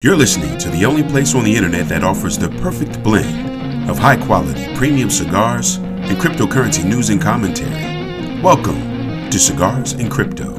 You're 0.00 0.14
listening 0.14 0.56
to 0.58 0.70
the 0.70 0.84
only 0.84 1.02
place 1.02 1.34
on 1.34 1.42
the 1.42 1.56
internet 1.56 1.88
that 1.88 2.04
offers 2.04 2.38
the 2.38 2.50
perfect 2.60 3.02
blend 3.02 3.90
of 3.90 3.98
high 3.98 4.14
quality 4.14 4.72
premium 4.76 5.10
cigars 5.10 5.78
and 5.78 6.16
cryptocurrency 6.16 6.84
news 6.84 7.10
and 7.10 7.20
commentary. 7.20 8.40
Welcome 8.40 9.28
to 9.28 9.38
Cigars 9.40 9.94
and 9.94 10.08
Crypto. 10.08 10.54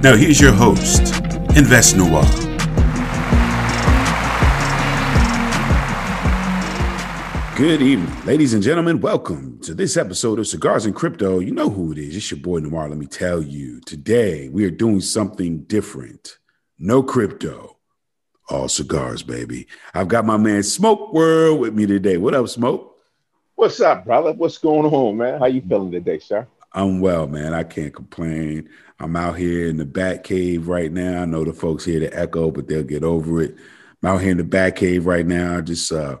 Now, 0.00 0.16
here's 0.16 0.40
your 0.40 0.52
host, 0.52 1.14
Invest 1.56 1.96
Noir. 1.96 2.51
Good 7.62 7.80
evening, 7.80 8.24
ladies 8.26 8.54
and 8.54 8.62
gentlemen. 8.62 9.00
Welcome 9.00 9.60
to 9.60 9.72
this 9.72 9.96
episode 9.96 10.40
of 10.40 10.48
Cigars 10.48 10.84
and 10.84 10.96
Crypto. 10.96 11.38
You 11.38 11.52
know 11.52 11.70
who 11.70 11.92
it 11.92 11.98
is. 11.98 12.16
It's 12.16 12.28
your 12.28 12.40
boy 12.40 12.58
Noir. 12.58 12.88
Let 12.88 12.98
me 12.98 13.06
tell 13.06 13.40
you. 13.40 13.78
Today, 13.82 14.48
we 14.48 14.64
are 14.64 14.70
doing 14.70 15.00
something 15.00 15.62
different. 15.66 16.38
No 16.80 17.04
crypto, 17.04 17.76
all 18.48 18.66
cigars, 18.66 19.22
baby. 19.22 19.68
I've 19.94 20.08
got 20.08 20.26
my 20.26 20.36
man 20.38 20.64
Smoke 20.64 21.12
World 21.14 21.60
with 21.60 21.72
me 21.72 21.86
today. 21.86 22.16
What 22.16 22.34
up, 22.34 22.48
Smoke? 22.48 22.98
What's 23.54 23.80
up, 23.80 24.06
brother? 24.06 24.32
What's 24.32 24.58
going 24.58 24.92
on, 24.92 25.18
man? 25.18 25.38
How 25.38 25.46
you 25.46 25.60
feeling 25.60 25.92
today, 25.92 26.18
sir? 26.18 26.48
I'm 26.72 26.98
well, 26.98 27.28
man. 27.28 27.54
I 27.54 27.62
can't 27.62 27.94
complain. 27.94 28.70
I'm 28.98 29.14
out 29.14 29.38
here 29.38 29.68
in 29.68 29.76
the 29.76 29.84
Bat 29.84 30.24
Cave 30.24 30.66
right 30.66 30.90
now. 30.90 31.22
I 31.22 31.26
know 31.26 31.44
the 31.44 31.52
folks 31.52 31.84
hear 31.84 32.00
the 32.00 32.12
echo, 32.12 32.50
but 32.50 32.66
they'll 32.66 32.82
get 32.82 33.04
over 33.04 33.40
it. 33.40 33.54
I'm 34.02 34.16
out 34.16 34.20
here 34.20 34.32
in 34.32 34.38
the 34.38 34.42
Bat 34.42 34.74
Cave 34.74 35.06
right 35.06 35.24
now. 35.24 35.60
Just 35.60 35.92
uh 35.92 36.18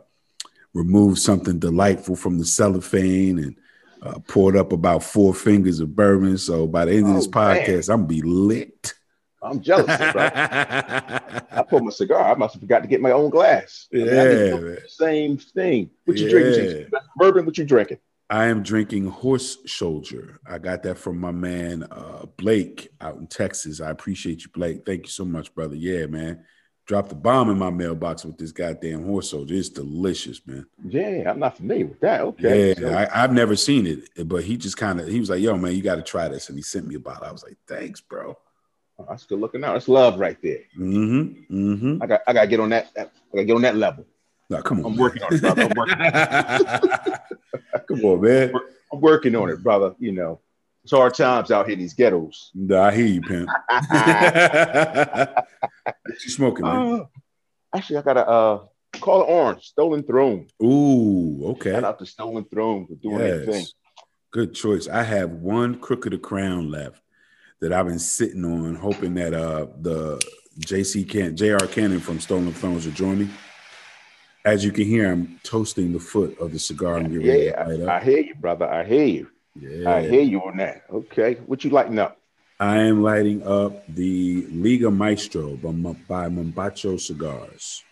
removed 0.74 1.18
something 1.18 1.58
delightful 1.58 2.16
from 2.16 2.38
the 2.38 2.44
cellophane 2.44 3.38
and 3.38 3.56
uh, 4.02 4.18
poured 4.26 4.56
up 4.56 4.72
about 4.72 5.02
four 5.02 5.32
fingers 5.34 5.80
of 5.80 5.94
bourbon. 5.94 6.36
So 6.38 6.66
by 6.66 6.84
the 6.86 6.92
end 6.92 7.08
of 7.08 7.14
this 7.14 7.26
Oh, 7.26 7.30
podcast, 7.30 7.88
I'm 7.92 8.00
gonna 8.00 8.08
be 8.08 8.22
lit. 8.22 8.94
I'm 9.44 9.60
jealous, 9.60 9.86
bro. 9.86 10.22
I 10.34 11.64
pulled 11.68 11.84
my 11.84 11.90
cigar. 11.90 12.30
I 12.30 12.34
must 12.36 12.54
have 12.54 12.60
forgot 12.60 12.82
to 12.82 12.88
get 12.88 13.00
my 13.00 13.10
own 13.10 13.28
glass. 13.30 13.88
I 13.92 13.96
mean, 13.96 14.06
Yeah, 14.06 14.24
man. 14.60 14.78
same 14.88 15.36
thing. 15.36 15.90
What 16.04 16.16
you 16.16 16.26
Yeah. 16.26 16.30
drinking? 16.30 16.90
Bourbon? 17.16 17.44
What 17.46 17.58
you 17.58 17.64
drinking? 17.64 17.98
I 18.30 18.46
am 18.46 18.62
drinking 18.62 19.06
Horse 19.06 19.58
Soldier. 19.66 20.38
I 20.46 20.58
got 20.58 20.84
that 20.84 20.96
from 20.96 21.18
my 21.18 21.32
man 21.32 21.82
uh, 21.90 22.24
Blake 22.38 22.88
out 23.00 23.16
in 23.16 23.26
Texas. 23.26 23.80
I 23.80 23.90
appreciate 23.90 24.42
you, 24.44 24.50
Blake. 24.54 24.86
Thank 24.86 25.02
you 25.06 25.10
so 25.10 25.24
much, 25.24 25.54
brother. 25.54 25.74
Yeah, 25.74 26.06
man. 26.06 26.44
Dropped 26.84 27.10
the 27.10 27.14
bomb 27.14 27.48
in 27.48 27.58
my 27.58 27.70
mailbox 27.70 28.24
with 28.24 28.36
this 28.38 28.50
goddamn 28.50 29.04
horse 29.04 29.30
soldier. 29.30 29.54
It's 29.54 29.68
delicious, 29.68 30.40
man. 30.46 30.66
Yeah, 30.84 31.30
I'm 31.30 31.38
not 31.38 31.56
familiar 31.56 31.86
with 31.86 32.00
that. 32.00 32.22
Okay. 32.22 32.70
Yeah, 32.70 32.74
so- 32.74 32.92
I, 32.92 33.22
I've 33.22 33.32
never 33.32 33.54
seen 33.54 33.86
it, 33.86 34.28
but 34.28 34.42
he 34.42 34.56
just 34.56 34.76
kind 34.76 35.00
of 35.00 35.06
he 35.06 35.20
was 35.20 35.30
like, 35.30 35.40
"Yo, 35.40 35.56
man, 35.56 35.74
you 35.74 35.82
got 35.82 35.96
to 35.96 36.02
try 36.02 36.28
this," 36.28 36.48
and 36.48 36.58
he 36.58 36.62
sent 36.62 36.88
me 36.88 36.96
a 36.96 36.98
bottle. 36.98 37.24
I 37.24 37.32
was 37.32 37.44
like, 37.44 37.56
"Thanks, 37.68 38.00
bro." 38.00 38.36
oh, 38.98 39.06
that's 39.08 39.24
good 39.24 39.40
looking 39.40 39.64
out. 39.64 39.74
That's 39.74 39.88
love 39.88 40.18
right 40.18 40.36
there. 40.42 40.60
Mm-hmm. 40.78 41.54
Mm-hmm. 41.72 42.02
I 42.02 42.06
got 42.06 42.20
I 42.26 42.32
gotta 42.32 42.46
get 42.46 42.60
on 42.60 42.70
that. 42.70 42.90
I 42.96 43.06
gotta 43.32 43.44
get 43.44 43.56
on 43.56 43.62
that 43.62 43.76
level. 43.76 44.06
No, 44.50 44.62
come 44.62 44.80
on. 44.80 44.86
I'm 44.86 44.92
man. 44.92 45.00
working 45.00 45.22
on 45.22 45.34
it, 45.34 45.40
brother. 45.40 45.62
I'm 45.62 45.72
working, 45.76 45.96
come 47.88 48.04
on, 48.04 48.20
man. 48.20 48.52
I'm 48.92 49.00
working 49.00 49.36
on 49.36 49.48
it, 49.50 49.62
brother. 49.62 49.94
You 49.98 50.12
know, 50.12 50.40
it's 50.84 50.92
hard 50.92 51.14
times 51.14 51.50
out 51.50 51.66
here 51.66 51.74
in 51.74 51.78
these 51.78 51.94
ghettos. 51.94 52.50
Nah, 52.54 52.86
I 52.86 52.94
hear 52.94 53.06
you, 53.06 53.20
pimp. 53.20 53.48
what 53.68 55.46
you 56.06 56.30
smoking, 56.30 56.64
man? 56.64 57.00
Uh, 57.00 57.04
actually, 57.74 57.98
I 57.98 58.02
got 58.02 58.16
a 58.16 58.26
uh, 58.26 58.64
call 59.00 59.22
it 59.22 59.26
orange, 59.26 59.64
stolen 59.64 60.02
throne. 60.02 60.48
Ooh, 60.62 61.52
okay. 61.52 61.72
Shout 61.72 61.84
out 61.84 61.98
to 62.00 62.06
Stolen 62.06 62.44
Throne 62.44 62.86
for 62.86 62.94
doing 62.96 63.18
their 63.18 63.46
thing. 63.46 63.66
Good 64.32 64.54
choice. 64.54 64.88
I 64.88 65.02
have 65.02 65.30
one 65.30 65.78
crook 65.78 66.06
of 66.06 66.12
the 66.12 66.18
crown 66.18 66.70
left 66.70 67.00
that 67.60 67.72
I've 67.72 67.86
been 67.86 67.98
sitting 67.98 68.44
on, 68.44 68.74
hoping 68.74 69.14
that 69.14 69.34
uh 69.34 69.66
the 69.80 70.20
JC 70.60 71.08
can 71.08 71.36
JR 71.36 71.64
Cannon 71.66 72.00
from 72.00 72.18
Stolen 72.18 72.52
Thrones 72.52 72.86
will 72.86 72.92
join 72.92 73.18
me. 73.18 73.28
As 74.44 74.64
you 74.64 74.72
can 74.72 74.86
hear, 74.86 75.12
I'm 75.12 75.38
toasting 75.44 75.92
the 75.92 76.00
foot 76.00 76.36
of 76.40 76.50
the 76.50 76.58
cigar 76.58 76.96
and 76.96 77.22
Yeah, 77.22 77.64
I, 77.88 77.98
I 77.98 78.02
hear 78.02 78.18
you, 78.18 78.34
brother. 78.34 78.68
I 78.68 78.82
hear 78.82 79.04
you. 79.04 79.31
Yeah. 79.54 79.90
I 79.94 80.02
hear 80.02 80.22
you 80.22 80.40
on 80.40 80.56
that. 80.58 80.82
Okay, 80.90 81.34
what 81.46 81.64
you 81.64 81.70
lighting 81.70 81.98
up? 81.98 82.18
I 82.58 82.78
am 82.78 83.02
lighting 83.02 83.46
up 83.46 83.84
the 83.88 84.46
Liga 84.50 84.90
Maestro 84.90 85.56
by, 85.56 86.28
Mombacho 86.28 86.98
Cigars. 87.00 87.82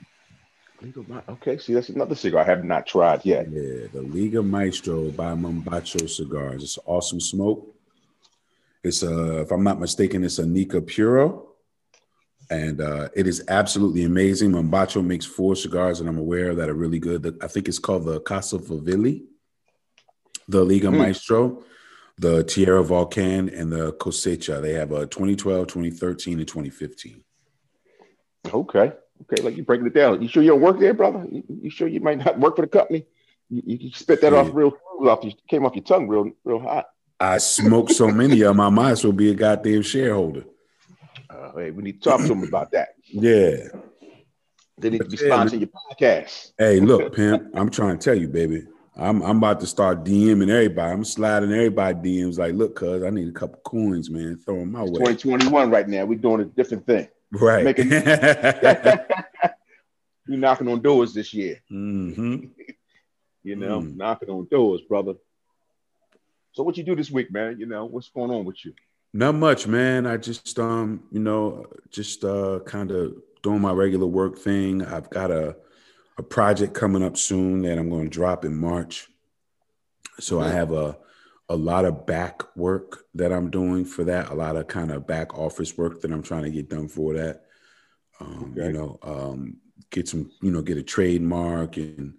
Legal 0.81 1.05
Mi- 1.09 1.21
Okay, 1.29 1.59
see, 1.59 1.75
that's 1.75 1.89
another 1.89 2.15
cigar 2.15 2.43
I 2.43 2.45
have 2.45 2.65
not 2.65 2.87
tried 2.87 3.25
yet. 3.25 3.51
Yeah, 3.51 3.89
the 3.93 4.03
Liga 4.03 4.43
Maestro 4.43 5.11
by 5.11 5.35
Mombacho 5.35 6.09
Cigars. 6.09 6.63
It's 6.63 6.79
awesome 6.87 7.21
smoke. 7.21 7.75
It's 8.83 9.03
a, 9.03 9.41
if 9.41 9.51
I'm 9.51 9.65
not 9.65 9.81
mistaken, 9.81 10.25
it's 10.25 10.39
a 10.39 10.47
Nica 10.47 10.81
Puro. 10.81 11.49
And 12.49 12.81
uh, 12.81 13.09
it 13.15 13.27
is 13.27 13.45
absolutely 13.49 14.05
amazing. 14.05 14.53
Mombacho 14.53 15.05
makes 15.05 15.27
four 15.27 15.55
cigars 15.55 16.01
and 16.01 16.09
I'm 16.09 16.19
aware 16.19 16.55
that 16.55 16.69
are 16.69 16.75
really 16.75 16.99
good. 16.99 17.39
I 17.43 17.47
think 17.47 17.69
it's 17.69 17.79
called 17.79 18.07
the 18.07 18.21
Casa 18.21 18.59
Favilli, 18.59 19.25
the 20.51 20.65
Liga 20.65 20.89
Mm. 20.89 20.99
Maestro, 20.99 21.63
the 22.19 22.43
Tierra 22.45 22.83
Volcan, 22.83 23.49
and 23.49 23.73
the 23.73 23.93
Cosecha. 23.95 24.61
They 24.61 24.73
have 24.75 24.93
a 24.93 25.07
2012, 25.07 25.67
2013, 25.69 26.39
and 26.39 26.49
2015. 26.49 27.23
Okay, 28.53 28.93
okay, 29.23 29.43
like 29.43 29.57
you're 29.57 29.65
breaking 29.65 29.87
it 29.87 29.95
down. 29.95 30.21
You 30.23 30.29
sure 30.29 30.43
you 30.43 30.51
don't 30.51 30.61
work 30.61 30.79
there, 30.81 30.95
brother? 30.95 31.27
You, 31.31 31.43
you 31.63 31.71
sure 31.71 31.89
you 31.89 32.01
might 32.01 32.19
not 32.19 32.39
work 32.39 32.57
for 32.57 32.63
the 32.63 32.69
company? 32.69 33.07
You, 33.49 33.63
you, 33.67 33.91
spit 33.93 34.21
that 34.23 34.33
Yeah. 34.33 34.39
off 34.41 34.51
real 34.53 34.73
off 35.03 35.25
you 35.25 35.33
came 35.49 35.65
off 35.65 35.75
your 35.75 35.85
tongue 35.85 36.09
real 36.09 36.31
real 36.45 36.61
hot. 36.61 36.87
I 37.19 37.39
smoke 37.39 37.91
so 37.91 38.09
many 38.09 38.41
of 38.43 38.49
them, 38.49 38.61
I 38.61 38.71
might 38.71 38.93
as 38.93 39.05
well 39.05 39.13
be 39.13 39.31
a 39.31 39.35
goddamn 39.35 39.83
shareholder. 39.83 40.45
Uh, 41.29 41.53
hey, 41.57 41.71
we 41.71 41.83
need 41.83 42.03
to 42.03 42.09
talk 42.09 42.21
to 42.23 42.29
them 42.29 42.43
about 42.43 42.73
that. 42.73 42.91
Yeah. 43.07 43.69
They 44.79 44.89
need 44.89 44.99
to 45.03 45.05
be 45.05 45.17
sponsoring 45.19 45.61
your 45.61 45.69
podcast. 45.69 46.53
Hey, 46.59 46.81
look, 46.81 47.15
pimp. 47.15 47.51
I'm 47.55 47.71
trying 47.71 47.99
to 47.99 48.03
tell 48.05 48.15
you, 48.19 48.29
baby. 48.29 48.67
I'm 49.01 49.23
I'm 49.23 49.39
about 49.39 49.61
to 49.61 49.67
start 49.67 50.05
DMing 50.05 50.51
everybody. 50.51 50.93
I'm 50.93 51.05
sliding 51.05 51.53
everybody 51.53 51.95
DMs 52.19 52.39
like, 52.39 52.53
look, 52.55 52.77
cuz 52.77 53.03
I 53.03 53.09
need 53.11 53.29
a 53.29 53.33
couple 53.33 53.59
coins, 53.65 54.11
man. 54.11 54.37
Throw 54.37 54.57
them 54.61 54.73
my 54.73 54.83
way. 54.83 54.89
2021 55.01 55.71
right 55.71 55.89
now. 55.89 56.05
We're 56.05 56.19
doing 56.19 56.43
a 56.43 56.45
different 56.45 56.87
thing. 56.87 57.09
Right. 57.33 57.65
Make 57.65 57.79
We're 57.79 58.97
knocking 60.37 60.69
on 60.69 60.83
doors 60.83 61.15
this 61.15 61.33
year. 61.33 61.61
hmm 61.69 62.37
You 63.43 63.57
know, 63.57 63.81
Mm. 63.81 63.97
knocking 63.97 64.29
on 64.29 64.47
doors, 64.51 64.83
brother. 64.83 65.15
So 66.53 66.63
what 66.63 66.77
you 66.77 66.85
do 66.85 66.95
this 66.95 67.11
week, 67.11 67.33
man? 67.33 67.59
You 67.59 67.65
know, 67.65 67.87
what's 67.87 68.11
going 68.11 68.31
on 68.31 68.45
with 68.45 68.63
you? 68.67 68.75
Not 69.15 69.35
much, 69.35 69.67
man. 69.67 70.07
I 70.07 70.19
just 70.19 70.59
um, 70.59 71.05
you 71.11 71.21
know, 71.21 71.65
just 71.91 72.23
uh 72.23 72.61
kind 72.67 72.91
of 72.91 73.15
doing 73.43 73.63
my 73.63 73.73
regular 73.73 74.07
work 74.07 74.37
thing. 74.37 74.85
I've 74.85 75.09
got 75.09 75.31
a 75.31 75.57
a 76.21 76.23
project 76.23 76.75
coming 76.75 77.03
up 77.03 77.17
soon 77.17 77.63
that 77.63 77.79
I'm 77.79 77.89
going 77.89 78.05
to 78.05 78.11
drop 78.11 78.45
in 78.45 78.55
March. 78.55 79.09
So 80.21 80.39
I 80.39 80.49
Mhm. 80.49 80.53
have 80.53 80.73
a 80.73 80.99
a 81.49 81.57
lot 81.57 81.85
of 81.85 82.07
back 82.07 82.57
work 82.57 83.07
that 83.13 83.33
I'm 83.33 83.51
doing 83.51 83.85
for 83.85 84.05
that, 84.05 84.31
a 84.31 84.35
lot 84.35 84.55
of 84.55 84.69
kind 84.69 84.93
of 84.93 85.05
back 85.05 85.37
office 85.37 85.77
work 85.77 86.01
that 86.01 86.13
I'm 86.13 86.23
trying 86.23 86.45
to 86.45 86.51
get 86.51 86.69
done 86.69 86.87
for 86.87 87.15
that. 87.15 87.45
Um, 88.21 88.53
Okay. 88.53 88.67
you 88.69 88.73
know, 88.73 88.99
um, 89.03 89.57
get 89.91 90.07
some, 90.07 90.31
you 90.43 90.53
know, 90.53 90.63
get 90.63 90.79
a 90.79 90.83
trademark 90.85 91.77
and 91.77 92.15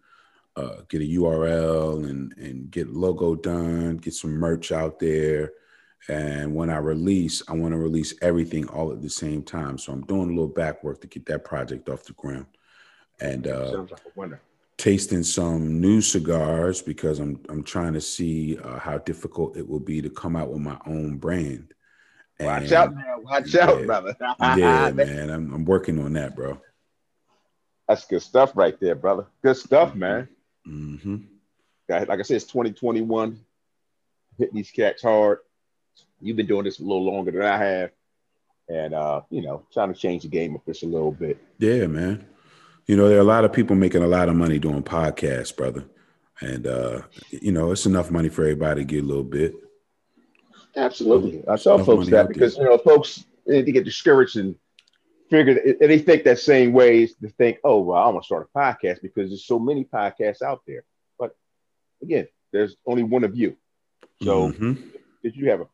uh, 0.58 0.82
get 0.90 1.02
a 1.02 1.06
URL 1.06 2.04
and 2.10 2.34
and 2.38 2.70
get 2.72 2.90
logo 2.90 3.36
done, 3.36 3.96
get 3.98 4.14
some 4.14 4.32
merch 4.32 4.74
out 4.74 5.00
there. 5.00 5.54
And 6.10 6.54
when 6.54 6.70
I 6.70 6.80
release, 6.80 7.42
I 7.48 7.54
want 7.54 7.72
to 7.74 7.78
release 7.78 8.14
everything 8.22 8.68
all 8.68 8.92
at 8.92 9.02
the 9.02 9.10
same 9.10 9.44
time. 9.44 9.78
So 9.78 9.94
I'm 9.94 10.06
doing 10.06 10.30
a 10.32 10.34
little 10.38 10.56
back 10.62 10.84
work 10.84 11.00
to 11.02 11.08
get 11.08 11.26
that 11.28 11.46
project 11.46 11.88
off 11.88 12.04
the 12.04 12.14
ground. 12.14 12.48
And 13.22 13.48
uh, 13.48 13.86
like 14.16 14.32
tasting 14.78 15.22
some 15.22 15.80
new 15.80 16.02
cigars 16.02 16.82
because 16.82 17.20
I'm 17.20 17.40
I'm 17.50 17.64
trying 17.64 17.94
to 17.94 18.02
see 18.02 18.58
uh, 18.58 18.80
how 18.80 18.98
difficult 18.98 19.56
it 19.56 19.68
will 19.68 19.80
be 19.80 20.02
to 20.02 20.10
come 20.10 20.36
out 20.36 20.50
with 20.50 20.62
my 20.62 20.78
own 20.88 21.18
brand. 21.18 21.74
Watch 22.40 22.72
out 22.72 22.96
now. 22.96 23.20
Watch 23.20 23.54
out, 23.56 23.86
brother. 23.86 24.16
Yeah, 24.58 24.92
man, 24.92 25.30
I'm, 25.30 25.54
I'm 25.54 25.66
working 25.66 26.00
on 26.04 26.14
that, 26.14 26.36
bro. 26.36 26.60
That's 27.88 28.06
good 28.06 28.24
stuff 28.24 28.54
right 28.56 28.80
there, 28.80 28.96
brother. 28.96 29.28
Good 29.44 29.58
stuff, 29.58 29.94
man. 29.94 30.28
hmm 30.66 31.18
Like 31.88 32.10
I 32.10 32.22
said, 32.24 32.38
it's 32.38 32.46
2021. 32.46 33.40
Hitting 34.40 34.56
these 34.56 34.72
cats 34.72 35.04
hard. 35.04 35.40
You've 36.20 36.38
been 36.38 36.48
doing 36.48 36.64
this 36.64 36.80
a 36.80 36.84
little 36.84 37.04
longer 37.04 37.32
than 37.32 37.44
I 37.44 37.58
have. 37.58 37.92
And 38.70 38.94
uh, 38.96 39.22
you 39.30 39.42
know, 39.44 39.64
trying 39.72 39.94
to 39.94 40.00
change 40.00 40.24
the 40.24 40.30
game 40.30 40.56
of 40.56 40.62
this 40.66 40.82
a 40.82 40.88
little 40.88 41.12
bit. 41.12 41.38
Yeah, 41.60 41.86
man. 41.86 42.26
You 42.88 42.98
know, 42.98 43.08
there 43.08 43.18
are 43.18 43.22
a 43.22 43.26
lot 43.26 43.46
of 43.46 43.54
people 43.54 43.76
making 43.76 44.04
a 44.04 44.08
lot 44.08 44.30
of 44.30 44.36
money 44.36 44.60
doing 44.60 44.84
podcasts, 44.84 45.56
brother. 45.56 45.86
And 46.42 46.66
uh, 46.68 47.02
you 47.30 47.52
know, 47.52 47.72
it's 47.72 47.86
enough 47.86 48.12
money 48.12 48.30
for 48.30 48.42
everybody 48.42 48.82
to 48.82 48.86
get 48.86 49.04
a 49.04 49.08
little 49.08 49.24
bit. 49.24 49.54
Absolutely. 50.76 51.44
I 51.48 51.58
tell 51.58 51.84
folks 51.84 52.08
that 52.08 52.20
out 52.20 52.24
there. 52.28 52.34
because 52.34 52.58
you 52.58 52.64
know, 52.64 52.78
folks 52.78 53.26
they 53.46 53.64
get 53.64 53.84
discouraged 53.86 54.38
and 54.38 54.56
figure 55.30 55.58
and 55.58 55.90
they 55.90 56.00
think 56.00 56.24
that 56.24 56.40
same 56.40 56.74
ways 56.74 57.16
to 57.22 57.30
think, 57.30 57.58
oh 57.64 57.80
well, 57.82 57.98
I 58.02 58.08
want 58.10 58.24
to 58.24 58.26
start 58.26 58.50
a 58.54 58.58
podcast 58.58 59.02
because 59.02 59.30
there's 59.30 59.46
so 59.46 59.60
many 59.60 59.84
podcasts 59.86 60.42
out 60.42 60.62
there. 60.66 60.84
But 61.20 61.36
again, 62.02 62.28
there's 62.52 62.76
only 62.86 63.04
one 63.04 63.24
of 63.24 63.36
you. 63.36 63.58
So 64.24 64.52
Mhm. 64.52 64.82
did 65.24 65.36
you 65.36 65.50
have 65.50 65.62
a 65.62 65.68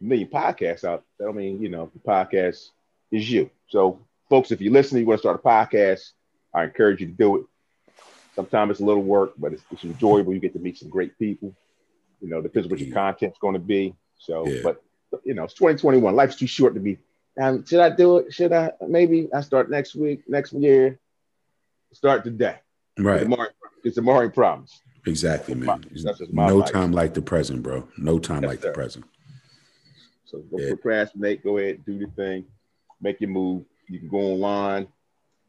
million 0.00 0.28
podcasts 0.28 0.84
out. 0.84 1.04
That 1.18 1.28
I 1.28 1.32
mean, 1.32 1.60
you 1.62 1.68
know, 1.68 1.90
the 1.92 2.00
podcast 2.00 2.70
is 3.10 3.30
you. 3.30 3.50
So, 3.68 4.00
folks, 4.28 4.50
if 4.52 4.60
you're 4.60 4.72
listening, 4.72 5.02
you 5.02 5.06
want 5.06 5.18
to 5.18 5.22
start 5.22 5.40
a 5.42 5.48
podcast, 5.48 6.10
I 6.56 6.64
encourage 6.64 7.00
you 7.00 7.06
to 7.06 7.12
do 7.12 7.36
it. 7.36 7.44
Sometimes 8.34 8.72
it's 8.72 8.80
a 8.80 8.84
little 8.84 9.02
work, 9.02 9.34
but 9.38 9.52
it's, 9.52 9.62
it's 9.70 9.84
enjoyable. 9.84 10.32
You 10.32 10.40
get 10.40 10.54
to 10.54 10.58
meet 10.58 10.78
some 10.78 10.88
great 10.88 11.18
people. 11.18 11.54
You 12.20 12.30
know, 12.30 12.40
depends 12.40 12.68
what 12.68 12.80
your 12.80 12.94
content's 12.94 13.38
going 13.38 13.54
to 13.54 13.60
be. 13.60 13.94
So, 14.18 14.46
yeah. 14.46 14.60
but 14.64 14.82
you 15.24 15.34
know, 15.34 15.44
it's 15.44 15.54
2021. 15.54 16.16
Life's 16.16 16.36
too 16.36 16.46
short 16.46 16.74
to 16.74 16.80
be. 16.80 16.98
Um, 17.38 17.64
should 17.66 17.80
I 17.80 17.90
do 17.90 18.18
it? 18.18 18.32
Should 18.32 18.52
I? 18.52 18.72
Maybe 18.86 19.28
I 19.34 19.42
start 19.42 19.70
next 19.70 19.94
week, 19.94 20.22
next 20.26 20.54
year. 20.54 20.98
Start 21.92 22.24
today. 22.24 22.56
Right. 22.98 23.26
It's 23.84 23.98
a 23.98 24.02
Maury 24.02 24.30
promise. 24.30 24.80
Exactly, 25.06 25.54
man. 25.54 25.84
no 26.32 26.56
life. 26.56 26.72
time 26.72 26.92
like 26.92 27.14
the 27.14 27.22
present, 27.22 27.62
bro. 27.62 27.86
No 27.98 28.18
time 28.18 28.42
yes, 28.42 28.48
like 28.48 28.62
sir. 28.62 28.68
the 28.68 28.74
present. 28.74 29.04
So 30.24 30.38
go 30.38 30.58
yeah. 30.58 30.68
procrastinate. 30.70 31.44
Go 31.44 31.58
ahead, 31.58 31.84
do 31.84 31.98
the 31.98 32.08
thing, 32.16 32.46
make 33.00 33.20
your 33.20 33.30
move. 33.30 33.64
You 33.88 34.00
can 34.00 34.08
go 34.08 34.18
online. 34.18 34.88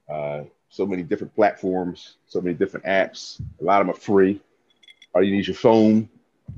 Uh, 0.07 0.43
so 0.69 0.85
many 0.85 1.03
different 1.03 1.33
platforms, 1.35 2.17
so 2.27 2.41
many 2.41 2.55
different 2.55 2.85
apps. 2.85 3.41
A 3.61 3.63
lot 3.63 3.81
of 3.81 3.87
them 3.87 3.95
are 3.95 3.99
free. 3.99 4.41
All 5.13 5.23
you 5.23 5.31
need 5.31 5.41
is 5.41 5.47
your 5.47 5.55
phone. 5.55 6.09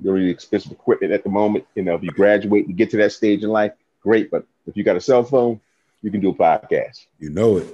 You 0.02 0.12
don't 0.12 0.20
need 0.20 0.30
expensive 0.30 0.72
equipment 0.72 1.14
at 1.14 1.24
the 1.24 1.30
moment. 1.30 1.66
You 1.76 1.84
know, 1.84 1.96
if 1.96 2.04
you 2.04 2.12
graduate 2.12 2.68
and 2.68 2.78
get 2.78 2.90
to 2.92 2.98
that 2.98 3.12
stage 3.12 3.44
in 3.44 3.50
life, 3.50 3.74
great. 4.02 4.32
But 4.32 4.46
if 4.68 4.76
you 4.76 4.84
got 4.84 4.96
a 4.96 5.02
cell 5.02 5.24
phone, 5.24 5.60
you 6.02 6.12
can 6.12 6.22
do 6.22 6.30
a 6.30 6.34
podcast. 6.34 7.06
You 7.20 7.30
know 7.30 7.58
it. 7.58 7.68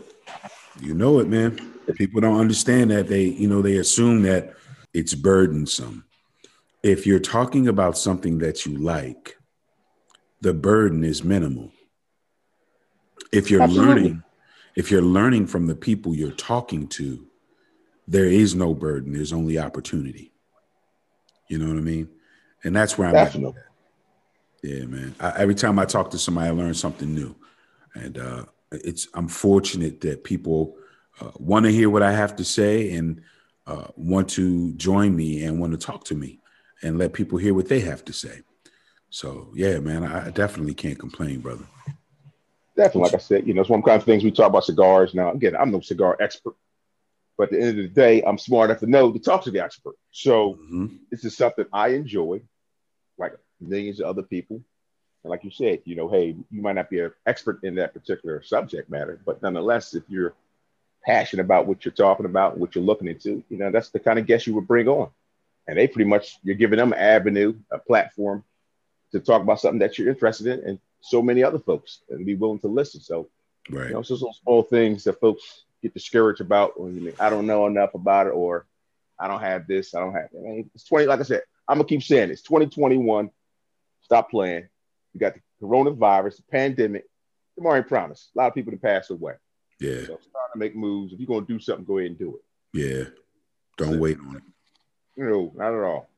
You 0.82 0.94
know 0.94 1.20
it, 1.20 1.28
man. 1.28 1.74
People 1.96 2.22
don't 2.22 2.40
understand 2.40 2.92
that. 2.92 3.08
They, 3.08 3.24
you 3.24 3.48
know, 3.48 3.62
they 3.62 3.78
assume 3.78 4.24
that 4.24 4.54
it's 4.94 5.14
burdensome. 5.14 6.06
If 6.84 7.06
you're 7.06 7.20
talking 7.20 7.68
about 7.68 7.98
something 7.98 8.40
that 8.40 8.66
you 8.66 8.78
like, 8.78 9.38
the 10.42 10.54
burden 10.54 11.04
is 11.04 11.24
minimal. 11.24 11.72
If 13.32 13.50
you're 13.50 13.64
Absolutely. 13.64 13.94
learning, 13.94 14.24
if 14.76 14.92
you're 14.92 15.02
learning 15.02 15.48
from 15.48 15.68
the 15.68 15.76
people 15.76 16.14
you're 16.14 16.32
talking 16.32 16.88
to, 16.88 17.26
there 18.08 18.26
is 18.26 18.56
no 18.56 18.74
burden. 18.74 19.14
There's 19.14 19.34
only 19.34 19.58
opportunity. 19.58 20.32
You 21.50 21.58
know 21.60 21.68
what 21.68 21.78
I 21.78 21.82
mean? 21.82 22.10
And 22.64 22.76
that's 22.76 22.98
where 22.98 23.08
I'm 23.08 23.14
Definitely. 23.14 23.60
at. 23.60 24.70
Yeah, 24.70 24.86
man. 24.86 25.16
I, 25.20 25.34
every 25.38 25.56
time 25.56 25.78
I 25.80 25.86
talk 25.86 26.10
to 26.12 26.18
somebody, 26.18 26.48
I 26.48 26.52
learn 26.52 26.74
something 26.74 27.14
new, 27.14 27.36
and 27.94 28.18
uh, 28.18 28.46
it's 28.72 29.08
I'm 29.14 29.28
fortunate 29.28 30.02
that 30.02 30.24
people 30.24 30.76
uh, 31.22 31.32
want 31.38 31.66
to 31.66 31.72
hear 31.72 31.90
what 31.90 32.02
I 32.02 32.12
have 32.12 32.36
to 32.38 32.44
say 32.44 32.92
and 32.94 33.22
uh, 33.68 33.88
want 33.96 34.30
to 34.32 34.74
join 34.74 35.16
me 35.16 35.44
and 35.44 35.60
want 35.60 35.72
to 35.74 35.78
talk 35.78 36.04
to 36.06 36.16
me 36.16 36.40
and 36.82 36.98
let 36.98 37.14
people 37.14 37.38
hear 37.38 37.54
what 37.54 37.70
they 37.70 37.80
have 37.82 38.04
to 38.06 38.14
say. 38.14 38.42
So 39.12 39.52
yeah, 39.56 39.80
man, 39.80 40.04
I 40.04 40.32
definitely 40.32 40.74
can't 40.74 41.00
complain, 41.00 41.40
brother. 41.40 41.66
Definitely, 42.76 43.02
like 43.02 43.14
I 43.14 43.18
said, 43.20 43.48
you 43.48 43.54
know, 43.54 43.62
it's 43.62 43.70
one 43.70 43.82
kind 43.82 44.00
of 44.00 44.04
things 44.04 44.24
we 44.24 44.32
talk 44.32 44.50
about 44.50 44.66
cigars. 44.66 45.14
Now, 45.14 45.32
again, 45.32 45.56
I'm 45.56 45.72
no 45.72 45.80
cigar 45.80 46.18
expert, 46.20 46.56
but 47.38 47.46
at 47.46 47.52
the 47.52 47.62
end 47.62 47.70
of 47.70 47.76
the 47.78 47.88
day, 47.88 48.22
I'm 48.22 48.38
smart 48.38 48.70
enough 48.70 48.82
to 48.82 48.88
know 48.88 49.14
to 49.14 49.20
talk 49.20 49.44
to 49.44 49.52
the 49.52 49.64
expert. 49.64 49.96
So 50.12 50.56
mm-hmm. 50.56 50.88
this 51.10 51.24
is 51.24 51.38
something 51.38 51.66
I 51.72 51.90
enjoy, 51.90 52.42
like 53.18 53.34
millions 53.62 54.02
of 54.02 54.08
other 54.08 54.24
people. 54.24 54.62
And 55.24 55.32
like 55.32 55.44
you 55.44 55.52
said, 55.52 55.82
you 55.86 55.96
know, 55.96 56.10
hey, 56.10 56.36
you 56.52 56.62
might 56.62 56.76
not 56.76 56.90
be 56.90 57.00
an 57.00 57.12
expert 57.26 57.64
in 57.64 57.76
that 57.76 57.94
particular 57.94 58.44
subject 58.44 58.90
matter, 58.90 59.20
but 59.26 59.42
nonetheless, 59.42 59.96
if 59.96 60.04
you're 60.10 60.34
passionate 61.06 61.44
about 61.44 61.68
what 61.68 61.86
you're 61.86 61.94
talking 61.94 62.26
about, 62.26 62.58
what 62.58 62.76
you're 62.76 62.84
looking 62.84 63.08
into, 63.08 63.44
you 63.50 63.58
know, 63.58 63.72
that's 63.72 63.90
the 63.90 64.00
kind 64.00 64.20
of 64.20 64.28
guest 64.28 64.48
you 64.48 64.54
would 64.56 64.68
bring 64.68 64.88
on. 64.88 65.10
And 65.68 65.78
they 65.78 65.88
pretty 65.88 66.10
much, 66.10 66.38
you're 66.44 66.56
giving 66.56 66.78
them 66.78 66.94
an 66.94 67.00
avenue, 67.00 67.56
a 67.72 67.80
platform 67.80 68.44
to 69.14 69.20
talk 69.20 69.42
about 69.42 69.60
something 69.60 69.80
that 69.80 69.98
you're 69.98 70.10
interested 70.10 70.48
in 70.48 70.68
and 70.68 70.80
so 71.06 71.22
many 71.22 71.44
other 71.44 71.60
folks 71.60 72.02
and 72.10 72.26
be 72.26 72.36
willing 72.36 72.60
to 72.60 72.68
listen. 72.68 73.00
So, 73.00 73.30
right. 73.70 73.88
you 73.88 73.94
know, 73.94 74.00
it's 74.00 74.10
just 74.10 74.22
those 74.22 74.40
small 74.44 74.64
things 74.64 75.04
that 75.04 75.20
folks 75.20 75.66
get 75.82 75.94
discouraged 75.94 76.42
about 76.42 76.80
when 76.80 76.96
you 76.96 77.14
I 77.20 77.30
don't 77.30 77.46
know 77.46 77.68
enough 77.68 77.94
about 77.94 78.28
it 78.28 78.32
or 78.32 78.66
I 79.20 79.28
don't 79.28 79.42
have 79.42 79.68
this, 79.68 79.94
I 79.94 80.00
don't 80.00 80.14
have 80.14 80.30
I 80.38 80.42
mean, 80.42 80.70
it's 80.74 80.86
20, 80.86 81.06
like 81.06 81.20
I 81.20 81.24
said, 81.24 81.44
I'm 81.68 81.78
gonna 81.78 81.88
keep 81.88 82.04
saying 82.04 82.32
it's 82.32 82.42
2021. 82.42 83.30
Stop 84.02 84.30
playing. 84.30 84.68
You 85.14 85.20
got 85.20 85.34
the 85.36 85.42
coronavirus, 85.62 86.38
the 86.38 86.44
pandemic. 86.52 87.06
The 87.56 87.64
Maury 87.64 87.84
promise. 87.84 88.30
A 88.36 88.38
lot 88.38 88.48
of 88.48 88.54
people 88.54 88.72
to 88.74 88.78
pass 88.78 89.10
away. 89.10 89.34
Yeah. 89.80 90.02
So 90.02 90.06
start 90.06 90.52
to 90.54 90.60
make 90.60 90.76
moves. 90.76 91.14
If 91.14 91.20
you're 91.20 91.28
gonna 91.28 91.46
do 91.46 91.60
something, 91.60 91.86
go 91.86 92.00
ahead 92.00 92.12
and 92.12 92.20
do 92.20 92.36
it. 92.36 92.78
Yeah. 92.78 93.06
Don't 93.78 94.00
wait 94.00 94.18
on 94.20 94.38
it. 94.38 94.44
No, 95.18 95.52
not 95.56 95.74
at 95.74 95.84
all. 95.84 96.10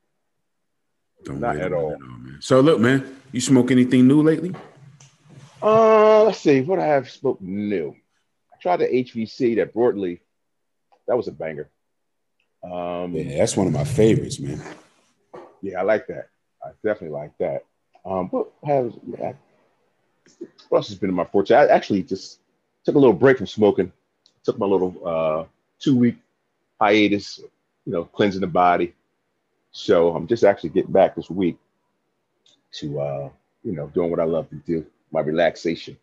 Don't 1.24 1.40
not 1.40 1.58
at 1.58 1.74
all. 1.74 1.94
all 1.94 2.00
man. 2.00 2.38
So 2.40 2.60
look, 2.62 2.80
man, 2.80 3.20
you 3.32 3.42
smoke 3.42 3.72
anything 3.72 4.08
new 4.08 4.22
lately? 4.22 4.54
Uh, 5.62 6.24
let's 6.24 6.40
see. 6.40 6.62
What 6.62 6.80
I 6.80 6.86
have 6.86 7.10
smoked 7.10 7.42
new. 7.42 7.96
I 8.54 8.58
tried 8.62 8.78
the 8.78 8.88
HVC 8.88 9.56
that 9.58 9.74
broadleaf. 9.74 10.20
That 11.08 11.18
was 11.18 11.28
a 11.28 11.32
banger. 11.32 11.70
Um, 12.64 13.14
yeah, 13.14 13.38
that's 13.38 13.56
one 13.56 13.68
of 13.68 13.74
my 13.74 13.84
favorites, 13.84 14.40
man. 14.40 14.62
Yeah, 15.62 15.80
I 15.80 15.84
like 15.84 16.08
that. 16.08 16.30
I 16.64 16.70
definitely 16.84 17.18
like 17.18 17.38
that. 17.40 17.66
Um, 18.06 18.28
what 18.30 18.52
has 18.66 18.94
yeah, 19.18 19.34
what 20.70 20.80
else 20.80 20.90
has 20.90 20.98
been 20.98 21.10
in 21.10 21.16
my 21.16 21.26
fortune? 21.26 21.58
I 21.58 21.68
actually 21.68 22.04
just 22.04 22.40
took 22.84 22.96
a 22.96 23.00
little 23.00 23.14
break 23.14 23.38
from 23.38 23.48
smoking. 23.48 23.92
Took 24.44 24.58
my 24.58 24.66
little 24.66 24.96
uh, 25.06 25.46
two 25.80 25.98
week 25.98 26.18
hiatus, 26.80 27.40
you 27.86 27.92
know, 27.92 28.06
cleansing 28.06 28.42
the 28.42 28.48
body. 28.48 28.94
So 29.72 30.16
I'm 30.16 30.28
just 30.28 30.44
actually 30.44 30.70
getting 30.70 30.92
back 30.92 31.16
this 31.16 31.30
week 31.30 31.58
to 32.74 33.00
uh, 33.00 33.30
you 33.64 33.74
know 33.74 33.88
doing 33.88 34.10
what 34.10 34.20
I 34.20 34.26
love 34.26 34.50
to 34.50 34.56
do, 34.56 34.86
my 35.12 35.22
relaxation, 35.22 35.98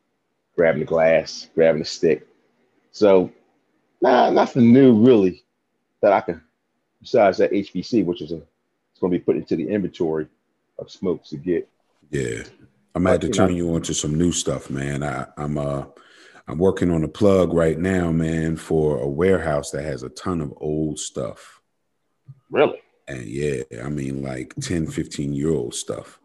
grabbing 0.57 0.81
the 0.81 0.87
glass, 0.87 1.49
grabbing 1.55 1.81
the 1.81 1.87
stick. 1.87 2.27
So 2.93 3.31
nah, 4.01 4.31
nothing 4.31 4.73
new 4.73 5.05
really 5.05 5.45
that 6.03 6.13
I 6.13 6.21
can 6.21 6.43
besides 7.01 7.39
that 7.39 7.53
HVC, 7.53 8.05
which 8.05 8.23
is 8.23 8.33
a 8.33 8.37
it's 8.37 9.01
going 9.01 9.13
to 9.13 9.19
be 9.19 9.25
put 9.25 9.37
into 9.37 9.57
the 9.57 9.69
inventory 9.69 10.29
of 10.79 10.91
smokes 10.91 11.31
to 11.31 11.37
get. 11.37 11.69
Yeah, 12.11 12.45
I'm 12.95 13.07
about 13.07 13.21
to 13.23 13.29
turn 13.29 13.55
you 13.55 13.75
on 13.75 13.83
to 13.83 13.95
some 13.95 14.17
new 14.17 14.31
stuff, 14.31 14.71
man. 14.71 15.03
I, 15.03 15.27
I'm 15.37 15.59
uh 15.59 15.85
I'm 16.47 16.59
working 16.59 16.91
on 16.91 17.05
a 17.05 17.09
plug 17.09 17.55
right 17.55 17.79
now, 17.79 18.13
man, 18.13 18.57
for 18.57 18.99
a 18.99 19.09
warehouse 19.09 19.71
that 19.71 19.85
has 19.85 20.03
a 20.03 20.11
ton 20.11 20.41
of 20.41 20.53
old 20.59 20.99
stuff. 20.99 21.61
Really? 22.51 22.81
And 23.09 23.25
yeah, 23.25 23.63
I 23.83 23.89
mean 23.89 24.23
like 24.23 24.55
10, 24.61 24.87
15 24.87 25.33
year 25.33 25.51
old 25.51 25.75
stuff. 25.75 26.21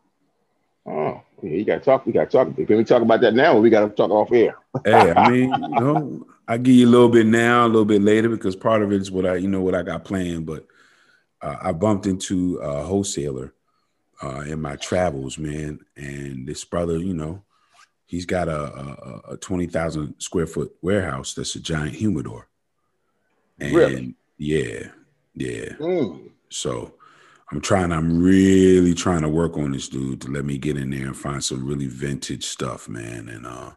Oh, 0.86 1.22
yeah, 1.42 1.50
you 1.50 1.66
gotta 1.66 1.82
talk. 1.82 2.06
We 2.06 2.12
gotta 2.12 2.30
talk. 2.30 2.56
Can 2.56 2.78
we 2.78 2.84
talk 2.84 3.02
about 3.02 3.22
that 3.22 3.34
now 3.34 3.56
or 3.56 3.62
we 3.62 3.70
gotta 3.70 3.90
talk 3.90 4.10
off 4.12 4.32
air? 4.32 4.56
hey, 4.86 5.12
I 5.12 5.30
mean, 5.30 5.54
you 5.54 5.70
know, 5.70 6.28
I 6.48 6.58
give 6.58 6.76
you 6.76 6.88
a 6.88 6.90
little 6.90 7.10
bit 7.10 7.28
now, 7.28 7.66
a 7.66 7.68
little 7.68 7.86
bit 7.86 8.02
later, 8.02 8.30
because 8.30 8.56
part 8.56 8.82
of 8.82 8.92
it 8.92 9.02
is 9.02 9.12
what 9.12 9.26
I, 9.26 9.36
you 9.36 9.48
know, 9.48 9.62
what 9.62 9.76
I 9.76 9.84
got 9.84 10.04
planned. 10.04 10.46
But 10.46 10.66
uh, 11.42 11.56
I 11.62 11.72
bumped 11.72 12.06
into 12.06 12.58
a 12.58 12.84
wholesaler 12.84 13.54
uh, 14.22 14.42
in 14.42 14.62
my 14.62 14.76
travels, 14.76 15.38
man, 15.38 15.80
and 15.96 16.48
this 16.48 16.66
brother, 16.66 16.98
you 16.98 17.14
know, 17.14 17.44
he's 18.06 18.26
got 18.26 18.48
a, 18.48 18.60
a, 18.60 19.34
a 19.34 19.38
20,000 19.38 20.20
square 20.20 20.48
foot 20.48 20.76
warehouse 20.82 21.34
that's 21.34 21.56
a 21.56 21.60
giant 21.60 21.96
humidor. 21.96 22.48
And 23.60 23.76
really? 23.76 24.16
yeah, 24.38 24.88
yeah. 25.36 25.74
Mm. 25.80 26.32
So 26.50 26.96
I'm 27.52 27.62
trying, 27.62 27.92
I'm 27.92 28.22
really 28.22 28.94
trying 28.94 29.22
to 29.22 29.30
work 29.30 29.58
on 29.58 29.72
this 29.72 29.90
dude 29.90 30.22
to 30.22 30.30
let 30.30 30.46
me 30.46 30.58
get 30.58 30.78
in 30.78 30.92
there 30.92 31.08
and 31.08 31.18
find 31.18 31.44
some 31.44 31.66
really 31.66 31.88
vintage 31.88 32.46
stuff, 32.46 32.88
man. 32.88 33.28
And 33.28 33.46
uh, 33.46 33.72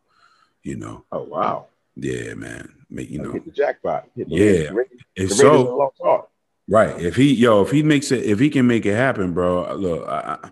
you 0.63 0.77
know. 0.77 1.05
Oh 1.11 1.25
wow. 1.25 1.67
Yeah, 1.97 2.35
man. 2.35 2.73
Make 2.91 3.11
you 3.11 3.19
know 3.19 3.33
hit 3.33 3.45
the 3.45 3.51
jackpot. 3.51 4.09
Hit 4.17 4.29
the 4.29 4.37
yeah. 4.37 4.71
if 5.17 5.33
so, 5.33 5.93
right. 6.69 7.01
If 7.01 7.17
he 7.17 7.33
yo, 7.35 7.63
if 7.63 7.71
he 7.71 7.83
makes 7.83 8.13
it, 8.13 8.25
if 8.25 8.39
he 8.39 8.51
can 8.51 8.67
make 8.67 8.85
it 8.85 8.95
happen, 8.95 9.33
bro. 9.33 9.75
Look, 9.75 10.09
I, 10.09 10.51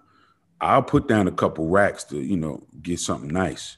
I'll 0.61 0.83
put 0.83 1.09
down 1.09 1.29
a 1.29 1.33
couple 1.33 1.69
racks 1.69 2.05
to 2.05 2.19
you 2.19 2.37
know 2.37 2.62
get 2.83 3.00
something 3.00 3.29
nice. 3.29 3.77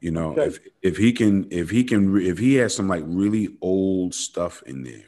You 0.00 0.12
know, 0.12 0.32
okay. 0.32 0.46
if 0.46 0.60
if 0.82 0.96
he 0.96 1.12
can, 1.12 1.48
if 1.50 1.70
he 1.70 1.82
can, 1.82 2.20
if 2.20 2.38
he 2.38 2.54
has 2.54 2.74
some 2.74 2.88
like 2.88 3.02
really 3.06 3.48
old 3.60 4.14
stuff 4.14 4.62
in 4.64 4.84
there, 4.84 5.04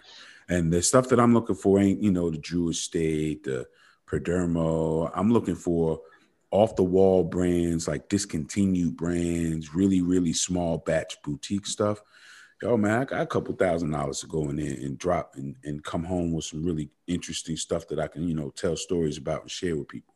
and 0.50 0.73
the 0.73 0.83
stuff 0.83 1.09
that 1.09 1.21
I'm 1.21 1.33
looking 1.33 1.54
for 1.54 1.80
ain't 1.80 2.02
you 2.02 2.11
know 2.11 2.30
the 2.30 2.37
Drew 2.37 2.69
Estate, 2.71 3.45
the 3.45 3.66
Perdomo. 4.07 5.11
I'm 5.14 5.33
looking 5.33 5.54
for 5.54 6.00
off 6.50 6.75
the 6.75 6.83
wall 6.83 7.23
brands 7.23 7.87
like 7.87 8.09
discontinued 8.09 8.97
brands, 8.97 9.75
really 9.75 10.02
really 10.02 10.33
small 10.33 10.78
batch 10.78 11.23
boutique 11.23 11.66
stuff. 11.66 12.02
Yo, 12.61 12.76
man, 12.76 13.00
I 13.00 13.04
got 13.07 13.23
a 13.23 13.26
couple 13.26 13.54
thousand 13.54 13.92
dollars 13.92 14.21
to 14.21 14.26
go 14.26 14.50
in 14.50 14.57
there 14.57 14.75
and 14.75 14.99
drop 14.99 15.37
and, 15.37 15.57
and 15.64 15.83
come 15.83 16.04
home 16.04 16.33
with 16.33 16.45
some 16.45 16.62
really 16.62 16.90
interesting 17.07 17.57
stuff 17.57 17.88
that 17.88 17.99
I 17.99 18.07
can, 18.07 18.28
you 18.28 18.35
know, 18.35 18.50
tell 18.50 18.76
stories 18.76 19.16
about 19.16 19.40
and 19.42 19.50
share 19.50 19.76
with 19.76 19.88
people. 19.88 20.14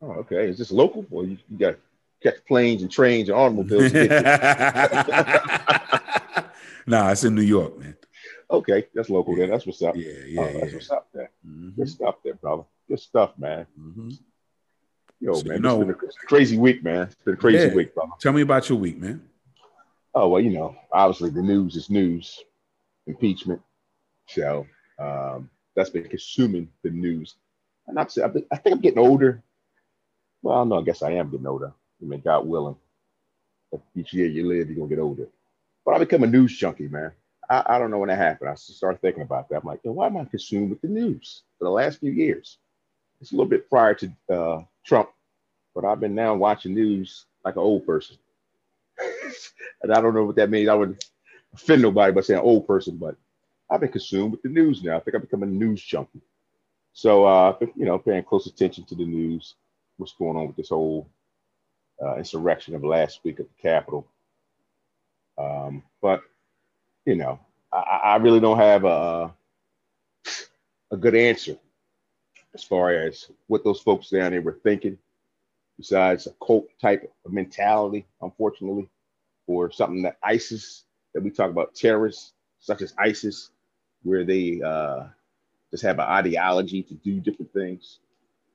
Oh, 0.00 0.12
okay. 0.12 0.48
Is 0.48 0.56
this 0.56 0.72
local 0.72 1.04
or 1.10 1.24
you, 1.24 1.36
you 1.50 1.58
got 1.58 1.76
catch 2.22 2.42
planes 2.46 2.80
and 2.80 2.90
trains 2.90 3.28
and 3.28 3.36
automobiles? 3.36 3.92
nah, 6.86 7.10
it's 7.10 7.24
in 7.24 7.34
New 7.34 7.42
York, 7.42 7.78
man. 7.78 7.96
Okay, 8.52 8.86
that's 8.94 9.08
local 9.08 9.34
yeah. 9.34 9.40
then. 9.40 9.50
That's 9.50 9.66
what's 9.66 9.82
up. 9.82 9.96
Yeah, 9.96 10.12
yeah. 10.26 10.40
Oh, 10.40 10.44
that's 10.44 10.66
yeah. 10.66 10.74
what's 10.74 10.90
up 10.90 11.08
there. 11.14 11.30
Mm-hmm. 11.46 11.70
Good 11.70 11.88
stuff 11.88 12.16
there, 12.22 12.34
brother. 12.34 12.64
Good 12.88 13.00
stuff, 13.00 13.32
man. 13.38 13.66
Mm-hmm. 13.80 14.10
Yo, 15.20 15.34
so, 15.34 15.48
man, 15.48 15.56
you 15.56 15.62
know, 15.62 15.80
it's 15.80 15.98
been 15.98 16.08
a 16.08 16.26
crazy 16.26 16.58
week, 16.58 16.84
man. 16.84 17.02
It's 17.04 17.14
been 17.24 17.34
a 17.34 17.36
crazy 17.38 17.68
yeah. 17.68 17.74
week, 17.74 17.94
brother. 17.94 18.12
Tell 18.20 18.32
me 18.32 18.42
about 18.42 18.68
your 18.68 18.78
week, 18.78 18.98
man. 18.98 19.22
Oh 20.14 20.28
well, 20.28 20.42
you 20.42 20.50
know, 20.50 20.76
obviously 20.92 21.30
the 21.30 21.40
news 21.40 21.76
is 21.76 21.88
news, 21.88 22.38
impeachment. 23.06 23.62
So 24.26 24.66
um, 24.98 25.48
that's 25.74 25.90
been 25.90 26.08
consuming 26.08 26.68
the 26.82 26.90
news. 26.90 27.36
And 27.86 27.98
I'm, 27.98 28.06
I 28.50 28.56
think 28.56 28.74
I'm 28.76 28.80
getting 28.80 28.98
older. 28.98 29.42
Well, 30.42 30.64
no, 30.66 30.80
I 30.80 30.82
guess 30.82 31.02
I 31.02 31.12
am 31.12 31.30
getting 31.30 31.46
older. 31.46 31.72
I 32.02 32.04
mean, 32.04 32.20
God 32.20 32.46
willing, 32.46 32.76
each 33.96 34.12
year 34.12 34.26
you 34.26 34.46
live, 34.46 34.68
you're 34.68 34.76
gonna 34.76 34.88
get 34.88 34.98
older. 34.98 35.28
But 35.84 35.94
I 35.94 35.98
become 35.98 36.24
a 36.24 36.26
news 36.26 36.56
junkie, 36.56 36.88
man. 36.88 37.12
I, 37.52 37.76
I 37.76 37.78
don't 37.80 37.92
know 37.92 37.98
when 37.98 38.08
that 38.10 38.18
happened. 38.18 38.50
I 38.50 38.56
started 38.56 39.02
thinking 39.02 39.22
about 39.22 39.50
that. 39.50 39.62
I'm 39.62 39.68
like, 39.68 39.80
why 39.84 40.06
am 40.06 40.16
I 40.18 40.24
consumed 40.26 40.70
with 40.70 40.82
the 40.82 40.88
news 40.88 41.42
for 41.58 41.66
the 41.66 41.70
last 41.70 42.00
few 42.00 42.12
years? 42.12 42.58
It's 43.20 43.32
a 43.32 43.36
little 43.36 43.50
bit 43.50 43.68
prior 43.70 43.94
to 43.94 44.12
uh, 44.32 44.62
Trump, 44.86 45.10
but 45.74 45.84
I've 45.84 46.00
been 46.00 46.14
now 46.14 46.34
watching 46.34 46.74
news 46.74 47.26
like 47.44 47.56
an 47.56 47.62
old 47.62 47.86
person. 47.86 48.16
and 49.82 49.92
I 49.92 50.00
don't 50.00 50.14
know 50.14 50.24
what 50.24 50.36
that 50.36 50.50
means. 50.50 50.68
I 50.68 50.74
would 50.74 51.04
offend 51.54 51.82
nobody 51.82 52.12
by 52.12 52.22
saying 52.22 52.40
old 52.40 52.66
person, 52.66 52.96
but 52.96 53.16
I've 53.70 53.80
been 53.80 53.92
consumed 53.92 54.32
with 54.32 54.42
the 54.42 54.50
news 54.50 54.82
now. 54.82 54.96
I 54.96 55.00
think 55.00 55.14
I've 55.16 55.22
become 55.22 55.44
a 55.44 55.46
news 55.46 55.82
junkie. 55.82 56.22
So, 56.94 57.24
uh, 57.26 57.56
you 57.76 57.86
know, 57.86 57.98
paying 57.98 58.24
close 58.24 58.46
attention 58.46 58.84
to 58.86 58.96
the 58.96 59.06
news, 59.06 59.56
what's 59.98 60.14
going 60.14 60.36
on 60.36 60.48
with 60.48 60.56
this 60.56 60.70
whole 60.70 61.08
uh, 62.02 62.16
insurrection 62.16 62.74
of 62.74 62.84
last 62.84 63.20
week 63.24 63.40
at 63.40 63.46
the 63.48 63.62
Capitol. 63.62 64.06
Um, 65.38 65.82
but, 66.02 66.22
you 67.04 67.16
know, 67.16 67.38
I, 67.72 68.00
I, 68.04 68.16
really 68.16 68.40
don't 68.40 68.58
have 68.58 68.84
a, 68.84 69.32
a 70.90 70.96
good 70.96 71.14
answer 71.14 71.56
as 72.54 72.62
far 72.62 72.92
as 72.92 73.30
what 73.46 73.64
those 73.64 73.80
folks 73.80 74.10
down 74.10 74.32
there 74.32 74.42
were 74.42 74.58
thinking, 74.62 74.98
besides 75.78 76.26
a 76.26 76.34
cult 76.44 76.66
type 76.80 77.10
of 77.24 77.32
mentality, 77.32 78.06
unfortunately, 78.20 78.88
or 79.46 79.70
something 79.70 80.02
that 80.02 80.18
ISIS, 80.22 80.84
that 81.14 81.22
we 81.22 81.30
talk 81.30 81.50
about 81.50 81.74
terrorists 81.74 82.32
such 82.60 82.82
as 82.82 82.94
ISIS, 82.98 83.50
where 84.02 84.24
they 84.24 84.60
uh, 84.62 85.04
just 85.70 85.82
have 85.82 85.98
an 85.98 86.06
ideology 86.06 86.82
to 86.82 86.94
do 86.94 87.20
different 87.20 87.52
things. 87.52 87.98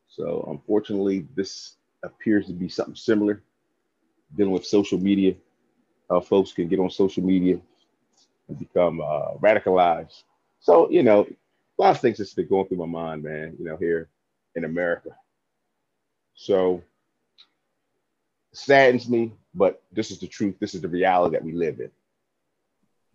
So 0.08 0.48
unfortunately, 0.50 1.28
this 1.36 1.76
appears 2.04 2.46
to 2.48 2.54
be 2.54 2.70
something 2.70 2.96
similar. 2.96 3.42
Dealing 4.36 4.54
with 4.54 4.66
social 4.66 5.00
media, 5.00 5.34
uh, 6.10 6.22
folks 6.22 6.54
can 6.54 6.68
get 6.68 6.80
on 6.80 6.90
social 6.90 7.24
media 7.24 7.60
become 8.56 9.02
uh, 9.02 9.34
radicalized. 9.36 10.24
So 10.60 10.90
you 10.90 11.04
know, 11.04 11.22
a 11.22 11.82
lot 11.82 11.92
of 11.92 12.02
things 12.02 12.18
that's 12.18 12.34
been 12.34 12.48
going 12.48 12.68
through 12.68 12.78
my 12.78 12.86
mind, 12.86 13.24
man. 13.24 13.56
You 13.60 13.66
know, 13.66 13.78
here 13.78 14.10
in 14.56 14.64
America. 14.66 15.10
So 16.36 16.84
saddens 18.54 19.08
me, 19.08 19.34
but 19.54 19.82
this 19.92 20.12
is 20.12 20.20
the 20.20 20.28
truth. 20.28 20.56
This 20.60 20.76
is 20.76 20.82
the 20.82 20.88
reality 20.88 21.36
that 21.36 21.44
we 21.44 21.52
live 21.52 21.80
in. 21.80 21.92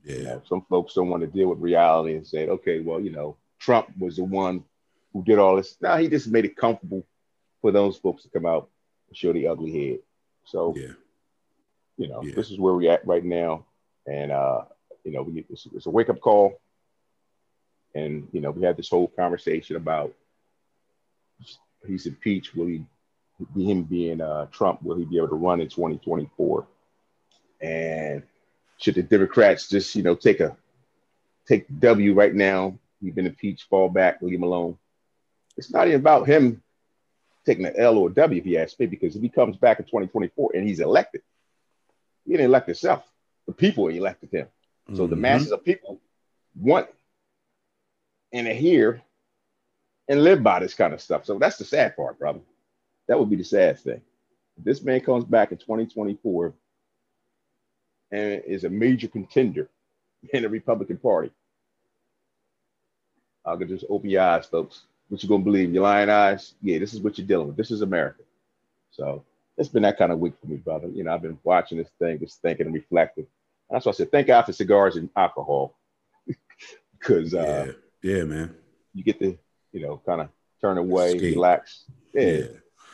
Yeah. 0.04 0.16
You 0.16 0.24
know, 0.24 0.42
some 0.48 0.66
folks 0.68 0.94
don't 0.94 1.08
want 1.08 1.22
to 1.22 1.26
deal 1.26 1.48
with 1.48 1.58
reality 1.58 2.16
and 2.16 2.26
say, 2.26 2.48
okay, 2.48 2.80
well, 2.80 3.00
you 3.00 3.10
know, 3.10 3.36
Trump 3.58 3.88
was 3.98 4.16
the 4.16 4.24
one 4.24 4.64
who 5.12 5.22
did 5.22 5.38
all 5.38 5.56
this. 5.56 5.76
Now 5.80 5.96
he 5.96 6.08
just 6.08 6.28
made 6.28 6.44
it 6.44 6.56
comfortable 6.56 7.04
for 7.60 7.70
those 7.70 7.96
folks 7.96 8.22
to 8.22 8.28
come 8.28 8.46
out 8.46 8.68
and 9.08 9.16
show 9.16 9.32
the 9.32 9.46
ugly 9.46 9.72
head. 9.72 9.98
So, 10.44 10.74
yeah. 10.76 10.94
you 11.96 12.08
know, 12.08 12.22
yeah. 12.22 12.34
this 12.34 12.50
is 12.50 12.58
where 12.58 12.74
we're 12.74 12.92
at 12.92 13.06
right 13.06 13.24
now. 13.24 13.66
And, 14.06 14.32
uh, 14.32 14.62
you 15.04 15.12
know, 15.12 15.22
we, 15.22 15.44
it's, 15.50 15.86
a 15.86 15.90
wake 15.90 16.08
up 16.08 16.20
call. 16.20 16.60
And, 17.94 18.28
you 18.32 18.40
know, 18.40 18.50
we 18.50 18.64
had 18.64 18.76
this 18.76 18.88
whole 18.88 19.08
conversation 19.08 19.76
about 19.76 20.14
he's 21.86 22.06
impeached. 22.06 22.54
Will 22.56 22.66
he, 22.66 22.84
him 23.56 23.82
being 23.82 24.20
uh, 24.20 24.46
Trump, 24.46 24.82
will 24.82 24.96
he 24.96 25.04
be 25.04 25.18
able 25.18 25.28
to 25.28 25.34
run 25.34 25.60
in 25.60 25.68
2024? 25.68 26.66
And 27.60 28.22
should 28.78 28.94
the 28.94 29.02
Democrats 29.02 29.68
just, 29.68 29.94
you 29.94 30.02
know, 30.02 30.14
take 30.14 30.40
a 30.40 30.56
take 31.46 31.66
W 31.78 32.14
right 32.14 32.34
now? 32.34 32.78
He's 33.00 33.14
been 33.14 33.26
impeached, 33.26 33.68
fall 33.68 33.88
back, 33.88 34.22
leave 34.22 34.36
him 34.36 34.44
alone. 34.44 34.78
It's 35.56 35.70
not 35.70 35.88
even 35.88 36.00
about 36.00 36.26
him 36.26 36.62
taking 37.44 37.66
an 37.66 37.74
L 37.76 37.98
or 37.98 38.08
a 38.08 38.14
W, 38.14 38.40
if 38.40 38.46
you 38.46 38.58
ask 38.58 38.78
me, 38.78 38.86
because 38.86 39.16
if 39.16 39.22
he 39.22 39.28
comes 39.28 39.56
back 39.56 39.80
in 39.80 39.84
2024 39.84 40.52
and 40.54 40.66
he's 40.66 40.80
elected, 40.80 41.22
he 42.24 42.32
didn't 42.32 42.46
elect 42.46 42.66
himself. 42.66 43.04
The 43.46 43.52
people 43.52 43.88
elected 43.88 44.30
him. 44.30 44.46
So 44.94 45.02
mm-hmm. 45.02 45.10
the 45.10 45.16
masses 45.16 45.52
of 45.52 45.64
people 45.64 46.00
want 46.54 46.86
and 48.32 48.46
adhere 48.46 49.02
and 50.08 50.24
live 50.24 50.42
by 50.42 50.60
this 50.60 50.74
kind 50.74 50.92
of 50.92 51.00
stuff. 51.00 51.24
So 51.24 51.38
that's 51.38 51.58
the 51.58 51.64
sad 51.64 51.96
part, 51.96 52.18
brother. 52.18 52.40
That 53.08 53.18
would 53.18 53.30
be 53.30 53.36
the 53.36 53.44
sad 53.44 53.78
thing. 53.78 54.00
If 54.58 54.64
this 54.64 54.82
man 54.82 55.00
comes 55.00 55.24
back 55.24 55.52
in 55.52 55.58
2024 55.58 56.54
and 58.12 58.42
is 58.46 58.64
a 58.64 58.68
major 58.68 59.08
contender 59.08 59.68
in 60.32 60.42
the 60.42 60.48
Republican 60.48 60.98
Party. 60.98 61.30
I 63.44 63.56
can 63.56 63.68
just 63.68 63.84
open 63.88 64.10
your 64.10 64.22
eyes, 64.22 64.46
folks. 64.46 64.82
What 65.08 65.22
you 65.22 65.28
gonna 65.28 65.42
believe? 65.42 65.72
Your 65.72 65.82
lying 65.82 66.08
eyes? 66.08 66.54
Yeah, 66.62 66.78
this 66.78 66.94
is 66.94 67.00
what 67.00 67.18
you're 67.18 67.26
dealing 67.26 67.48
with. 67.48 67.56
This 67.56 67.70
is 67.70 67.82
America. 67.82 68.22
So 68.92 69.24
it's 69.58 69.68
been 69.68 69.82
that 69.82 69.98
kind 69.98 70.12
of 70.12 70.20
week 70.20 70.34
for 70.40 70.46
me, 70.46 70.56
brother. 70.56 70.88
You 70.88 71.04
know, 71.04 71.12
I've 71.12 71.22
been 71.22 71.38
watching 71.42 71.78
this 71.78 71.90
thing, 71.98 72.20
just 72.20 72.40
thinking 72.40 72.66
and 72.66 72.74
reflecting. 72.74 73.26
That's 73.72 73.86
why 73.86 73.90
I 73.90 73.94
said, 73.94 74.12
thank 74.12 74.26
God 74.26 74.42
for 74.42 74.52
cigars 74.52 74.96
and 74.96 75.10
alcohol. 75.16 75.78
Because 76.98 77.34
uh, 77.34 77.74
yeah. 78.02 78.18
yeah, 78.18 78.22
man. 78.22 78.54
You 78.94 79.02
get 79.02 79.18
to, 79.18 79.36
you 79.72 79.80
know, 79.80 80.00
kind 80.06 80.20
of 80.20 80.28
turn 80.60 80.78
away, 80.78 81.14
Escape. 81.14 81.34
relax. 81.34 81.82
Yeah. 82.14 82.22
yeah. 82.22 82.44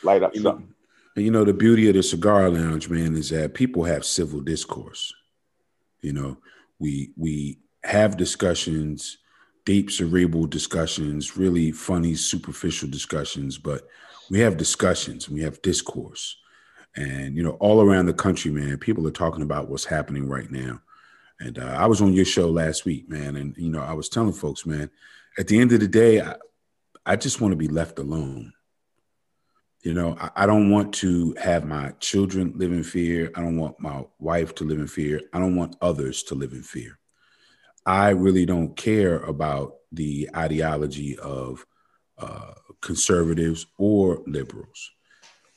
Light 0.01 0.23
up 0.23 0.33
you 0.33 0.41
something. 0.41 0.65
Know, 0.65 0.73
and 1.15 1.25
you 1.25 1.31
know, 1.31 1.45
the 1.45 1.53
beauty 1.53 1.87
of 1.89 1.93
the 1.93 2.01
cigar 2.01 2.49
lounge, 2.49 2.89
man, 2.89 3.15
is 3.15 3.29
that 3.29 3.53
people 3.53 3.83
have 3.83 4.03
civil 4.03 4.41
discourse. 4.41 5.13
You 6.01 6.13
know, 6.13 6.37
we 6.79 7.11
we 7.17 7.59
have 7.83 8.17
discussions, 8.17 9.19
deep 9.63 9.91
cerebral 9.91 10.47
discussions, 10.47 11.37
really 11.37 11.71
funny, 11.71 12.15
superficial 12.15 12.89
discussions, 12.89 13.59
but 13.59 13.87
we 14.31 14.39
have 14.39 14.57
discussions, 14.57 15.29
we 15.29 15.41
have 15.41 15.61
discourse. 15.61 16.37
And 16.95 17.35
you 17.35 17.43
know, 17.43 17.51
all 17.59 17.81
around 17.81 18.07
the 18.07 18.13
country, 18.13 18.51
man, 18.51 18.77
people 18.77 19.07
are 19.07 19.11
talking 19.11 19.43
about 19.43 19.69
what's 19.69 19.85
happening 19.85 20.27
right 20.27 20.49
now. 20.51 20.81
And 21.39 21.57
uh, 21.57 21.75
I 21.77 21.85
was 21.85 22.01
on 22.01 22.13
your 22.13 22.25
show 22.25 22.49
last 22.49 22.85
week, 22.85 23.09
man, 23.09 23.37
and 23.37 23.55
you 23.57 23.69
know, 23.69 23.81
I 23.81 23.93
was 23.93 24.09
telling 24.09 24.33
folks, 24.33 24.65
man, 24.65 24.89
at 25.37 25.47
the 25.47 25.59
end 25.59 25.71
of 25.71 25.79
the 25.79 25.87
day, 25.87 26.21
I, 26.21 26.35
I 27.05 27.15
just 27.15 27.39
want 27.39 27.53
to 27.53 27.57
be 27.57 27.67
left 27.67 27.99
alone. 27.99 28.53
You 29.81 29.93
know, 29.93 30.17
I, 30.19 30.29
I, 30.35 30.45
don't 30.45 30.69
want 30.69 30.93
to 30.95 31.33
have 31.41 31.63
my 31.63 31.93
children 32.01 32.51
live 32.57 32.73
in 32.73 32.83
fear. 32.83 33.31
I 33.35 33.41
don't 33.41 33.55
want 33.55 33.79
my 33.79 34.03
wife 34.19 34.53
to 34.55 34.65
live 34.65 34.79
in 34.79 34.87
fear. 34.87 35.21
I 35.31 35.39
don't 35.39 35.55
want 35.55 35.77
others 35.81 36.23
to 36.23 36.35
live 36.35 36.51
in 36.51 36.63
fear. 36.63 36.99
I 37.85 38.09
really 38.09 38.45
don't 38.45 38.75
care 38.75 39.19
about 39.19 39.75
the 39.93 40.29
ideology 40.35 41.17
of 41.19 41.65
uh, 42.17 42.53
conservatives 42.81 43.65
or 43.77 44.21
liberals. 44.27 44.91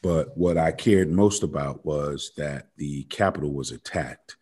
But 0.02 0.36
what 0.36 0.58
I 0.58 0.72
cared 0.72 1.10
most 1.10 1.42
about 1.42 1.86
was 1.86 2.32
that 2.36 2.68
the 2.76 3.04
Capitol 3.04 3.52
was 3.52 3.70
attacked 3.70 4.36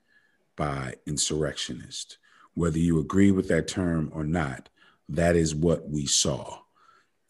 by 0.56 0.94
insurrectionists. 1.06 2.16
Whether 2.54 2.78
you 2.78 2.98
agree 2.98 3.30
with 3.30 3.48
that 3.48 3.68
term 3.68 4.10
or 4.14 4.24
not, 4.24 4.68
that 5.08 5.36
is 5.36 5.54
what 5.54 5.88
we 5.88 6.06
saw 6.06 6.60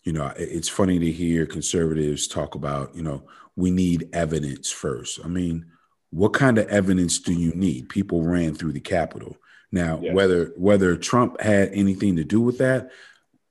you 0.04 0.12
know, 0.12 0.32
it's 0.36 0.68
funny 0.68 0.98
to 0.98 1.12
hear 1.12 1.46
conservatives 1.46 2.26
talk 2.26 2.54
about, 2.54 2.94
you 2.94 3.02
know, 3.02 3.22
we 3.56 3.70
need 3.70 4.08
evidence 4.12 4.70
first. 4.70 5.20
I 5.22 5.28
mean, 5.28 5.66
what 6.10 6.32
kind 6.32 6.58
of 6.58 6.68
evidence 6.68 7.18
do 7.18 7.32
you 7.32 7.52
need? 7.52 7.88
People 7.88 8.22
ran 8.22 8.54
through 8.54 8.72
the 8.72 8.80
Capitol. 8.80 9.36
Now, 9.70 10.00
yeah. 10.02 10.12
whether 10.12 10.52
whether 10.56 10.96
Trump 10.96 11.40
had 11.40 11.70
anything 11.72 12.16
to 12.16 12.24
do 12.24 12.40
with 12.40 12.58
that 12.58 12.90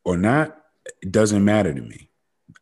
or 0.04 0.18
not, 0.18 0.58
it 1.02 1.12
doesn't 1.12 1.46
matter 1.46 1.74
to 1.74 1.82
me. 1.82 2.10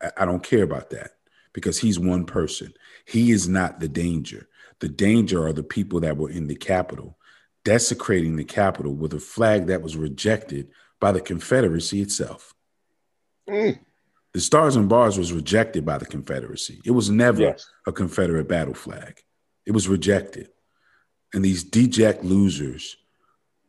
I, 0.01 0.11
I 0.17 0.25
don't 0.25 0.43
care 0.43 0.63
about 0.63 0.89
that 0.91 1.11
because 1.57 1.79
he's 1.79 1.97
one 1.97 2.23
person. 2.23 2.71
He 3.03 3.31
is 3.31 3.49
not 3.49 3.79
the 3.79 3.87
danger. 3.87 4.47
The 4.79 4.87
danger 4.87 5.43
are 5.47 5.53
the 5.53 5.63
people 5.63 5.99
that 6.01 6.15
were 6.15 6.29
in 6.29 6.45
the 6.45 6.53
Capitol, 6.55 7.17
desecrating 7.65 8.35
the 8.35 8.43
Capitol 8.43 8.93
with 8.93 9.15
a 9.15 9.19
flag 9.19 9.65
that 9.65 9.81
was 9.81 9.97
rejected 9.97 10.69
by 11.01 11.11
the 11.11 11.19
Confederacy 11.19 11.99
itself. 11.99 12.53
Mm. 13.49 13.79
The 14.33 14.39
Stars 14.39 14.75
and 14.75 14.87
Bars 14.87 15.17
was 15.17 15.33
rejected 15.33 15.83
by 15.83 15.97
the 15.97 16.05
Confederacy. 16.05 16.79
It 16.85 16.91
was 16.91 17.09
never 17.09 17.41
yes. 17.41 17.67
a 17.87 17.91
Confederate 17.91 18.47
battle 18.47 18.75
flag. 18.75 19.19
It 19.65 19.71
was 19.71 19.87
rejected. 19.87 20.49
And 21.33 21.43
these 21.43 21.63
deject 21.63 22.23
losers 22.23 22.97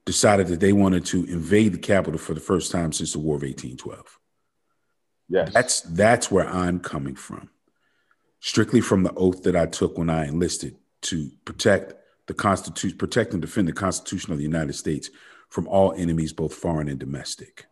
decided 0.05 0.49
that 0.49 0.61
they 0.61 0.75
wanted 0.75 1.07
to 1.07 1.25
invade 1.25 1.73
the 1.73 1.79
capital 1.79 2.19
for 2.19 2.35
the 2.35 2.41
first 2.41 2.71
time 2.71 2.93
since 2.93 3.15
the 3.15 3.19
War 3.19 3.37
of 3.37 3.43
1812. 3.45 4.19
Yes. 5.31 5.55
That's 5.55 5.81
that's 5.81 6.31
where 6.31 6.47
I'm 6.47 6.81
coming 6.81 7.15
from. 7.15 7.49
Strictly 8.41 8.81
from 8.81 9.03
the 9.03 9.13
oath 9.15 9.43
that 9.43 9.57
I 9.57 9.67
took 9.67 9.99
when 9.99 10.11
I 10.11 10.27
enlisted 10.27 10.77
to 11.03 11.31
protect 11.45 11.95
the 12.27 12.35
Constitution, 12.35 12.99
protect 12.99 13.33
and 13.33 13.43
defend 13.43 13.69
the 13.69 13.73
Constitution 13.73 14.33
of 14.33 14.39
the 14.39 14.45
United 14.45 14.75
States 14.75 15.11
from 15.49 15.67
all 15.67 15.93
enemies, 15.95 16.33
both 16.33 16.55
foreign 16.55 16.89
and 16.89 16.99
domestic. 16.99 17.67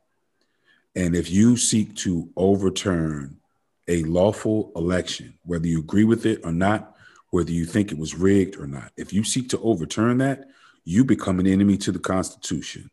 And 0.94 1.14
if 1.14 1.30
you 1.30 1.56
seek 1.56 1.94
to 1.96 2.30
overturn 2.36 3.38
a 3.86 4.02
lawful 4.04 4.72
election, 4.74 5.38
whether 5.44 5.66
you 5.66 5.78
agree 5.78 6.04
with 6.04 6.26
it 6.26 6.40
or 6.44 6.52
not, 6.52 6.96
whether 7.30 7.52
you 7.52 7.64
think 7.64 7.92
it 7.92 7.98
was 7.98 8.14
rigged 8.14 8.56
or 8.56 8.66
not. 8.66 8.92
If 8.96 9.12
you 9.12 9.22
seek 9.22 9.50
to 9.50 9.60
overturn 9.60 10.18
that, 10.18 10.48
you 10.84 11.04
become 11.04 11.38
an 11.38 11.46
enemy 11.46 11.76
to 11.78 11.92
the 11.92 11.98
Constitution. 11.98 12.90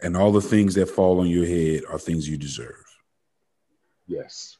And 0.00 0.16
all 0.16 0.32
the 0.32 0.40
things 0.40 0.74
that 0.74 0.90
fall 0.90 1.20
on 1.20 1.28
your 1.28 1.46
head 1.46 1.84
are 1.88 1.98
things 1.98 2.28
you 2.28 2.36
deserve. 2.36 2.84
Yes. 4.06 4.57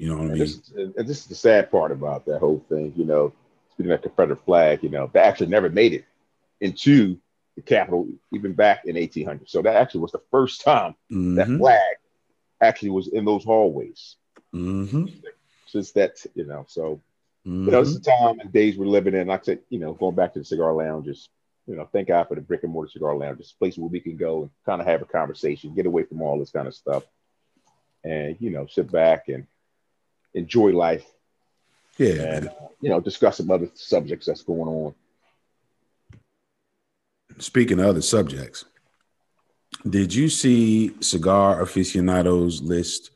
You 0.00 0.08
know 0.08 0.16
what 0.16 0.22
and 0.22 0.30
I 0.30 0.34
mean? 0.34 0.44
This, 0.44 0.70
and 0.96 1.08
this 1.08 1.18
is 1.18 1.26
the 1.26 1.34
sad 1.34 1.70
part 1.70 1.92
about 1.92 2.24
that 2.24 2.38
whole 2.38 2.64
thing. 2.70 2.94
You 2.96 3.04
know, 3.04 3.34
speaking 3.72 3.92
of 3.92 4.00
Confederate 4.00 4.42
flag, 4.46 4.82
you 4.82 4.88
know, 4.88 5.10
they 5.12 5.20
actually 5.20 5.48
never 5.48 5.68
made 5.68 5.92
it 5.92 6.06
into 6.58 7.18
the 7.54 7.60
Capitol, 7.60 8.08
even 8.32 8.54
back 8.54 8.86
in 8.86 8.96
1800. 8.96 9.50
So 9.50 9.60
that 9.60 9.76
actually 9.76 10.00
was 10.00 10.12
the 10.12 10.22
first 10.30 10.62
time 10.62 10.94
mm-hmm. 11.12 11.34
that 11.34 11.48
flag 11.48 11.96
actually 12.62 12.90
was 12.90 13.08
in 13.08 13.26
those 13.26 13.44
hallways. 13.44 14.16
Mm-hmm. 14.54 15.04
Since 15.66 15.92
that, 15.92 16.24
you 16.34 16.46
know, 16.46 16.64
so 16.66 17.02
mm-hmm. 17.46 17.66
you 17.66 17.70
know, 17.70 17.80
it's 17.80 17.92
the 17.92 18.00
time 18.00 18.40
and 18.40 18.50
days 18.50 18.78
we're 18.78 18.86
living 18.86 19.14
in. 19.14 19.26
Like 19.26 19.42
I 19.42 19.44
said, 19.44 19.58
you 19.68 19.80
know, 19.80 19.92
going 19.92 20.14
back 20.14 20.32
to 20.32 20.38
the 20.38 20.46
cigar 20.46 20.72
lounges, 20.72 21.28
you 21.66 21.76
know, 21.76 21.86
thank 21.92 22.08
God 22.08 22.26
for 22.26 22.36
the 22.36 22.40
brick 22.40 22.62
and 22.62 22.72
mortar 22.72 22.90
cigar 22.90 23.14
lounges, 23.14 23.54
place 23.58 23.76
where 23.76 23.90
we 23.90 24.00
can 24.00 24.16
go 24.16 24.42
and 24.42 24.50
kind 24.64 24.80
of 24.80 24.86
have 24.86 25.02
a 25.02 25.04
conversation, 25.04 25.74
get 25.74 25.84
away 25.84 26.04
from 26.04 26.22
all 26.22 26.38
this 26.38 26.52
kind 26.52 26.66
of 26.66 26.74
stuff, 26.74 27.04
and 28.02 28.38
you 28.40 28.48
know, 28.48 28.66
sit 28.66 28.90
back 28.90 29.28
and 29.28 29.46
enjoy 30.34 30.70
life. 30.70 31.04
Yeah, 31.98 32.34
and 32.34 32.48
uh, 32.48 32.52
you 32.80 32.88
know, 32.88 33.00
discuss 33.00 33.36
some 33.36 33.50
other 33.50 33.68
subjects 33.74 34.26
that's 34.26 34.42
going 34.42 34.68
on. 34.68 34.94
Speaking 37.38 37.78
of 37.80 37.86
other 37.86 38.02
subjects, 38.02 38.64
did 39.88 40.14
you 40.14 40.28
see 40.28 40.94
Cigar 41.00 41.60
Aficionado's 41.60 42.62
list 42.62 43.10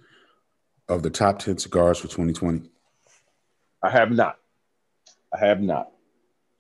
of 0.89 1.03
the 1.03 1.11
top 1.11 1.39
10 1.39 1.59
cigars 1.59 1.99
for 1.99 2.09
2020? 2.09 2.71
I 3.83 3.91
have 3.91 4.11
not. 4.11 4.39
I 5.33 5.45
have 5.45 5.61
not. 5.61 5.91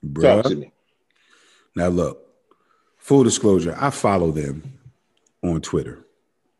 Bruh. 0.04 0.42
Talk 0.42 0.44
to 0.46 0.56
me. 0.56 0.72
Now, 1.76 1.88
look, 1.88 2.26
full 2.98 3.24
disclosure, 3.24 3.76
I 3.78 3.90
follow 3.90 4.30
them 4.30 4.78
on 5.42 5.60
Twitter 5.60 6.04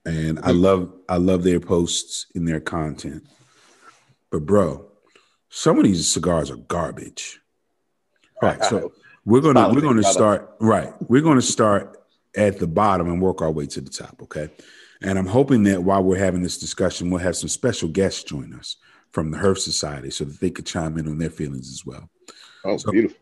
and 0.05 0.39
I 0.41 0.51
love 0.51 0.93
I 1.09 1.17
love 1.17 1.45
their 1.45 1.61
posts 1.61 2.27
and 2.35 2.47
their 2.47 2.61
content. 2.61 3.27
But 4.35 4.47
bro, 4.47 4.85
some 5.49 5.79
of 5.79 5.85
these 5.85 6.13
cigars 6.13 6.51
are 6.51 6.57
garbage. 6.57 7.39
All 8.43 8.49
right, 8.49 8.65
so 8.65 8.93
we're 9.25 9.41
gonna 9.41 9.73
we're 9.73 9.81
gonna 9.81 10.03
start 10.03 10.57
right. 10.59 10.93
We're 11.09 11.23
gonna 11.23 11.41
start 11.41 11.99
at 12.37 12.59
the 12.59 12.67
bottom 12.67 13.09
and 13.09 13.23
work 13.23 13.43
our 13.43 13.53
way 13.53 13.67
to 13.67 13.81
the 13.81 13.91
top. 13.91 14.21
Okay. 14.23 14.51
And 15.03 15.21
I'm 15.21 15.27
hoping 15.29 15.63
that 15.65 15.85
while 15.85 16.03
we're 16.03 16.19
having 16.19 16.43
this 16.43 16.59
discussion, 16.59 17.11
we'll 17.11 17.21
have 17.21 17.37
some 17.37 17.49
special 17.49 17.89
guests 17.89 18.25
join 18.25 18.55
us 18.55 18.77
from 19.13 19.31
the 19.31 19.39
Herf 19.39 19.59
Society 19.59 20.11
so 20.11 20.25
that 20.25 20.41
they 20.41 20.51
could 20.51 20.67
chime 20.67 20.99
in 20.99 21.07
on 21.07 21.19
their 21.19 21.31
feelings 21.31 21.71
as 21.71 21.87
well. 21.87 22.11
Oh, 22.65 22.77
so 22.77 22.91
beautiful. 22.91 23.17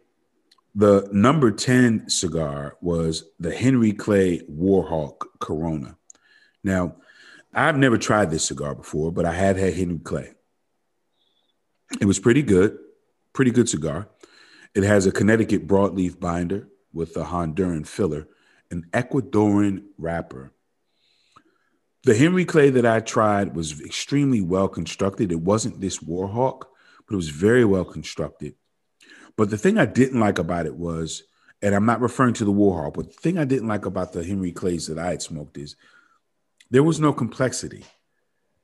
The 0.75 1.11
number 1.13 1.51
10 1.51 2.09
cigar 2.09 2.79
was 2.81 3.25
the 3.39 3.55
Henry 3.55 3.93
Clay 3.93 4.41
Warhawk 4.51 5.27
Corona. 5.41 5.99
Now, 6.65 6.97
I've 7.53 7.77
never 7.77 7.99
tried 7.99 8.31
this 8.31 8.47
cigar 8.47 8.75
before, 8.75 9.13
but 9.13 9.27
I 9.27 9.35
had 9.35 9.59
had 9.59 9.75
Henry 9.75 9.99
Clay. 9.99 10.33
It 12.01 12.07
was 12.07 12.19
pretty 12.19 12.43
good, 12.43 12.79
pretty 13.33 13.51
good 13.51 13.69
cigar. 13.69 14.09
It 14.75 14.83
has 14.83 15.07
a 15.07 15.13
Connecticut 15.13 15.67
broadleaf 15.67 16.19
binder 16.19 16.69
with 16.93 17.17
a 17.17 17.25
Honduran 17.25 17.87
filler 17.87 18.27
an 18.73 18.87
Ecuadorian 18.93 19.85
wrapper. 19.99 20.51
The 22.05 22.17
Henry 22.17 22.45
Clay 22.45 22.71
that 22.71 22.87
I 22.87 23.01
tried 23.01 23.55
was 23.55 23.81
extremely 23.81 24.41
well 24.41 24.67
constructed. 24.67 25.31
It 25.31 25.41
wasn't 25.41 25.81
this 25.81 25.99
Warhawk, 25.99 26.63
but 27.07 27.13
it 27.13 27.17
was 27.17 27.29
very 27.29 27.65
well 27.65 27.85
constructed. 27.85 28.55
But 29.37 29.51
the 29.51 29.59
thing 29.59 29.79
I 29.79 29.85
didn't 29.85 30.19
like 30.19 30.39
about 30.39 30.67
it 30.67 30.75
was, 30.75 31.23
and 31.61 31.75
I'm 31.75 31.87
not 31.87 32.01
referring 32.01 32.35
to 32.35 32.45
the 32.45 32.53
Warhawk, 32.53 32.95
but 32.95 33.09
the 33.09 33.21
thing 33.21 33.39
I 33.39 33.45
didn't 33.45 33.69
like 33.69 33.87
about 33.87 34.13
the 34.13 34.25
Henry 34.25 34.53
Clays 34.53 34.89
that 34.89 34.99
I 34.99 35.11
had 35.11 35.23
smoked 35.23 35.59
is 35.59 35.77
there 36.71 36.83
was 36.83 36.99
no 36.99 37.13
complexity. 37.13 37.85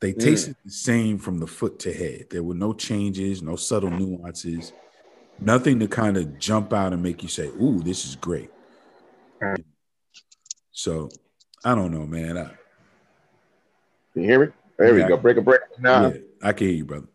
They 0.01 0.13
tasted 0.13 0.55
mm. 0.55 0.65
the 0.65 0.71
same 0.71 1.19
from 1.19 1.39
the 1.39 1.47
foot 1.47 1.81
to 1.81 1.93
head. 1.93 2.27
There 2.31 2.43
were 2.43 2.55
no 2.55 2.73
changes, 2.73 3.43
no 3.43 3.57
subtle 3.57 3.91
nuances, 3.91 4.73
nothing 5.41 5.81
to 5.81 5.89
kind 5.89 6.17
of 6.17 6.39
jump 6.39 6.73
out 6.73 6.93
and 6.93 7.03
make 7.03 7.23
you 7.23 7.29
say, 7.29 7.49
"Ooh, 7.49 7.81
this 7.81 8.05
is 8.05 8.15
great." 8.15 8.51
So 10.71 11.09
I 11.65 11.75
don't 11.75 11.91
know, 11.91 12.07
man. 12.07 12.39
I, 12.39 12.45
can 14.13 14.23
you 14.23 14.29
hear 14.29 14.47
me? 14.47 14.53
There 14.77 14.97
yeah, 14.97 15.05
we 15.05 15.09
go. 15.09 15.17
Break 15.17 15.37
a 15.37 15.43
break 15.43 15.61
now. 15.81 16.07
Yeah, 16.07 16.19
I 16.43 16.53
can 16.53 16.69
hear 16.69 16.77
you, 16.77 16.85
brother. 16.85 17.09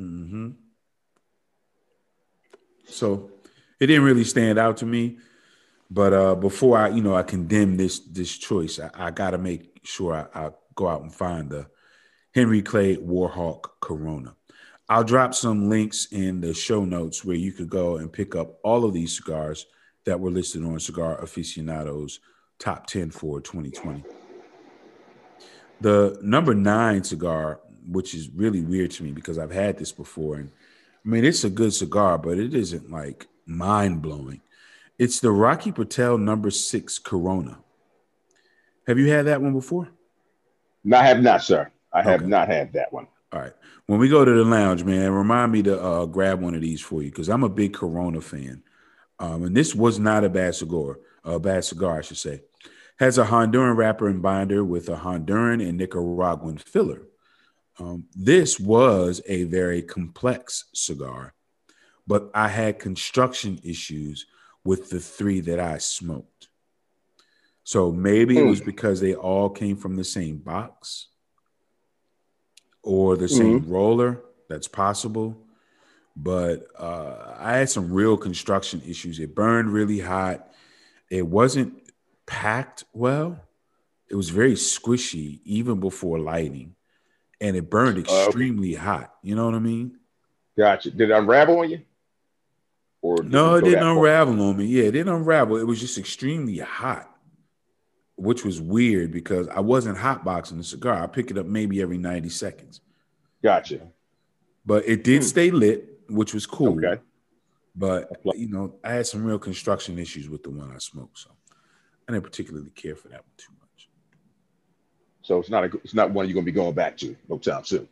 Mm-hmm. 0.00 0.50
So 2.86 3.30
it 3.78 3.86
didn't 3.86 4.02
really 4.02 4.24
stand 4.24 4.58
out 4.58 4.78
to 4.78 4.86
me. 4.86 5.18
But 5.90 6.12
uh, 6.12 6.34
before 6.34 6.78
I, 6.78 6.88
you 6.88 7.02
know, 7.02 7.14
I 7.14 7.22
condemn 7.22 7.76
this 7.76 8.00
this 8.00 8.36
choice, 8.36 8.80
I, 8.80 8.90
I 8.94 9.10
got 9.10 9.30
to 9.30 9.38
make 9.38 9.69
sure 9.82 10.28
I, 10.34 10.46
I, 10.46 10.50
go 10.74 10.88
out 10.88 11.02
and 11.02 11.12
find 11.12 11.50
the 11.50 11.66
Henry 12.34 12.62
Clay 12.62 12.96
Warhawk 12.96 13.70
Corona. 13.80 14.34
I'll 14.88 15.04
drop 15.04 15.34
some 15.34 15.68
links 15.68 16.06
in 16.10 16.40
the 16.40 16.54
show 16.54 16.84
notes 16.84 17.24
where 17.24 17.36
you 17.36 17.52
could 17.52 17.68
go 17.68 17.98
and 17.98 18.12
pick 18.12 18.34
up 18.34 18.58
all 18.64 18.84
of 18.84 18.92
these 18.92 19.16
cigars 19.16 19.66
that 20.04 20.18
were 20.18 20.30
listed 20.30 20.64
on 20.64 20.80
Cigar 20.80 21.22
Aficionado's 21.22 22.20
top 22.58 22.86
10 22.86 23.10
for 23.10 23.40
2020. 23.40 24.04
The 25.80 26.18
number 26.22 26.54
nine 26.54 27.04
cigar, 27.04 27.60
which 27.86 28.14
is 28.14 28.28
really 28.30 28.60
weird 28.60 28.90
to 28.92 29.02
me 29.02 29.12
because 29.12 29.38
I've 29.38 29.52
had 29.52 29.78
this 29.78 29.92
before. 29.92 30.36
And 30.36 30.50
I 31.04 31.08
mean, 31.08 31.24
it's 31.24 31.44
a 31.44 31.50
good 31.50 31.72
cigar, 31.72 32.18
but 32.18 32.38
it 32.38 32.54
isn't 32.54 32.90
like 32.90 33.26
mind 33.46 34.02
blowing. 34.02 34.42
It's 34.98 35.20
the 35.20 35.30
Rocky 35.30 35.72
Patel 35.72 36.18
number 36.18 36.50
six 36.50 36.98
Corona. 36.98 37.58
Have 38.90 38.98
you 38.98 39.08
had 39.08 39.26
that 39.26 39.40
one 39.40 39.52
before? 39.52 39.88
No, 40.82 40.96
I 40.96 41.04
have 41.04 41.22
not, 41.22 41.44
sir. 41.44 41.70
I 41.92 42.02
have 42.02 42.22
okay. 42.22 42.28
not 42.28 42.48
had 42.48 42.72
that 42.72 42.92
one. 42.92 43.06
All 43.32 43.38
right. 43.38 43.52
When 43.86 44.00
we 44.00 44.08
go 44.08 44.24
to 44.24 44.34
the 44.34 44.44
lounge, 44.44 44.82
man, 44.82 45.12
remind 45.12 45.52
me 45.52 45.62
to 45.62 45.80
uh, 45.80 46.06
grab 46.06 46.40
one 46.40 46.56
of 46.56 46.60
these 46.60 46.80
for 46.80 47.00
you 47.00 47.08
because 47.08 47.28
I'm 47.28 47.44
a 47.44 47.48
big 47.48 47.72
Corona 47.72 48.20
fan. 48.20 48.64
Um, 49.20 49.44
and 49.44 49.56
this 49.56 49.76
was 49.76 50.00
not 50.00 50.24
a 50.24 50.28
bad 50.28 50.56
cigar, 50.56 50.98
a 51.22 51.38
bad 51.38 51.64
cigar, 51.64 51.98
I 51.98 52.00
should 52.00 52.16
say. 52.16 52.40
Has 52.98 53.16
a 53.16 53.26
Honduran 53.26 53.76
wrapper 53.76 54.08
and 54.08 54.20
binder 54.20 54.64
with 54.64 54.88
a 54.88 54.96
Honduran 54.96 55.64
and 55.64 55.78
Nicaraguan 55.78 56.58
filler. 56.58 57.02
Um, 57.78 58.06
this 58.16 58.58
was 58.58 59.22
a 59.28 59.44
very 59.44 59.82
complex 59.82 60.64
cigar, 60.74 61.32
but 62.08 62.28
I 62.34 62.48
had 62.48 62.80
construction 62.80 63.60
issues 63.62 64.26
with 64.64 64.90
the 64.90 64.98
three 64.98 65.38
that 65.42 65.60
I 65.60 65.78
smoked. 65.78 66.29
So 67.64 67.92
maybe 67.92 68.38
it 68.38 68.44
was 68.44 68.60
hmm. 68.60 68.66
because 68.66 69.00
they 69.00 69.14
all 69.14 69.50
came 69.50 69.76
from 69.76 69.96
the 69.96 70.04
same 70.04 70.38
box 70.38 71.08
or 72.82 73.16
the 73.16 73.28
same 73.28 73.60
mm-hmm. 73.60 73.72
roller. 73.72 74.22
That's 74.48 74.68
possible 74.68 75.46
but 76.16 76.66
uh, 76.78 77.34
I 77.38 77.56
had 77.58 77.70
some 77.70 77.92
real 77.92 78.16
construction 78.16 78.82
issues. 78.86 79.18
It 79.18 79.34
burned 79.34 79.72
really 79.72 80.00
hot. 80.00 80.50
It 81.10 81.26
wasn't 81.26 81.74
packed 82.26 82.84
well. 82.92 83.40
It 84.08 84.16
was 84.16 84.30
very 84.30 84.54
squishy 84.54 85.40
even 85.44 85.80
before 85.80 86.18
lighting, 86.18 86.74
and 87.40 87.56
it 87.56 87.70
burned 87.70 87.98
extremely 87.98 88.76
uh, 88.76 88.80
hot. 88.80 89.14
You 89.22 89.36
know 89.36 89.44
what 89.44 89.54
I 89.54 89.60
mean? 89.60 89.98
Gotcha. 90.58 90.90
Did 90.90 91.10
it 91.10 91.16
unravel 91.16 91.60
on 91.60 91.70
you? 91.70 91.80
Or 93.02 93.22
no, 93.22 93.54
it 93.54 93.64
didn't 93.64 93.86
unravel 93.86 94.36
far? 94.36 94.46
on 94.46 94.56
me. 94.58 94.66
Yeah, 94.66 94.84
it 94.84 94.92
didn't 94.92 95.14
unravel. 95.14 95.56
It 95.56 95.66
was 95.66 95.80
just 95.80 95.96
extremely 95.96 96.58
hot, 96.58 97.10
which 98.20 98.44
was 98.44 98.60
weird 98.60 99.10
because 99.10 99.48
I 99.48 99.60
wasn't 99.60 99.98
hotboxing 99.98 100.58
the 100.58 100.64
cigar. 100.64 101.02
I 101.02 101.06
pick 101.06 101.30
it 101.30 101.38
up 101.38 101.46
maybe 101.46 101.80
every 101.82 101.98
90 101.98 102.28
seconds. 102.28 102.80
Gotcha. 103.42 103.88
But 104.64 104.86
it 104.86 105.04
did 105.04 105.22
hmm. 105.22 105.28
stay 105.28 105.50
lit 105.50 105.90
which 106.10 106.34
was 106.34 106.46
cool. 106.46 106.76
Okay. 106.84 107.00
But 107.74 108.10
you 108.34 108.48
know, 108.48 108.74
I 108.84 108.94
had 108.94 109.06
some 109.06 109.24
real 109.24 109.38
construction 109.38 109.98
issues 109.98 110.28
with 110.28 110.42
the 110.42 110.50
one 110.50 110.72
I 110.74 110.78
smoked, 110.78 111.18
so 111.18 111.30
I 112.08 112.12
didn't 112.12 112.24
particularly 112.24 112.70
care 112.70 112.96
for 112.96 113.08
that 113.08 113.20
one 113.20 113.36
too 113.36 113.52
much. 113.60 113.88
So 115.22 115.38
it's 115.38 115.50
not 115.50 115.64
a, 115.64 115.70
it's 115.84 115.94
not 115.94 116.10
one 116.10 116.26
you're 116.26 116.34
gonna 116.34 116.44
be 116.44 116.52
going 116.52 116.74
back 116.74 116.96
to 116.98 117.16
no 117.28 117.38
time 117.38 117.64
soon. 117.64 117.88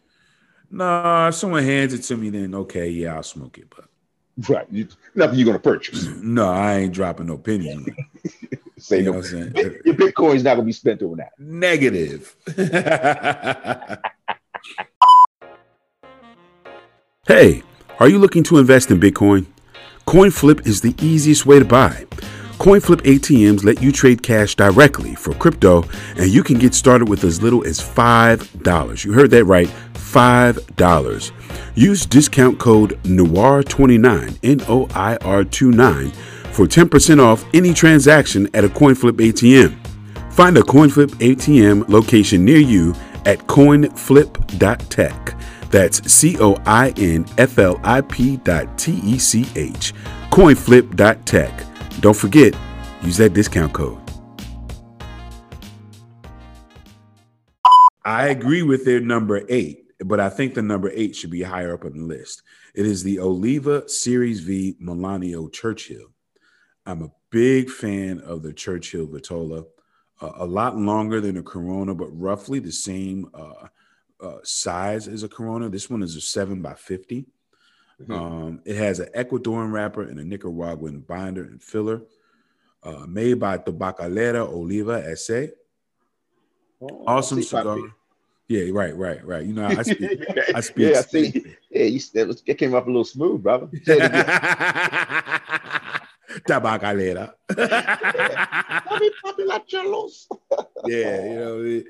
No, 0.70 0.84
nah, 0.84 1.28
if 1.28 1.36
someone 1.36 1.62
hands 1.62 1.94
it 1.94 2.02
to 2.02 2.16
me, 2.16 2.28
then 2.30 2.54
okay, 2.54 2.90
yeah, 2.90 3.14
I'll 3.14 3.22
smoke 3.22 3.56
it. 3.56 3.72
But 3.74 3.86
right, 4.48 4.66
you, 4.70 4.88
nothing 5.14 5.38
you're 5.38 5.46
gonna 5.46 5.58
purchase. 5.58 6.06
no, 6.06 6.50
I 6.50 6.78
ain't 6.78 6.92
dropping 6.92 7.26
no 7.26 7.38
pennies. 7.38 7.88
Say 8.78 9.02
you 9.02 9.12
no. 9.12 9.20
Your 9.20 9.94
Bitcoin's 9.94 10.44
not 10.44 10.54
gonna 10.54 10.64
be 10.64 10.72
spent 10.72 11.02
on 11.02 11.18
that. 11.18 11.32
Negative. 11.38 12.34
hey. 17.26 17.62
Are 18.00 18.08
you 18.08 18.20
looking 18.20 18.44
to 18.44 18.58
invest 18.58 18.92
in 18.92 19.00
Bitcoin? 19.00 19.46
CoinFlip 20.06 20.68
is 20.68 20.82
the 20.82 20.94
easiest 21.02 21.46
way 21.46 21.58
to 21.58 21.64
buy. 21.64 22.06
CoinFlip 22.58 23.02
ATMs 23.02 23.64
let 23.64 23.82
you 23.82 23.90
trade 23.90 24.22
cash 24.22 24.54
directly 24.54 25.16
for 25.16 25.34
crypto, 25.34 25.82
and 26.16 26.28
you 26.28 26.44
can 26.44 26.58
get 26.58 26.74
started 26.74 27.08
with 27.08 27.24
as 27.24 27.42
little 27.42 27.66
as 27.66 27.80
$5. 27.80 29.04
You 29.04 29.12
heard 29.12 29.32
that 29.32 29.44
right, 29.44 29.66
$5. 29.94 31.32
Use 31.74 32.06
discount 32.06 32.60
code 32.60 33.02
NOIR29, 33.02 34.38
N 34.44 34.60
O 34.68 34.86
I 34.94 35.16
R 35.16 35.42
29, 35.42 36.12
for 36.58 36.66
10% 36.66 37.20
off 37.20 37.44
any 37.54 37.72
transaction 37.72 38.48
at 38.52 38.64
a 38.64 38.68
CoinFlip 38.68 39.12
ATM. 39.12 39.72
Find 40.32 40.58
a 40.58 40.62
CoinFlip 40.62 41.10
ATM 41.20 41.88
location 41.88 42.44
near 42.44 42.58
you 42.58 42.96
at 43.26 43.38
coinflip.tech. 43.46 45.40
That's 45.70 46.12
C 46.12 46.36
O 46.40 46.56
I 46.66 46.92
N 46.96 47.26
F 47.38 47.60
L 47.60 47.80
I 47.84 48.00
P 48.00 48.38
dot 48.38 48.76
T 48.76 48.98
E 49.04 49.18
C 49.18 49.46
H. 49.54 49.94
Coinflip.tech. 50.30 51.64
Don't 52.00 52.16
forget, 52.16 52.56
use 53.02 53.18
that 53.18 53.34
discount 53.34 53.72
code. 53.72 54.00
I 58.04 58.30
agree 58.30 58.62
with 58.62 58.84
their 58.84 58.98
number 58.98 59.44
eight, 59.48 59.84
but 60.04 60.18
I 60.18 60.28
think 60.28 60.54
the 60.54 60.62
number 60.62 60.90
eight 60.92 61.14
should 61.14 61.30
be 61.30 61.42
higher 61.42 61.74
up 61.74 61.84
on 61.84 61.92
the 61.92 62.04
list. 62.04 62.42
It 62.74 62.84
is 62.84 63.04
the 63.04 63.20
Oliva 63.20 63.88
Series 63.88 64.40
V 64.40 64.74
Melanio 64.82 65.52
Churchill. 65.52 66.08
I'm 66.88 67.03
a 67.03 67.12
big 67.29 67.68
fan 67.68 68.20
of 68.20 68.42
the 68.42 68.53
Churchill 68.53 69.07
Vitola. 69.07 69.66
Uh, 70.22 70.33
a 70.37 70.46
lot 70.46 70.77
longer 70.77 71.20
than 71.20 71.37
a 71.37 71.42
Corona, 71.42 71.94
but 71.94 72.09
roughly 72.18 72.59
the 72.61 72.72
same 72.72 73.29
uh, 73.35 73.68
uh, 74.20 74.38
size 74.42 75.07
as 75.07 75.22
a 75.22 75.29
Corona. 75.29 75.68
This 75.68 75.90
one 75.90 76.03
is 76.03 76.16
a 76.16 76.20
seven 76.20 76.62
by 76.62 76.74
50. 76.74 77.27
Mm-hmm. 78.01 78.12
Um, 78.12 78.62
it 78.64 78.77
has 78.77 79.01
an 79.01 79.11
Ecuadorian 79.14 79.70
wrapper 79.70 80.03
and 80.03 80.18
a 80.18 80.24
Nicaraguan 80.24 81.01
binder 81.01 81.44
and 81.44 81.62
filler. 81.62 82.03
Uh, 82.83 83.05
made 83.07 83.38
by 83.38 83.59
Tabacalera 83.59 84.48
Oliva 84.48 85.05
S.A. 85.11 85.51
Oh, 86.81 87.05
awesome 87.07 87.42
cigar. 87.42 87.79
Yeah, 88.48 88.70
right, 88.72 88.96
right, 88.96 89.22
right. 89.27 89.44
You 89.44 89.53
know, 89.53 89.66
I 89.66 89.83
speak. 89.83 90.24
I 90.55 90.61
speak. 90.62 90.92
yeah, 90.92 90.98
I 90.98 91.03
see. 91.03 91.44
Yeah, 91.70 91.83
you, 91.85 92.01
that, 92.14 92.42
it 92.46 92.55
came 92.55 92.74
up 92.74 92.87
a 92.87 92.90
little 92.90 93.05
smooth, 93.05 93.42
brother. 93.42 93.68
Tabacalera. 96.48 97.34
yeah, 100.87 101.24
you 101.24 101.34
know, 101.34 101.82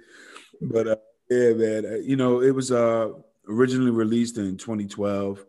but 0.61 0.87
uh, 0.89 0.97
yeah, 1.31 1.53
man. 1.53 1.87
Uh, 1.87 1.97
you 1.97 2.17
know, 2.17 2.43
it 2.43 2.51
was 2.51 2.73
uh, 2.73 3.11
originally 3.49 3.91
released 3.91 4.37
in 4.39 4.57
2012 4.57 5.45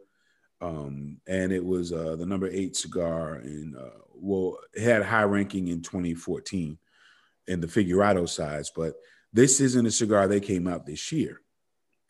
um, 0.61 1.17
and 1.27 1.51
it 1.51 1.63
was 1.63 1.93
uh, 1.93 2.15
the 2.17 2.25
number 2.25 2.47
eight 2.47 2.75
cigar. 2.75 3.35
And 3.35 3.75
uh, 3.75 4.01
well, 4.13 4.57
it 4.73 4.83
had 4.83 5.03
high 5.03 5.23
ranking 5.23 5.69
in 5.69 5.81
2014 5.81 6.77
in 7.47 7.61
the 7.61 7.67
Figurado 7.67 8.25
size, 8.27 8.71
but 8.75 8.93
this 9.31 9.61
isn't 9.61 9.85
a 9.85 9.91
cigar 9.91 10.27
they 10.27 10.39
came 10.39 10.67
out 10.67 10.85
this 10.85 11.11
year. 11.11 11.41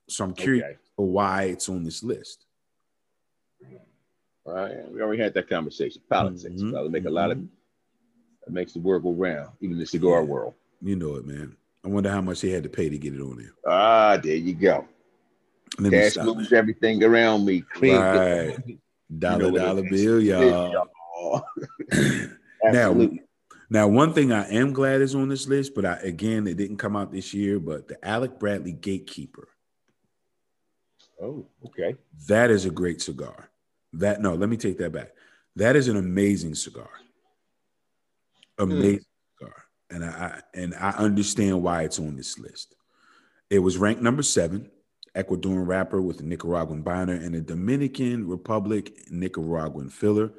So 0.08 0.24
I'm 0.24 0.34
curious 0.34 0.66
okay. 0.66 0.78
why 0.96 1.44
it's 1.44 1.70
on 1.70 1.84
this 1.84 2.04
list. 2.04 2.46
Right, 4.50 4.92
we 4.92 5.02
already 5.02 5.22
had 5.22 5.34
that 5.36 5.48
conversation. 5.48 6.02
Politics, 6.10 6.62
mm-hmm. 6.62 6.92
make 6.92 7.06
a 7.06 7.10
lot 7.10 7.32
of 7.32 7.38
mm-hmm. 7.38 8.48
it 8.48 8.54
makes 8.54 8.74
the 8.74 8.80
world 8.80 9.04
go 9.04 9.12
round, 9.12 9.50
even 9.62 9.78
the 9.78 9.86
cigar 9.86 10.22
yeah. 10.22 10.28
world. 10.28 10.54
You 10.82 10.96
know 10.96 11.16
it, 11.16 11.26
man. 11.26 11.56
I 11.84 11.88
wonder 11.88 12.10
how 12.10 12.22
much 12.22 12.42
he 12.42 12.52
had 12.52 12.64
to 12.64 12.70
pay 12.70 12.90
to 12.90 12.98
get 12.98 13.14
it 13.14 13.22
on 13.22 13.38
there. 13.38 13.54
Ah, 13.66 14.18
there 14.18 14.36
you 14.36 14.54
go. 14.54 14.88
Let 15.78 15.94
Cash 15.94 16.18
moves 16.18 16.52
everything 16.52 17.04
around 17.04 17.46
me. 17.46 17.62
Clean. 17.62 17.96
Right. 17.96 18.58
Dollar 19.18 19.46
you 19.46 19.52
know 19.52 19.58
dollar 19.58 19.90
bill, 19.90 20.22
y'all. 20.22 21.44
now, 22.64 23.10
now, 23.70 23.88
one 23.88 24.14
thing 24.14 24.32
I 24.32 24.50
am 24.50 24.74
glad 24.74 25.02
is 25.02 25.16
on 25.16 25.30
this 25.30 25.48
list, 25.48 25.74
but 25.76 25.86
I, 25.86 25.94
again, 25.98 26.48
it 26.48 26.58
didn't 26.58 26.78
come 26.78 26.96
out 26.96 27.12
this 27.12 27.34
year. 27.34 27.60
But 27.60 27.88
the 27.88 28.04
Alec 28.06 28.40
Bradley 28.40 28.74
Gatekeeper. 28.74 29.48
Oh, 31.22 31.46
okay. 31.66 31.96
That 32.28 32.50
is 32.50 32.66
a 32.66 32.72
great 32.72 33.02
cigar. 33.02 33.49
That 33.94 34.22
no, 34.22 34.36
let 34.36 34.50
me 34.50 34.58
take 34.58 34.78
that 34.80 34.92
back. 34.92 35.12
That 35.56 35.76
is 35.76 35.88
an 35.88 35.98
amazing 35.98 36.56
cigar. 36.56 36.90
Amazing 38.58 39.00
mm. 39.00 39.40
cigar, 39.40 39.64
and 39.90 40.06
I 40.06 40.42
and 40.54 40.76
I 40.76 40.92
understand 40.92 41.64
why 41.64 41.84
it's 41.84 42.00
on 42.00 42.16
this 42.16 42.38
list. 42.38 42.76
It 43.50 43.60
was 43.60 43.78
ranked 43.78 44.02
number 44.02 44.24
seven 44.24 44.70
Ecuadorian 45.16 45.68
wrapper 45.68 46.02
with 46.02 46.20
a 46.20 46.24
Nicaraguan 46.24 46.82
binder, 46.82 47.14
and 47.14 47.36
a 47.36 47.42
Dominican 47.42 48.28
Republic 48.28 49.12
Nicaraguan 49.12 49.90
filler. 49.90 50.32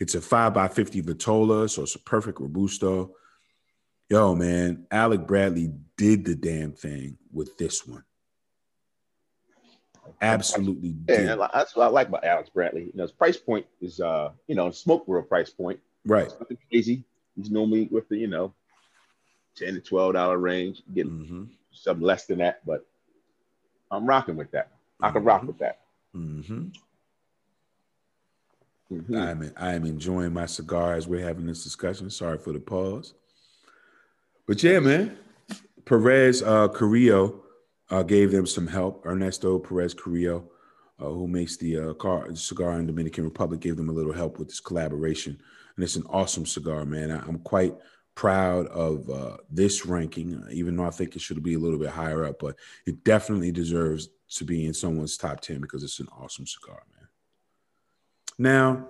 It's 0.00 0.14
a 0.14 0.20
5x50 0.20 1.02
Vitola, 1.02 1.68
so 1.68 1.82
it's 1.82 1.94
a 1.94 2.00
perfect 2.00 2.40
Robusto. 2.40 3.12
Yo, 4.08 4.34
man, 4.34 4.86
Alec 4.90 5.26
Bradley 5.26 5.72
did 5.96 6.24
the 6.24 6.34
damn 6.34 6.72
thing 6.72 7.16
with 7.32 7.56
this 7.56 7.86
one. 7.86 8.04
Absolutely. 10.20 10.94
Yeah, 11.08 11.36
that's 11.52 11.76
what 11.76 11.84
I 11.84 11.88
like 11.88 12.08
about 12.08 12.24
Alex 12.24 12.48
Bradley. 12.48 12.84
You 12.84 12.92
know, 12.94 13.02
his 13.02 13.12
price 13.12 13.36
point 13.36 13.66
is, 13.80 14.00
uh, 14.00 14.30
you 14.46 14.54
know, 14.54 14.70
smoke 14.70 15.06
world 15.08 15.28
price 15.28 15.50
point. 15.50 15.80
Right. 16.04 16.26
It's 16.26 16.34
nothing 16.38 16.58
crazy. 16.70 17.04
He's 17.36 17.50
normally 17.50 17.88
with 17.90 18.08
the, 18.08 18.16
you 18.16 18.26
know, 18.26 18.52
10 19.56 19.74
to 19.74 19.80
12 19.80 20.14
dollar 20.14 20.38
range, 20.38 20.82
getting 20.94 21.12
mm-hmm. 21.12 21.44
something 21.72 22.04
less 22.04 22.26
than 22.26 22.38
that, 22.38 22.64
but 22.66 22.86
I'm 23.90 24.06
rocking 24.06 24.36
with 24.36 24.50
that. 24.52 24.70
I 25.00 25.10
can 25.10 25.20
mm-hmm. 25.20 25.28
rock 25.28 25.42
with 25.44 25.58
that. 25.58 25.80
Mm-hmm. 26.14 26.68
Mm-hmm. 28.92 29.16
I'm 29.16 29.52
I 29.56 29.72
am 29.72 29.86
enjoying 29.86 30.34
my 30.34 30.46
cigar 30.46 30.94
as 30.94 31.08
we're 31.08 31.26
having 31.26 31.46
this 31.46 31.64
discussion. 31.64 32.10
Sorry 32.10 32.36
for 32.38 32.52
the 32.52 32.60
pause, 32.60 33.14
but 34.46 34.62
yeah, 34.62 34.80
man. 34.80 35.18
Perez 35.84 36.42
uh, 36.42 36.68
Carrillo 36.68 37.41
uh, 37.92 38.02
gave 38.02 38.32
them 38.32 38.46
some 38.46 38.66
help. 38.66 39.04
Ernesto 39.06 39.58
Perez 39.58 39.92
Carrillo, 39.92 40.50
uh, 40.98 41.04
who 41.04 41.28
makes 41.28 41.58
the 41.58 41.78
uh, 41.78 41.94
car, 41.94 42.34
cigar 42.34 42.78
in 42.78 42.86
Dominican 42.86 43.24
Republic, 43.24 43.60
gave 43.60 43.76
them 43.76 43.90
a 43.90 43.92
little 43.92 44.14
help 44.14 44.38
with 44.38 44.48
this 44.48 44.60
collaboration, 44.60 45.38
and 45.76 45.84
it's 45.84 45.96
an 45.96 46.06
awesome 46.08 46.46
cigar, 46.46 46.86
man. 46.86 47.10
I, 47.10 47.18
am 47.28 47.38
quite 47.40 47.74
proud 48.14 48.66
of 48.68 49.08
uh, 49.10 49.36
this 49.50 49.84
ranking, 49.84 50.42
even 50.50 50.74
though 50.74 50.86
I 50.86 50.90
think 50.90 51.14
it 51.14 51.20
should 51.20 51.42
be 51.42 51.54
a 51.54 51.58
little 51.58 51.78
bit 51.78 51.90
higher 51.90 52.24
up, 52.24 52.38
but 52.40 52.56
it 52.86 53.04
definitely 53.04 53.52
deserves 53.52 54.08
to 54.36 54.44
be 54.44 54.64
in 54.64 54.72
someone's 54.72 55.18
top 55.18 55.42
10 55.42 55.60
because 55.60 55.84
it's 55.84 56.00
an 56.00 56.08
awesome 56.18 56.46
cigar, 56.46 56.82
man. 56.96 57.08
Now, 58.38 58.86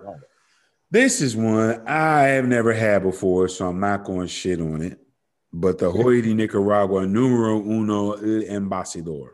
this 0.89 1.21
is 1.21 1.35
one 1.35 1.85
I 1.87 2.21
have 2.23 2.47
never 2.47 2.71
had 2.71 3.03
before, 3.03 3.49
so 3.49 3.67
I'm 3.67 3.81
not 3.81 4.05
going 4.05 4.27
to 4.27 4.33
shit 4.33 4.61
on 4.61 4.81
it. 4.81 5.02
But 5.53 5.77
the 5.77 5.91
de 5.91 6.33
Nicaragua 6.33 7.05
Numero 7.05 7.59
Uno 7.59 8.13
El 8.13 8.43
Embajador. 8.49 9.33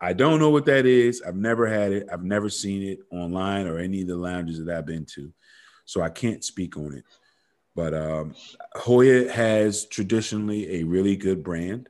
I 0.00 0.12
don't 0.12 0.38
know 0.38 0.50
what 0.50 0.66
that 0.66 0.86
is. 0.86 1.22
I've 1.26 1.36
never 1.36 1.66
had 1.66 1.90
it. 1.92 2.06
I've 2.12 2.22
never 2.22 2.50
seen 2.50 2.82
it 2.82 3.00
online 3.10 3.66
or 3.66 3.78
any 3.78 4.02
of 4.02 4.08
the 4.08 4.16
lounges 4.16 4.62
that 4.64 4.76
I've 4.76 4.86
been 4.86 5.06
to. 5.06 5.32
So 5.86 6.02
I 6.02 6.10
can't 6.10 6.44
speak 6.44 6.76
on 6.76 6.94
it. 6.94 7.04
But 7.74 7.94
um, 7.94 8.34
Joya 8.84 9.32
has 9.32 9.86
traditionally 9.86 10.80
a 10.80 10.84
really 10.84 11.16
good 11.16 11.42
brand, 11.42 11.88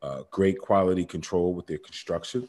uh, 0.00 0.22
great 0.30 0.58
quality 0.58 1.04
control 1.04 1.52
with 1.52 1.66
their 1.66 1.78
construction. 1.78 2.48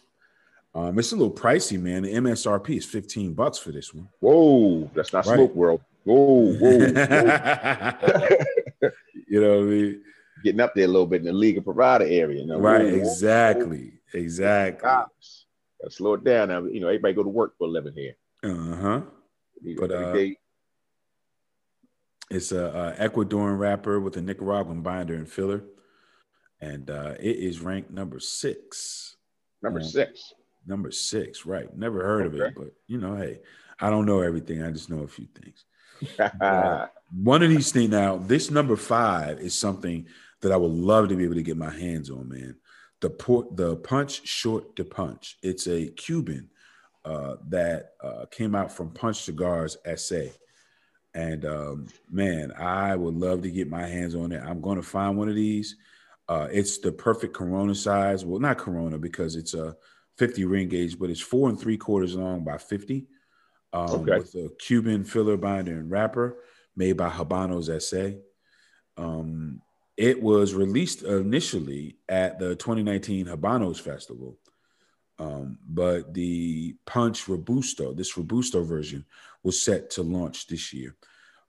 Um, 0.73 0.97
it's 0.97 1.11
a 1.11 1.15
little 1.15 1.33
pricey, 1.33 1.79
man. 1.79 2.03
The 2.03 2.13
MSRP 2.13 2.77
is 2.77 2.85
15 2.85 3.33
bucks 3.33 3.57
for 3.57 3.71
this 3.71 3.93
one. 3.93 4.07
Whoa, 4.19 4.89
that's 4.93 5.11
not 5.11 5.25
right. 5.25 5.35
smoke 5.35 5.55
world. 5.55 5.81
Whoa, 6.03 6.53
whoa. 6.53 6.77
whoa. 6.79 6.87
you 9.27 9.41
know 9.41 9.57
what 9.57 9.63
I 9.63 9.69
mean? 9.69 10.03
Getting 10.47 10.61
up 10.61 10.73
there 10.75 10.85
a 10.85 10.87
little 10.87 11.05
bit 11.05 11.19
in 11.19 11.25
the 11.25 11.33
Liga 11.33 11.59
Privada 11.59 12.09
area. 12.09 12.39
You 12.39 12.47
know? 12.47 12.57
Right, 12.57 12.85
whoa, 12.85 12.99
exactly. 12.99 13.91
Whoa. 14.13 14.19
Exactly. 14.21 14.81
Gotta 14.81 15.09
slow 15.89 16.13
it 16.13 16.23
down 16.23 16.47
now. 16.47 16.63
You 16.63 16.79
know, 16.79 16.87
everybody 16.87 17.13
go 17.15 17.23
to 17.23 17.27
work 17.27 17.57
for 17.57 17.67
a 17.67 17.69
living 17.69 17.91
here. 17.93 18.15
Uh-huh. 18.45 19.01
But 19.77 19.91
uh, 19.91 20.15
it's 22.31 22.53
a, 22.53 22.95
a, 22.97 23.09
Ecuadorian 23.09 23.59
wrapper 23.59 23.99
with 23.99 24.15
a 24.15 24.21
Nicaraguan 24.21 24.83
binder 24.83 25.15
and 25.15 25.27
filler, 25.27 25.65
and 26.61 26.89
uh, 26.89 27.15
it 27.19 27.35
is 27.35 27.59
ranked 27.59 27.91
number 27.91 28.21
six. 28.21 29.17
Number 29.61 29.81
um, 29.81 29.85
six. 29.85 30.33
Number 30.65 30.91
six, 30.91 31.45
right? 31.45 31.75
Never 31.75 32.01
heard 32.05 32.27
okay. 32.27 32.35
of 32.37 32.41
it, 32.41 32.53
but 32.55 32.73
you 32.87 32.99
know, 32.99 33.17
hey, 33.17 33.41
I 33.81 33.89
don't 33.89 34.05
know 34.05 34.21
everything. 34.21 34.63
I 34.63 34.71
just 34.71 34.89
know 34.89 34.99
a 34.99 35.09
few 35.09 35.27
things. 35.35 35.65
uh, 36.41 36.87
one 37.11 37.43
of 37.43 37.49
these 37.49 37.73
things 37.73 37.89
now, 37.89 38.15
this 38.15 38.49
number 38.49 38.77
five 38.77 39.41
is 39.41 39.53
something 39.53 40.05
that 40.41 40.51
I 40.51 40.57
would 40.57 40.71
love 40.71 41.09
to 41.09 41.15
be 41.15 41.23
able 41.23 41.35
to 41.35 41.43
get 41.43 41.57
my 41.57 41.71
hands 41.71 42.09
on, 42.09 42.29
man. 42.29 42.55
The 43.01 43.09
port, 43.09 43.55
the 43.55 43.75
Punch 43.77 44.27
Short 44.27 44.75
de 44.75 44.83
Punch. 44.83 45.37
It's 45.43 45.67
a 45.67 45.87
Cuban 45.87 46.49
uh, 47.05 47.35
that 47.49 47.91
uh, 48.03 48.25
came 48.31 48.55
out 48.55 48.71
from 48.71 48.91
Punch 48.91 49.23
Cigars 49.23 49.77
SA 49.95 50.25
and 51.17 51.45
um, 51.45 51.87
man, 52.11 52.51
I 52.51 52.95
would 52.95 53.15
love 53.15 53.41
to 53.41 53.49
get 53.49 53.67
my 53.67 53.87
hands 53.87 54.13
on 54.13 54.31
it. 54.31 54.43
I'm 54.45 54.61
going 54.61 54.75
to 54.75 54.83
find 54.83 55.17
one 55.17 55.27
of 55.27 55.33
these. 55.35 55.75
Uh, 56.29 56.47
it's 56.51 56.77
the 56.77 56.91
perfect 56.91 57.33
Corona 57.33 57.73
size. 57.73 58.23
Well, 58.23 58.39
not 58.39 58.59
Corona 58.59 58.99
because 58.99 59.35
it's 59.35 59.55
a 59.55 59.75
50 60.19 60.45
ring 60.45 60.69
gauge, 60.69 60.99
but 60.99 61.09
it's 61.09 61.19
four 61.19 61.49
and 61.49 61.59
three 61.59 61.75
quarters 61.75 62.13
long 62.13 62.43
by 62.43 62.59
50 62.59 63.07
um, 63.73 63.89
okay. 63.89 64.19
with 64.19 64.35
a 64.35 64.49
Cuban 64.59 65.03
filler 65.03 65.37
binder 65.37 65.71
and 65.73 65.89
wrapper. 65.89 66.37
made 66.75 66.97
by 66.97 67.09
Habanos 67.09 67.81
SA. 67.81 68.19
Um, 68.95 69.59
it 69.97 70.21
was 70.21 70.53
released 70.53 71.01
initially 71.01 71.97
at 72.07 72.37
the 72.37 72.55
2019 72.55 73.25
Habanos 73.25 73.81
Festival, 73.81 74.37
um, 75.17 75.57
but 75.67 76.13
the 76.13 76.75
Punch 76.85 77.27
Robusto, 77.27 77.93
this 77.93 78.15
Robusto 78.15 78.63
version, 78.63 79.05
was 79.43 79.61
set 79.61 79.89
to 79.91 80.03
launch 80.03 80.45
this 80.47 80.71
year. 80.71 80.95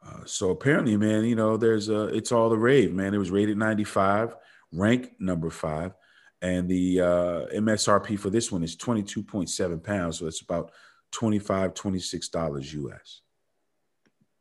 Uh, 0.04 0.24
so 0.24 0.50
apparently, 0.50 0.96
man, 0.96 1.24
you 1.24 1.37
know, 1.37 1.58
there's 1.58 1.90
a, 1.90 2.04
it's 2.06 2.32
all 2.32 2.48
the 2.48 2.56
rave, 2.56 2.94
man. 2.94 3.12
It 3.12 3.18
was 3.18 3.30
rated 3.30 3.58
95, 3.58 4.34
ranked 4.72 5.20
number 5.20 5.50
five, 5.50 5.92
and 6.40 6.68
the 6.68 7.00
uh, 7.00 7.46
MSRP 7.54 8.18
for 8.18 8.30
this 8.30 8.50
one 8.50 8.62
is 8.62 8.76
22.7 8.76 9.82
pounds. 9.82 10.18
So 10.18 10.26
it's 10.26 10.40
about 10.40 10.70
25 11.11 11.74
$26 11.74 12.74
US. 12.74 13.20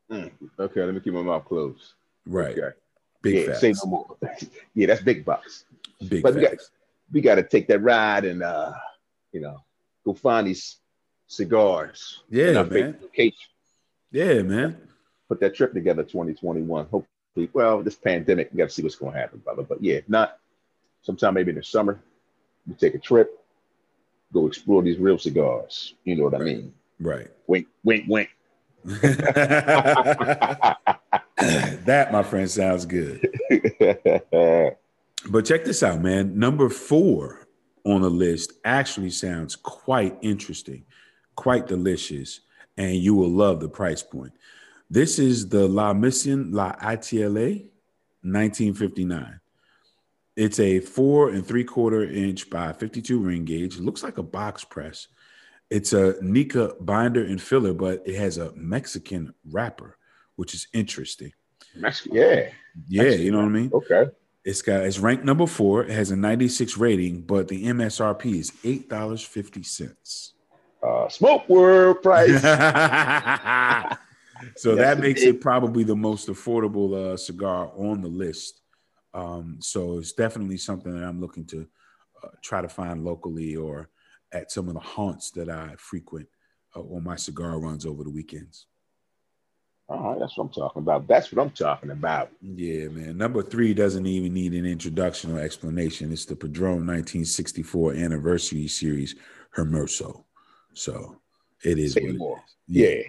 Mm, 0.09 0.31
okay, 0.59 0.83
let 0.83 0.93
me 0.93 1.01
keep 1.01 1.13
my 1.13 1.21
mouth 1.21 1.43
closed. 1.43 1.93
Right. 2.25 2.57
Okay. 2.57 2.75
Big 3.31 3.35
yeah, 3.35 3.45
facts. 3.47 3.61
say 3.61 3.73
no 3.83 3.89
more. 3.89 4.17
yeah, 4.73 4.87
that's 4.87 5.01
big 5.01 5.25
bucks. 5.25 5.65
Big 6.07 6.23
but 6.23 6.33
facts. 6.33 6.41
we 6.41 6.41
got 6.41 6.57
we 7.13 7.21
got 7.21 7.35
to 7.35 7.43
take 7.43 7.67
that 7.67 7.79
ride 7.79 8.25
and 8.25 8.43
uh, 8.43 8.73
you 9.31 9.41
know 9.41 9.61
go 10.05 10.13
find 10.13 10.47
these 10.47 10.77
cigars. 11.27 12.23
Yeah, 12.29 12.63
man. 12.63 12.97
Yeah, 14.11 14.41
man. 14.41 14.77
Put 15.27 15.41
that 15.41 15.55
trip 15.55 15.73
together 15.73 16.03
2021. 16.03 16.85
Hopefully, 16.85 17.49
well, 17.51 17.83
this 17.83 17.95
pandemic, 17.95 18.49
we 18.51 18.57
got 18.57 18.69
to 18.69 18.73
see 18.73 18.81
what's 18.81 18.95
going 18.95 19.13
to 19.13 19.19
happen, 19.19 19.39
brother. 19.39 19.63
But 19.63 19.83
yeah, 19.83 19.95
if 19.95 20.09
not, 20.09 20.39
sometime 21.01 21.33
maybe 21.33 21.49
in 21.49 21.57
the 21.57 21.63
summer, 21.63 21.99
we 22.65 22.75
take 22.75 22.95
a 22.95 22.99
trip, 22.99 23.37
go 24.33 24.47
explore 24.47 24.81
these 24.81 24.97
real 24.97 25.17
cigars. 25.17 25.95
You 26.05 26.15
know 26.15 26.23
what 26.23 26.35
I 26.35 26.39
mean? 26.39 26.73
Right. 26.99 27.27
Wink, 27.47 27.67
wink, 27.83 28.05
wink. 28.07 28.29
That, 31.85 32.09
my 32.11 32.23
friend, 32.23 32.49
sounds 32.49 32.85
good. 32.85 33.29
But 35.29 35.45
check 35.45 35.65
this 35.65 35.83
out, 35.83 36.01
man. 36.01 36.39
Number 36.39 36.69
four 36.69 37.47
on 37.83 38.01
the 38.01 38.09
list 38.09 38.53
actually 38.63 39.09
sounds 39.09 39.55
quite 39.55 40.17
interesting, 40.21 40.85
quite 41.35 41.67
delicious, 41.67 42.41
and 42.77 42.95
you 42.95 43.13
will 43.13 43.29
love 43.29 43.59
the 43.59 43.67
price 43.67 44.03
point. 44.03 44.33
This 44.89 45.19
is 45.19 45.49
the 45.49 45.67
La 45.67 45.93
Mission 45.93 46.51
La 46.53 46.73
ITLA 46.75 47.65
1959. 48.21 49.39
It's 50.37 50.59
a 50.59 50.79
four 50.79 51.29
and 51.29 51.45
three 51.45 51.63
quarter 51.63 52.03
inch 52.03 52.49
by 52.49 52.71
52 52.71 53.19
ring 53.19 53.43
gauge. 53.43 53.75
It 53.75 53.83
looks 53.83 54.03
like 54.03 54.17
a 54.17 54.23
box 54.23 54.63
press. 54.63 55.07
It's 55.69 55.91
a 55.93 56.15
Nica 56.21 56.75
binder 56.79 57.23
and 57.23 57.41
filler, 57.41 57.73
but 57.73 58.01
it 58.05 58.15
has 58.15 58.37
a 58.37 58.53
Mexican 58.55 59.33
wrapper, 59.51 59.97
which 60.35 60.53
is 60.53 60.67
interesting. 60.73 61.33
Mexican, 61.75 62.15
yeah. 62.15 62.49
Yeah, 62.87 63.03
Mexican 63.03 63.25
you 63.25 63.31
know 63.31 63.39
what 63.39 63.45
I 63.45 63.49
mean? 63.49 63.71
Okay. 63.73 64.05
It's 64.45 64.61
got 64.61 64.83
it's 64.83 64.99
ranked 64.99 65.25
number 65.25 65.45
four. 65.45 65.83
It 65.83 65.89
has 65.91 66.11
a 66.11 66.15
96 66.15 66.77
rating, 66.77 67.21
but 67.21 67.49
the 67.49 67.65
MSRP 67.65 68.35
is 68.35 68.53
eight 68.63 68.87
dollars 68.89 69.21
fifty 69.21 69.61
cents. 69.63 70.33
Uh, 70.81 71.09
smoke 71.09 71.49
world 71.49 72.01
price. 72.01 72.41
so 74.55 74.75
Yes, 74.75 74.77
that 74.77 74.99
makes 74.99 75.21
indeed. 75.21 75.35
it 75.35 75.41
probably 75.41 75.83
the 75.83 75.95
most 75.95 76.27
affordable 76.27 76.93
uh, 77.13 77.17
cigar 77.17 77.71
on 77.75 78.01
the 78.01 78.07
list. 78.07 78.61
Um, 79.13 79.57
so 79.59 79.97
it's 79.97 80.13
definitely 80.13 80.57
something 80.57 80.93
that 80.93 81.03
I'm 81.03 81.19
looking 81.19 81.45
to 81.47 81.67
uh, 82.23 82.27
try 82.41 82.61
to 82.61 82.69
find 82.69 83.03
locally 83.03 83.55
or 83.55 83.89
at 84.31 84.51
some 84.51 84.67
of 84.67 84.73
the 84.73 84.79
haunts 84.79 85.31
that 85.31 85.49
I 85.49 85.75
frequent 85.77 86.27
uh, 86.75 86.81
on 86.81 87.03
my 87.03 87.15
cigar 87.15 87.59
runs 87.59 87.85
over 87.85 88.03
the 88.03 88.09
weekends. 88.09 88.67
All 89.89 90.11
right, 90.11 90.19
that's 90.19 90.37
what 90.37 90.45
I'm 90.45 90.51
talking 90.51 90.81
about. 90.81 91.07
That's 91.07 91.31
what 91.31 91.41
I'm 91.41 91.51
talking 91.51 91.91
about. 91.91 92.29
Yeah, 92.41 92.89
man. 92.89 93.17
Number 93.17 93.41
three 93.41 93.73
doesn't 93.73 94.05
even 94.05 94.33
need 94.33 94.53
an 94.53 94.65
introduction 94.65 95.33
or 95.33 95.39
explanation. 95.39 96.11
It's 96.11 96.25
the 96.25 96.35
Padron 96.35 96.85
1964 96.85 97.93
anniversary 97.93 98.67
series 98.67 99.15
Hermoso. 99.55 100.25
So 100.73 101.21
it 101.63 101.79
is 101.79 101.95
it 101.95 102.17
more. 102.17 102.43
Yeah. 102.67 103.01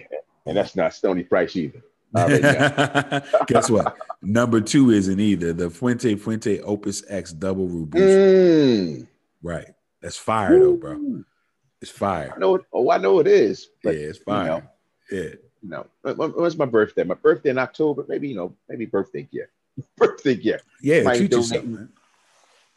And 0.45 0.55
that's 0.55 0.75
not 0.75 0.93
Stony 0.93 1.23
Price 1.23 1.55
either. 1.57 1.83
I 2.15 2.23
already 2.23 2.41
know. 2.41 3.21
Guess 3.47 3.69
what? 3.69 3.97
Number 4.21 4.61
two 4.61 4.91
isn't 4.91 5.19
either. 5.19 5.53
The 5.53 5.69
Fuente 5.69 6.15
Fuente 6.15 6.59
Opus 6.61 7.03
X 7.09 7.33
Double 7.33 7.67
Robusto. 7.67 8.07
Mm. 8.07 9.07
Right. 9.43 9.67
That's 10.01 10.17
fire 10.17 10.57
though, 10.59 10.75
bro. 10.77 11.23
It's 11.81 11.91
fire. 11.91 12.33
I 12.35 12.39
know 12.39 12.55
it. 12.55 12.65
Oh, 12.73 12.89
I 12.91 12.97
know 12.97 13.19
it 13.19 13.27
is. 13.27 13.69
Yeah, 13.83 13.91
But, 13.91 13.95
it's 13.95 14.19
you 14.19 14.23
fire. 14.25 14.47
know, 14.47 14.61
Yeah. 15.11 15.29
you 15.61 15.69
know, 15.69 15.85
when- 16.01 16.17
when- 16.17 16.31
when's 16.31 16.57
my 16.57 16.65
birthday? 16.65 17.03
My 17.03 17.15
birthday 17.15 17.49
in 17.51 17.57
October. 17.57 18.05
Maybe, 18.07 18.29
you 18.29 18.35
know, 18.35 18.55
maybe 18.67 18.85
birthday 18.85 19.23
gift. 19.23 19.51
birthday 19.97 20.35
gift. 20.35 20.65
Yeah, 20.81 21.03
Might 21.03 21.17
treat 21.17 21.31
yourself, 21.31 21.65
man. 21.65 21.89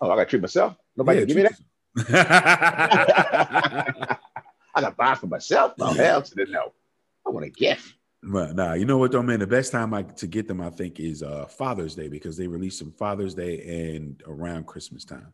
Oh, 0.01 0.11
I 0.11 0.17
got 0.17 0.25
to 0.25 0.31
treat 0.31 0.43
myself. 0.43 0.77
Nobody 0.97 1.21
Yeah, 1.21 1.25
give 1.27 1.37
me 1.37 1.43
that. 1.43 1.59
I 4.75 4.81
got 4.81 4.91
to 4.91 4.97
buy 4.97 5.15
for 5.15 5.27
myself. 5.27 5.75
Oh, 5.81 5.93
hell 5.93 6.23
to 6.23 6.35
the 6.35 6.47
no. 6.47 6.73
I 7.27 7.31
want 7.31 7.45
a 7.47 7.51
gift. 7.51 7.95
Well, 8.25 8.55
nah, 8.55 8.75
you 8.75 8.85
know 8.85 8.99
what 8.99 9.11
though, 9.13 9.23
man? 9.23 9.41
The 9.41 9.47
best 9.49 9.73
time 9.73 9.93
I 9.95 10.03
to 10.03 10.27
get 10.29 10.47
them, 10.47 10.61
I 10.61 10.71
think, 10.71 11.01
is 11.01 11.23
uh 11.25 11.47
Father's 11.47 11.95
Day 11.97 12.07
because 12.09 12.37
they 12.37 12.47
release 12.47 12.79
them 12.79 12.93
Father's 12.93 13.35
Day 13.35 13.95
and 13.95 14.23
around 14.27 14.67
Christmas 14.67 15.05
time. 15.05 15.33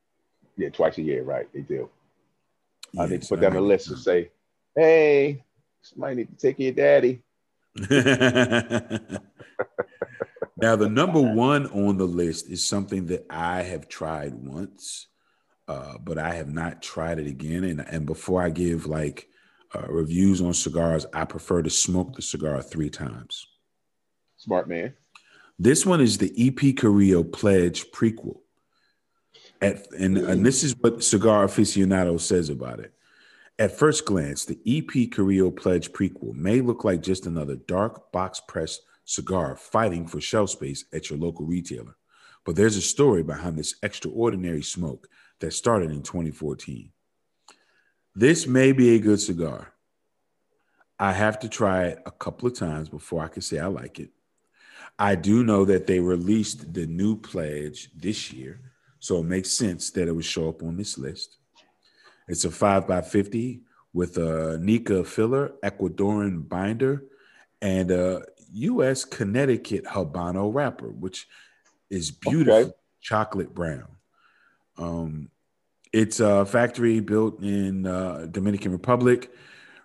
Yeah, 0.58 0.68
twice 0.70 0.98
a 0.98 1.02
year, 1.02 1.22
right? 1.22 1.46
They 1.54 1.60
do. 1.60 1.88
I 2.98 3.06
need 3.06 3.22
to 3.22 3.28
put 3.28 3.40
that 3.40 3.50
on 3.50 3.54
the 3.54 3.60
list 3.60 3.88
and 3.88 3.98
say, 3.98 4.30
hey, 4.74 5.44
somebody 5.82 6.16
need 6.16 6.28
to 6.30 6.36
take 6.36 6.58
care 6.58 6.70
of 6.70 6.76
daddy. 6.76 7.22
now, 10.60 10.74
the 10.74 10.88
number 10.88 11.20
one 11.20 11.66
on 11.68 11.96
the 11.96 12.06
list 12.06 12.48
is 12.50 12.66
something 12.66 13.06
that 13.06 13.24
I 13.30 13.62
have 13.62 13.88
tried 13.88 14.34
once, 14.34 15.06
uh, 15.68 15.98
but 15.98 16.18
I 16.18 16.34
have 16.34 16.48
not 16.48 16.82
tried 16.82 17.20
it 17.20 17.28
again. 17.28 17.62
And 17.62 17.80
and 17.80 18.04
before 18.04 18.42
I 18.42 18.50
give 18.50 18.86
like 18.86 19.28
uh, 19.74 19.86
reviews 19.88 20.42
on 20.42 20.54
cigars, 20.54 21.06
I 21.14 21.24
prefer 21.24 21.62
to 21.62 21.70
smoke 21.70 22.16
the 22.16 22.22
cigar 22.22 22.60
three 22.62 22.90
times. 22.90 23.46
Smart 24.38 24.68
man. 24.68 24.94
This 25.56 25.86
one 25.86 26.00
is 26.00 26.18
the 26.18 26.32
EP 26.36 26.76
Carrillo 26.76 27.22
Pledge 27.22 27.90
prequel. 27.92 28.40
At, 29.60 29.90
and, 29.92 30.16
and 30.18 30.46
this 30.46 30.62
is 30.62 30.76
what 30.76 31.02
Cigar 31.02 31.46
Aficionado 31.46 32.20
says 32.20 32.48
about 32.48 32.80
it. 32.80 32.92
At 33.58 33.76
first 33.76 34.04
glance, 34.06 34.44
the 34.44 34.58
EP 34.66 35.10
Carrillo 35.10 35.50
Pledge 35.50 35.90
prequel 35.92 36.34
may 36.34 36.60
look 36.60 36.84
like 36.84 37.02
just 37.02 37.26
another 37.26 37.56
dark 37.56 38.12
box 38.12 38.40
press 38.46 38.78
cigar 39.04 39.56
fighting 39.56 40.06
for 40.06 40.20
shelf 40.20 40.50
space 40.50 40.84
at 40.92 41.10
your 41.10 41.18
local 41.18 41.44
retailer. 41.44 41.96
But 42.44 42.54
there's 42.54 42.76
a 42.76 42.82
story 42.82 43.22
behind 43.22 43.58
this 43.58 43.74
extraordinary 43.82 44.62
smoke 44.62 45.08
that 45.40 45.52
started 45.52 45.90
in 45.90 46.02
2014. 46.02 46.92
This 48.14 48.46
may 48.46 48.72
be 48.72 48.94
a 48.94 49.00
good 49.00 49.20
cigar. 49.20 49.72
I 50.98 51.12
have 51.12 51.38
to 51.40 51.48
try 51.48 51.86
it 51.86 52.02
a 52.06 52.10
couple 52.10 52.48
of 52.48 52.54
times 52.54 52.88
before 52.88 53.22
I 53.24 53.28
can 53.28 53.42
say 53.42 53.58
I 53.58 53.66
like 53.66 53.98
it. 53.98 54.10
I 54.98 55.14
do 55.14 55.44
know 55.44 55.64
that 55.64 55.86
they 55.86 56.00
released 56.00 56.74
the 56.74 56.86
new 56.86 57.16
pledge 57.16 57.90
this 57.94 58.32
year, 58.32 58.67
so 59.00 59.18
it 59.18 59.24
makes 59.24 59.50
sense 59.50 59.90
that 59.90 60.08
it 60.08 60.12
would 60.12 60.24
show 60.24 60.48
up 60.48 60.62
on 60.62 60.76
this 60.76 60.98
list. 60.98 61.36
It's 62.28 62.44
a 62.44 62.50
five 62.50 62.86
by 62.86 63.00
fifty 63.00 63.62
with 63.92 64.18
a 64.18 64.58
Nica 64.60 65.02
filler, 65.04 65.52
Ecuadorian 65.62 66.48
binder, 66.48 67.04
and 67.62 67.90
a 67.90 68.22
U.S. 68.52 69.04
Connecticut 69.04 69.84
Habano 69.84 70.52
wrapper, 70.52 70.88
which 70.88 71.26
is 71.90 72.10
beautiful 72.10 72.60
Okay. 72.60 72.72
chocolate 73.00 73.54
brown. 73.54 73.88
Um, 74.76 75.30
it's 75.92 76.20
a 76.20 76.44
factory 76.44 77.00
built 77.00 77.42
in 77.42 77.86
uh, 77.86 78.26
Dominican 78.30 78.72
Republic, 78.72 79.32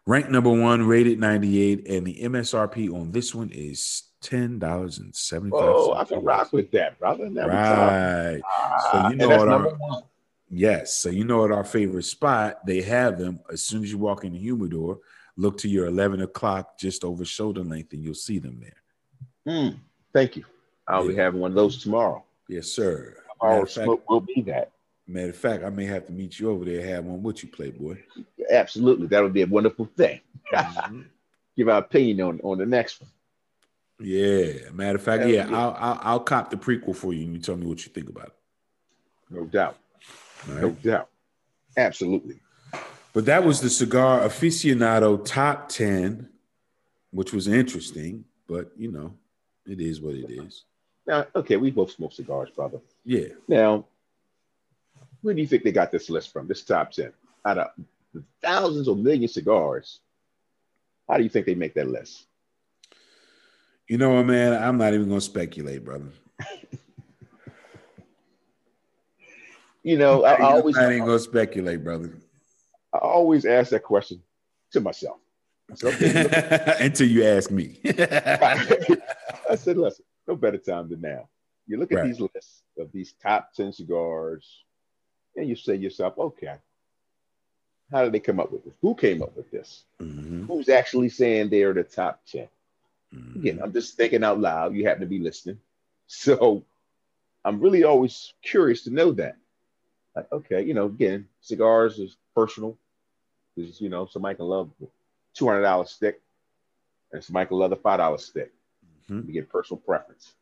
ranked 0.06 0.30
number 0.30 0.49
one, 0.49 0.86
rated 0.86 1.19
98, 1.19 1.88
and 1.88 2.06
the 2.06 2.19
MSRP 2.23 2.93
on 2.93 3.12
this 3.12 3.34
one 3.34 3.49
is 3.52 4.04
ten 4.23 4.57
dollars 4.57 4.97
and 4.97 5.13
seventy 5.15 5.51
five. 5.51 5.59
Oh, 5.62 5.93
I 5.93 6.05
can 6.05 6.23
rock 6.23 6.51
with 6.53 6.71
that, 6.71 6.97
brother. 6.97 7.29
Talk. 7.29 7.47
Right. 7.47 8.41
Ah, 8.43 8.89
So 8.91 9.09
you 9.09 9.15
know 9.17 9.27
what 9.29 9.47
our-. 9.49 10.03
Yes. 10.49 10.95
So 10.95 11.09
you 11.09 11.25
know 11.25 11.43
at 11.45 11.51
our 11.51 11.63
favorite 11.63 12.03
spot, 12.03 12.65
they 12.65 12.81
have 12.81 13.19
them 13.19 13.39
as 13.51 13.62
soon 13.63 13.83
as 13.83 13.91
you 13.91 13.97
walk 13.97 14.23
in 14.23 14.33
the 14.33 14.39
humidor. 14.39 14.99
Look 15.36 15.57
to 15.59 15.69
your 15.69 15.86
eleven 15.88 16.21
o'clock, 16.21 16.77
just 16.79 17.03
over 17.03 17.25
shoulder 17.25 17.63
length, 17.63 17.93
and 17.93 18.03
you'll 18.03 18.13
see 18.15 18.39
them 18.39 18.59
there. 18.62 19.53
Mm, 19.53 19.79
thank 20.13 20.36
you. 20.38 20.45
I'll 20.88 21.07
be 21.07 21.15
having 21.15 21.39
one 21.41 21.51
of 21.51 21.55
those 21.55 21.81
tomorrow. 21.81 22.23
Yes, 22.47 22.67
sir. 22.67 23.15
Matter 23.41 23.53
Our 23.55 23.62
of, 23.63 23.71
fact, 23.71 23.86
smoke 23.86 24.09
will 24.09 24.19
be 24.21 24.41
that. 24.43 24.71
matter 25.07 25.29
of 25.29 25.36
fact, 25.38 25.63
I 25.63 25.69
may 25.69 25.86
have 25.86 26.05
to 26.07 26.12
meet 26.13 26.39
you 26.39 26.49
over 26.51 26.65
there. 26.65 26.86
Have 26.86 27.05
one 27.05 27.23
with 27.23 27.43
you, 27.43 27.49
Playboy. 27.49 27.97
Absolutely. 28.51 29.07
That 29.07 29.23
would 29.23 29.33
be 29.33 29.41
a 29.41 29.47
wonderful 29.47 29.89
thing. 29.97 30.19
Mhm. 30.53 31.05
Give 31.57 31.69
our 31.69 31.79
opinion 31.79 32.21
on, 32.21 32.39
on 32.43 32.57
the 32.57 32.65
next 32.65 32.99
one. 33.01 33.09
Yeah. 33.99 34.69
Matter 34.71 34.95
of 34.97 35.03
fact, 35.03 35.27
yeah. 35.27 35.47
I'll, 35.49 35.75
I'll 35.79 35.99
I'll 36.01 36.19
cop 36.19 36.49
the 36.49 36.58
prequel 36.58 36.95
for 36.95 37.13
you, 37.13 37.25
and 37.25 37.34
you 37.34 37.39
tell 37.41 37.56
me 37.56 37.65
what 37.65 37.86
you 37.86 37.91
think 37.91 38.10
about 38.10 38.27
it. 38.27 38.34
No 39.29 39.45
doubt. 39.45 39.77
All 40.49 40.56
No 40.56 40.69
doubt. 40.71 41.10
Absolutely. 41.77 42.39
But 43.13 43.25
that 43.25 43.43
was 43.43 43.62
the 43.62 43.69
cigar 43.69 44.21
aficionado 44.21 45.23
top 45.23 45.69
10, 45.69 46.29
which 47.12 47.32
was 47.32 47.47
interesting, 47.47 48.25
but 48.47 48.71
you 48.77 48.91
know, 48.91 49.13
It 49.65 49.79
is 49.79 50.01
what 50.01 50.15
it 50.15 50.29
is. 50.29 50.65
Now, 51.06 51.25
okay, 51.36 51.58
we 51.58 51.71
both 51.71 51.91
smoke 51.91 52.13
cigars, 52.13 52.49
brother. 52.49 52.79
Yeah. 53.06 53.27
Now, 53.47 53.86
where 55.21 55.34
do 55.34 55.41
you 55.41 55.47
think 55.47 55.63
they 55.63 55.71
got 55.71 55.91
this 55.91 56.10
list 56.10 56.32
from? 56.34 56.47
This 56.47 56.63
top 56.63 56.91
10 56.91 57.13
out 57.45 57.58
of 57.58 57.67
thousands 58.41 58.88
or 58.88 58.95
million 58.95 59.27
cigars. 59.27 59.99
How 61.08 61.17
do 61.17 61.23
you 61.23 61.29
think 61.29 61.45
they 61.45 61.56
make 61.56 61.73
that 61.75 61.88
list? 61.88 62.25
You 63.93 63.99
know 63.99 64.10
what, 64.10 64.25
man? 64.25 64.60
I'm 64.60 64.79
not 64.79 64.95
even 64.95 65.08
going 65.08 65.19
to 65.19 65.23
speculate, 65.23 65.86
brother. 65.86 66.10
you 69.84 69.99
know, 69.99 70.23
I, 70.23 70.34
I 70.34 70.53
always 70.53 70.75
I 70.75 70.93
ain't 70.93 71.06
going 71.06 71.19
to 71.19 71.23
speculate, 71.23 71.84
brother. 71.84 72.17
I 72.91 72.97
always 72.97 73.45
ask 73.45 73.69
that 73.69 73.84
question 73.84 74.23
to 74.71 74.82
myself. 74.82 75.17
Until 75.69 77.08
you 77.08 77.23
ask 77.23 77.51
me. 77.51 77.79
I 77.86 79.56
said, 79.58 79.77
listen, 79.77 80.06
no 80.27 80.38
better 80.38 80.58
time 80.58 80.89
than 80.89 81.01
now. 81.01 81.29
You 81.67 81.77
look 81.77 81.91
at 81.91 81.99
right. 81.99 82.08
these 82.08 82.19
lists 82.19 82.63
of 82.79 82.91
these 82.91 83.13
top 83.21 83.53
10 83.53 83.73
cigars, 83.73 84.63
and 85.36 85.47
you 85.47 85.56
say 85.56 85.77
to 85.77 85.84
yourself, 85.84 86.17
okay, 86.17 86.56
how 87.91 88.03
did 88.03 88.12
they 88.12 88.19
come 88.19 88.39
up 88.39 88.51
with 88.51 88.65
this? 88.65 88.73
Who 88.82 88.95
came 88.95 89.21
up 89.21 89.38
with 89.38 89.51
this? 89.51 89.84
Mm-hmm. 90.01 90.47
Who's 90.47 90.69
actually 90.69 91.10
saying 91.10 91.49
they're 91.49 91.73
the 91.73 91.84
top 91.84 92.21
10? 92.32 92.47
Again, 93.36 93.60
I'm 93.63 93.73
just 93.73 93.95
thinking 93.95 94.23
out 94.23 94.39
loud. 94.39 94.76
You 94.76 94.86
happen 94.86 95.02
to 95.02 95.08
be 95.08 95.19
listening. 95.19 95.60
So 96.06 96.63
I'm 97.45 97.60
really 97.60 97.86
always 97.86 98.34
curious 98.43 98.84
to 98.84 98.91
know 98.91 99.13
that. 99.13 99.38
Like, 100.15 100.32
okay, 100.32 100.62
you 100.62 100.73
know, 100.73 100.86
again, 100.86 101.28
cigars 101.41 101.97
is 101.97 102.17
personal. 102.36 102.78
Because, 103.56 103.80
you 103.80 103.89
know, 103.89 104.06
somebody 104.06 104.36
can 104.36 104.45
love 104.45 104.69
$200 105.39 105.88
stick 105.88 106.21
and 107.12 107.23
somebody 107.23 107.47
can 107.47 107.58
love 107.58 107.69
the 107.69 107.78
$5 107.78 108.19
stick. 108.19 108.52
Mm-hmm. 109.10 109.28
You 109.28 109.34
get 109.34 109.49
personal 109.49 109.80
preference. 109.80 110.34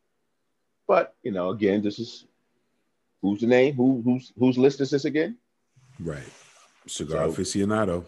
But, 0.87 1.15
you 1.23 1.31
know, 1.31 1.51
again, 1.51 1.81
this 1.81 1.99
is 1.99 2.25
who's 3.21 3.41
the 3.41 3.47
name? 3.47 3.75
Who 3.75 4.01
who's 4.03 4.33
whose 4.37 4.57
list 4.57 4.81
is 4.81 4.89
this 4.89 5.05
again? 5.05 5.37
Right. 5.99 6.23
Cigar 6.87 7.31
so, 7.31 7.41
aficionado. 7.41 8.05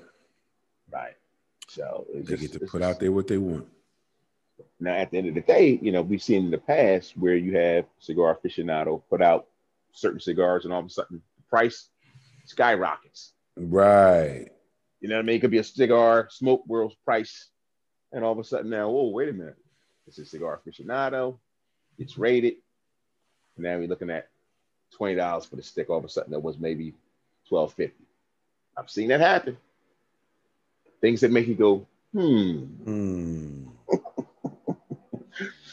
Right. 0.92 1.16
So 1.68 2.06
they 2.14 2.22
just, 2.24 2.42
get 2.42 2.54
to 2.54 2.68
put 2.68 2.82
out 2.82 3.00
there 3.00 3.12
what 3.12 3.28
they 3.28 3.38
want. 3.38 3.68
Now, 4.80 4.94
at 4.94 5.12
the 5.12 5.18
end 5.18 5.30
of 5.30 5.36
the 5.36 5.42
day, 5.42 5.80
you 5.82 5.92
know, 5.92 6.02
we've 6.02 6.22
seen 6.22 6.46
in 6.46 6.52
the 6.52 6.58
past 6.58 7.16
where 7.18 7.36
you 7.36 7.58
have 7.58 7.86
cigar 8.00 8.38
aficionado 8.38 9.02
put 9.10 9.22
out 9.22 9.48
certain 9.94 10.20
cigars, 10.20 10.66
and 10.66 10.74
all 10.74 10.80
of 10.80 10.86
a 10.86 10.90
sudden 10.90 11.22
the 11.38 11.44
price 11.50 11.90
skyrockets. 12.46 13.34
Right. 13.56 14.50
You 15.00 15.10
know 15.10 15.16
what 15.16 15.24
I 15.24 15.26
mean? 15.26 15.36
It 15.38 15.40
could 15.40 15.52
be 15.52 15.60
a 15.60 15.64
cigar 15.64 16.28
smoke 16.32 16.64
world's 16.68 16.96
price, 17.06 17.50
and 18.12 18.24
all 18.24 18.34
of 18.34 18.40
a 18.40 18.44
sudden 18.44 18.70
now, 18.72 18.90
oh, 18.90 19.10
wait 19.10 19.30
a 19.30 19.34
minute, 19.34 19.58
it's 20.08 20.18
a 20.18 20.26
cigar 20.26 20.60
aficionado. 20.66 21.38
It's 21.98 22.18
rated. 22.18 22.56
And 23.56 23.66
Now 23.66 23.78
we're 23.78 23.88
looking 23.88 24.10
at 24.10 24.30
twenty 24.92 25.16
dollars 25.16 25.46
for 25.46 25.56
the 25.56 25.64
stick. 25.64 25.90
All 25.90 26.00
of 26.00 26.06
a 26.06 26.10
sudden, 26.10 26.32
that 26.32 26.40
was 26.40 26.58
maybe 26.58 26.96
twelve 27.48 27.74
fifty. 27.74 28.06
I've 28.76 28.90
seen 28.90 29.10
that 29.10 29.20
happen. 29.20 29.58
Things 31.02 31.22
that 31.22 31.32
make 31.32 31.48
you 31.48 31.56
go, 31.56 31.86
hmm. 32.14 32.60
Hmm. 32.84 33.68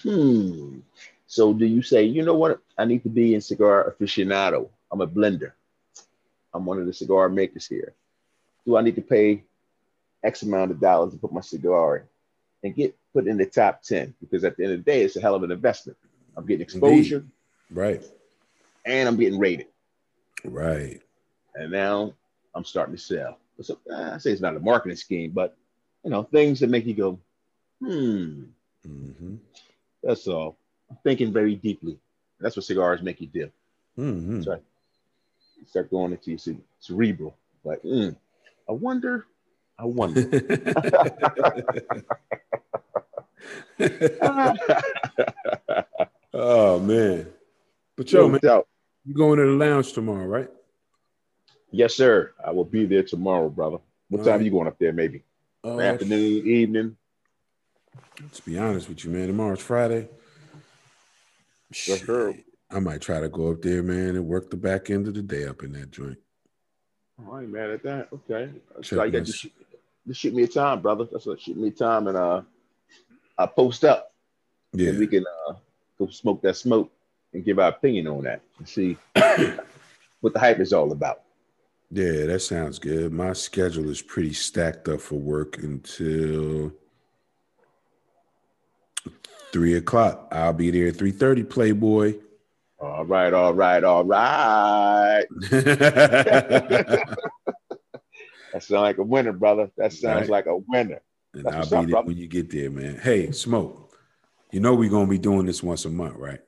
Hmm. 0.02 0.78
So 1.26 1.52
do 1.52 1.64
you 1.64 1.82
say, 1.82 2.04
you 2.04 2.24
know 2.24 2.34
what? 2.34 2.60
I 2.76 2.84
need 2.84 3.02
to 3.04 3.08
be 3.08 3.34
in 3.34 3.40
cigar 3.40 3.94
aficionado. 3.94 4.68
I'm 4.90 5.00
a 5.00 5.06
blender. 5.06 5.52
I'm 6.52 6.64
one 6.64 6.80
of 6.80 6.86
the 6.86 6.92
cigar 6.92 7.28
makers 7.28 7.66
here. 7.66 7.94
Do 8.66 8.76
I 8.76 8.82
need 8.82 8.96
to 8.96 9.02
pay 9.02 9.44
X 10.24 10.42
amount 10.42 10.72
of 10.72 10.80
dollars 10.80 11.12
to 11.12 11.18
put 11.18 11.32
my 11.32 11.40
cigar 11.40 11.98
in 11.98 12.02
and 12.64 12.74
get 12.74 12.96
put 13.12 13.26
in 13.26 13.36
the 13.36 13.46
top 13.46 13.82
10? 13.82 14.14
Because 14.20 14.44
at 14.44 14.56
the 14.56 14.64
end 14.64 14.72
of 14.72 14.84
the 14.84 14.90
day, 14.90 15.02
it's 15.02 15.16
a 15.16 15.20
hell 15.20 15.34
of 15.34 15.42
an 15.42 15.52
investment. 15.52 15.96
I'm 16.36 16.46
getting 16.46 16.62
exposure. 16.62 17.16
Indeed. 17.16 17.30
Right. 17.70 18.04
And 18.84 19.08
I'm 19.08 19.16
getting 19.16 19.38
rated. 19.38 19.66
Right. 20.44 21.00
And 21.54 21.70
now 21.70 22.14
I'm 22.54 22.64
starting 22.64 22.96
to 22.96 23.00
sell. 23.00 23.38
So, 23.62 23.78
I 23.94 24.18
say 24.18 24.32
it's 24.32 24.40
not 24.40 24.56
a 24.56 24.60
marketing 24.60 24.96
scheme, 24.96 25.32
but 25.32 25.56
you 26.02 26.10
know, 26.10 26.22
things 26.22 26.60
that 26.60 26.70
make 26.70 26.86
you 26.86 26.94
go, 26.94 27.18
hmm. 27.80 28.44
Mm-hmm. 28.86 29.36
That's 30.02 30.26
all. 30.26 30.56
I'm 30.90 30.98
thinking 31.02 31.32
very 31.32 31.54
deeply. 31.54 31.98
That's 32.40 32.56
what 32.56 32.64
cigars 32.64 33.02
make 33.02 33.20
you 33.20 33.26
do. 33.26 33.50
Mm-hmm. 33.98 34.42
So 34.42 34.60
you 35.58 35.66
start 35.66 35.90
going 35.90 36.12
into 36.12 36.30
your 36.30 36.38
cerebral. 36.78 37.36
Like, 37.64 37.82
mm, 37.82 38.16
I 38.68 38.72
wonder, 38.72 39.26
I 39.78 39.84
wonder. 39.84 40.20
oh 46.32 46.78
man. 46.80 47.26
But 47.96 48.12
yo, 48.12 48.28
man, 48.28 48.40
you 49.04 49.14
going 49.14 49.38
to 49.38 49.46
the 49.46 49.52
lounge 49.52 49.92
tomorrow, 49.92 50.26
right? 50.26 50.48
Yes, 51.70 51.94
sir. 51.94 52.32
I 52.44 52.50
will 52.50 52.64
be 52.64 52.86
there 52.86 53.02
tomorrow, 53.02 53.48
brother. 53.48 53.78
What 54.08 54.20
All 54.20 54.24
time 54.24 54.32
right. 54.32 54.40
are 54.40 54.44
you 54.44 54.50
going 54.50 54.66
up 54.66 54.78
there? 54.78 54.92
Maybe 54.92 55.22
uh, 55.64 55.80
afternoon, 55.80 56.46
evening. 56.46 56.96
To 58.32 58.42
be 58.42 58.58
honest 58.58 58.88
with 58.88 59.04
you, 59.04 59.10
man, 59.10 59.28
tomorrow's 59.28 59.60
Friday. 59.60 60.08
Sure. 61.72 62.34
I 62.70 62.78
might 62.78 63.00
try 63.00 63.20
to 63.20 63.28
go 63.28 63.50
up 63.50 63.62
there, 63.62 63.82
man, 63.82 64.16
and 64.16 64.26
work 64.26 64.50
the 64.50 64.56
back 64.56 64.90
end 64.90 65.08
of 65.08 65.14
the 65.14 65.22
day 65.22 65.46
up 65.46 65.62
in 65.62 65.72
that 65.72 65.90
joint. 65.90 66.18
Oh, 67.26 67.34
I 67.34 67.42
ain't 67.42 67.50
mad 67.50 67.70
at 67.70 67.82
that. 67.82 68.08
Okay. 68.12 68.50
So 68.82 69.02
you 69.02 69.10
got 69.10 69.26
to 69.26 69.32
shoot, 69.32 69.52
just 70.06 70.20
shoot 70.20 70.34
me 70.34 70.44
a 70.44 70.48
time, 70.48 70.80
brother. 70.80 71.06
That's 71.10 71.26
what 71.26 71.40
shoot 71.40 71.56
me 71.56 71.68
a 71.68 71.72
time 71.72 72.06
and 72.06 72.16
uh 72.16 72.42
I 73.36 73.46
post 73.46 73.84
up. 73.84 74.12
Yeah. 74.72 74.90
And 74.90 74.98
we 74.98 75.06
can 75.06 75.24
uh 75.48 75.54
go 75.98 76.08
smoke 76.08 76.42
that 76.42 76.56
smoke 76.56 76.90
and 77.32 77.44
give 77.44 77.58
our 77.58 77.68
opinion 77.68 78.06
on 78.06 78.24
that 78.24 78.40
and 78.58 78.68
see 78.68 78.96
what 80.20 80.32
the 80.32 80.38
hype 80.38 80.60
is 80.60 80.72
all 80.72 80.92
about. 80.92 81.22
Yeah, 81.90 82.26
that 82.26 82.40
sounds 82.40 82.78
good. 82.78 83.12
My 83.12 83.32
schedule 83.32 83.90
is 83.90 84.00
pretty 84.00 84.32
stacked 84.32 84.88
up 84.88 85.00
for 85.00 85.16
work 85.16 85.58
until 85.58 86.72
three 89.52 89.74
o'clock. 89.74 90.28
I'll 90.32 90.52
be 90.52 90.70
there 90.70 90.88
at 90.88 90.96
three 90.96 91.12
thirty. 91.12 91.42
Playboy. 91.42 92.14
All 92.78 93.04
right, 93.04 93.32
all 93.32 93.52
right, 93.52 93.84
all 93.84 94.04
right. 94.04 95.26
that 95.50 97.16
sounds 98.54 98.70
like 98.70 98.98
a 98.98 99.02
winner, 99.02 99.32
brother. 99.32 99.70
That 99.76 99.92
sounds 99.92 100.22
right. 100.22 100.30
like 100.30 100.46
a 100.46 100.56
winner. 100.56 101.02
And 101.34 101.46
I'll 101.48 101.84
be 101.84 101.92
there 101.92 102.02
when 102.02 102.16
you 102.16 102.26
get 102.26 102.50
there, 102.50 102.70
man. 102.70 102.98
Hey, 102.98 103.32
smoke. 103.32 103.94
You 104.50 104.60
know 104.60 104.74
we're 104.74 104.90
gonna 104.90 105.06
be 105.06 105.18
doing 105.18 105.46
this 105.46 105.62
once 105.62 105.84
a 105.84 105.90
month, 105.90 106.16
right? 106.16 106.40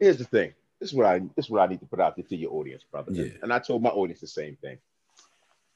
Here's 0.00 0.16
the 0.16 0.24
thing. 0.24 0.54
This 0.80 0.90
is 0.90 0.96
what 0.96 1.06
I 1.06 1.18
this 1.36 1.44
is 1.44 1.50
what 1.50 1.60
I 1.60 1.66
need 1.66 1.80
to 1.80 1.86
put 1.86 2.00
out 2.00 2.16
there 2.16 2.24
to 2.24 2.36
your 2.36 2.52
audience, 2.54 2.82
brother. 2.90 3.12
Yeah. 3.12 3.32
And 3.42 3.52
I 3.52 3.60
told 3.60 3.82
my 3.82 3.90
audience 3.90 4.20
the 4.20 4.26
same 4.26 4.56
thing. 4.56 4.78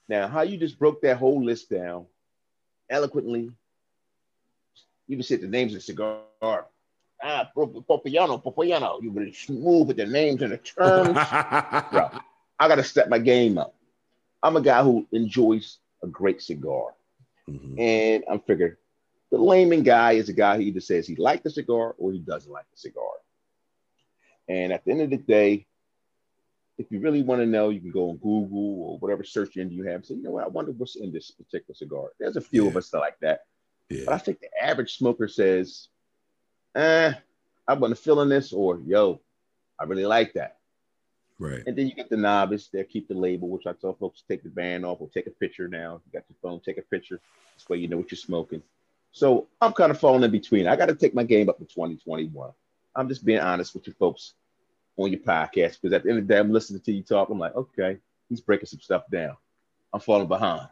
Now, 0.08 0.28
how 0.28 0.42
you 0.42 0.56
just 0.56 0.78
broke 0.78 1.02
that 1.02 1.18
whole 1.18 1.44
list 1.44 1.70
down 1.70 2.06
eloquently, 2.90 3.50
even 5.08 5.22
said 5.22 5.40
the 5.40 5.48
names 5.48 5.72
of 5.72 5.78
the 5.78 5.82
cigar. 5.82 6.66
Ah, 7.22 7.50
Popiano, 7.56 8.42
Popiano. 8.42 9.02
You 9.02 9.10
were 9.10 9.32
smooth 9.32 9.88
with 9.88 9.96
the 9.96 10.06
names 10.06 10.42
and 10.42 10.52
the 10.52 10.58
terms. 10.58 11.08
Bro, 11.90 12.10
I 12.58 12.68
got 12.68 12.76
to 12.76 12.84
step 12.84 13.08
my 13.08 13.18
game 13.18 13.58
up. 13.58 13.74
I'm 14.42 14.56
a 14.56 14.60
guy 14.60 14.82
who 14.82 15.06
enjoys 15.12 15.78
a 16.02 16.06
great 16.06 16.42
cigar. 16.42 16.94
Mm-hmm. 17.48 17.80
And 17.80 18.24
I'm 18.30 18.40
figuring 18.40 18.76
the 19.30 19.38
layman 19.38 19.82
guy 19.82 20.12
is 20.12 20.28
a 20.28 20.32
guy 20.32 20.56
who 20.56 20.62
either 20.62 20.80
says 20.80 21.06
he 21.06 21.16
likes 21.16 21.42
the 21.42 21.50
cigar 21.50 21.94
or 21.98 22.12
he 22.12 22.18
doesn't 22.18 22.50
like 22.50 22.66
the 22.70 22.78
cigar. 22.78 23.10
And 24.48 24.72
at 24.72 24.84
the 24.84 24.92
end 24.92 25.00
of 25.02 25.10
the 25.10 25.16
day, 25.16 25.66
if 26.78 26.90
you 26.90 27.00
really 27.00 27.22
want 27.22 27.40
to 27.40 27.46
know, 27.46 27.70
you 27.70 27.80
can 27.80 27.90
go 27.90 28.10
on 28.10 28.16
Google 28.16 28.82
or 28.82 28.98
whatever 28.98 29.24
search 29.24 29.56
engine 29.56 29.76
you 29.76 29.84
have 29.84 29.96
and 29.96 30.06
say, 30.06 30.14
you 30.14 30.22
know 30.22 30.32
what, 30.32 30.44
I 30.44 30.48
wonder 30.48 30.72
what's 30.72 30.96
in 30.96 31.12
this 31.12 31.30
particular 31.30 31.74
cigar. 31.74 32.10
There's 32.20 32.36
a 32.36 32.40
few 32.40 32.64
yeah. 32.64 32.70
of 32.70 32.76
us 32.76 32.90
that 32.90 32.98
like 32.98 33.18
that. 33.20 33.40
Yeah. 33.88 34.04
But 34.06 34.14
I 34.14 34.18
think 34.18 34.40
the 34.40 34.48
average 34.62 34.96
smoker 34.96 35.28
says, 35.28 35.88
eh, 36.74 37.12
I 37.68 37.74
wasn't 37.74 37.98
feeling 37.98 38.28
this, 38.28 38.52
or 38.52 38.80
yo, 38.84 39.20
I 39.78 39.84
really 39.84 40.06
like 40.06 40.32
that. 40.34 40.58
Right. 41.38 41.62
And 41.66 41.76
then 41.76 41.86
you 41.86 41.94
get 41.94 42.08
the 42.08 42.16
novice, 42.16 42.68
they'll 42.68 42.84
keep 42.84 43.08
the 43.08 43.14
label, 43.14 43.48
which 43.48 43.66
I 43.66 43.72
tell 43.72 43.94
folks 43.94 44.22
take 44.26 44.42
the 44.42 44.48
band 44.48 44.86
off 44.86 45.00
or 45.00 45.08
take 45.08 45.26
a 45.26 45.30
picture 45.30 45.68
now. 45.68 46.00
You 46.06 46.12
got 46.18 46.24
your 46.28 46.36
phone, 46.42 46.60
take 46.60 46.78
a 46.78 46.82
picture. 46.82 47.20
This 47.54 47.68
way 47.68 47.78
you 47.78 47.88
know 47.88 47.98
what 47.98 48.10
you're 48.10 48.16
smoking. 48.16 48.62
So 49.12 49.46
I'm 49.60 49.72
kind 49.72 49.90
of 49.90 49.98
falling 49.98 50.24
in 50.24 50.30
between. 50.30 50.66
I 50.66 50.76
got 50.76 50.86
to 50.86 50.94
take 50.94 51.14
my 51.14 51.24
game 51.24 51.48
up 51.48 51.58
to 51.58 51.64
2021. 51.64 52.50
I'm 52.94 53.08
just 53.08 53.24
being 53.24 53.40
honest 53.40 53.74
with 53.74 53.86
you 53.86 53.94
folks 53.98 54.34
on 54.96 55.10
your 55.10 55.20
podcast 55.20 55.80
because 55.80 55.92
at 55.92 56.02
the 56.02 56.10
end 56.10 56.18
of 56.18 56.26
the 56.26 56.34
day, 56.34 56.40
I'm 56.40 56.52
listening 56.52 56.80
to 56.80 56.92
you 56.92 57.02
talk. 57.02 57.28
I'm 57.28 57.38
like, 57.38 57.54
okay, 57.54 57.98
he's 58.28 58.40
breaking 58.40 58.66
some 58.66 58.80
stuff 58.80 59.04
down. 59.10 59.36
I'm 59.92 60.00
falling 60.00 60.28
behind. 60.28 60.68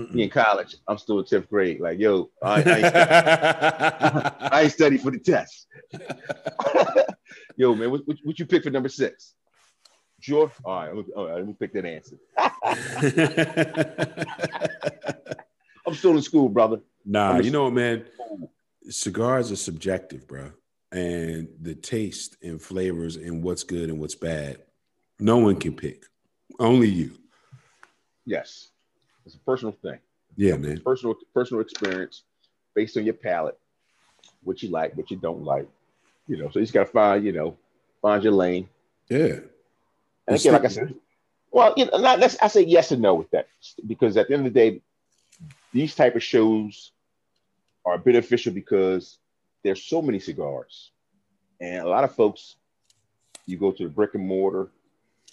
Mm-mm. 0.00 0.14
Me 0.14 0.22
in 0.24 0.30
college, 0.30 0.76
I'm 0.88 0.96
still 0.98 1.18
in 1.18 1.24
10th 1.26 1.48
grade. 1.48 1.80
Like, 1.80 1.98
yo, 1.98 2.30
I, 2.42 2.48
I, 2.48 2.56
ain't, 2.56 2.86
study. 2.86 2.86
I 4.40 4.62
ain't 4.62 4.72
study 4.72 4.98
for 4.98 5.10
the 5.10 5.18
test. 5.18 5.66
yo, 7.56 7.74
man, 7.74 7.90
what, 7.90 8.06
what, 8.06 8.16
what, 8.24 8.38
you 8.38 8.46
pick 8.46 8.64
for 8.64 8.70
number 8.70 8.88
six? 8.88 9.34
Sure. 10.20 10.50
All 10.64 10.74
right, 10.74 11.04
all 11.14 11.26
right, 11.26 11.36
let 11.36 11.46
me 11.46 11.54
pick 11.58 11.72
that 11.74 11.84
answer. 11.84 12.16
I'm 15.86 15.94
still 15.94 16.12
in 16.12 16.22
school, 16.22 16.48
brother. 16.48 16.80
Nah, 17.04 17.38
you 17.38 17.50
know 17.50 17.64
what, 17.64 17.74
man? 17.74 18.04
cigars 18.90 19.52
are 19.52 19.56
subjective, 19.56 20.26
bro, 20.26 20.52
and 20.90 21.48
the 21.60 21.74
taste 21.74 22.36
and 22.42 22.60
flavors 22.60 23.16
and 23.16 23.42
what's 23.42 23.62
good 23.62 23.88
and 23.88 24.00
what's 24.00 24.14
bad, 24.14 24.58
no 25.18 25.38
one 25.38 25.56
can 25.56 25.74
pick. 25.74 26.04
Only 26.58 26.88
you. 26.88 27.12
Yes, 28.26 28.70
it's 29.24 29.34
a 29.34 29.38
personal 29.38 29.72
thing. 29.72 29.98
Yeah, 30.36 30.56
man. 30.56 30.80
Personal 30.80 31.16
personal 31.34 31.60
experience 31.60 32.24
based 32.74 32.96
on 32.96 33.04
your 33.04 33.14
palate, 33.14 33.58
what 34.42 34.62
you 34.62 34.70
like, 34.70 34.96
what 34.96 35.10
you 35.10 35.16
don't 35.16 35.44
like. 35.44 35.68
You 36.26 36.38
know, 36.38 36.50
so 36.50 36.58
you 36.58 36.64
just 36.64 36.74
gotta 36.74 36.90
find, 36.90 37.24
you 37.24 37.32
know, 37.32 37.56
find 38.00 38.22
your 38.22 38.32
lane. 38.32 38.68
Yeah. 39.08 39.40
And 40.26 40.36
again, 40.36 40.52
like 40.52 40.64
I 40.64 40.68
said, 40.68 40.94
well, 41.50 41.74
you 41.76 41.86
know, 41.86 41.98
not 41.98 42.18
let's 42.18 42.36
I 42.40 42.48
say 42.48 42.62
yes 42.62 42.92
and 42.92 43.02
no 43.02 43.14
with 43.14 43.30
that 43.30 43.48
because 43.86 44.16
at 44.16 44.28
the 44.28 44.34
end 44.34 44.46
of 44.46 44.52
the 44.52 44.58
day, 44.60 44.80
these 45.72 45.94
type 45.94 46.16
of 46.16 46.22
shows 46.22 46.92
are 47.84 47.98
beneficial 47.98 48.52
because 48.52 49.18
there's 49.62 49.82
so 49.82 50.00
many 50.00 50.18
cigars, 50.18 50.92
and 51.60 51.84
a 51.84 51.88
lot 51.88 52.04
of 52.04 52.14
folks, 52.14 52.56
you 53.46 53.58
go 53.58 53.72
to 53.72 53.84
the 53.84 53.90
brick 53.90 54.14
and 54.14 54.26
mortar, 54.26 54.70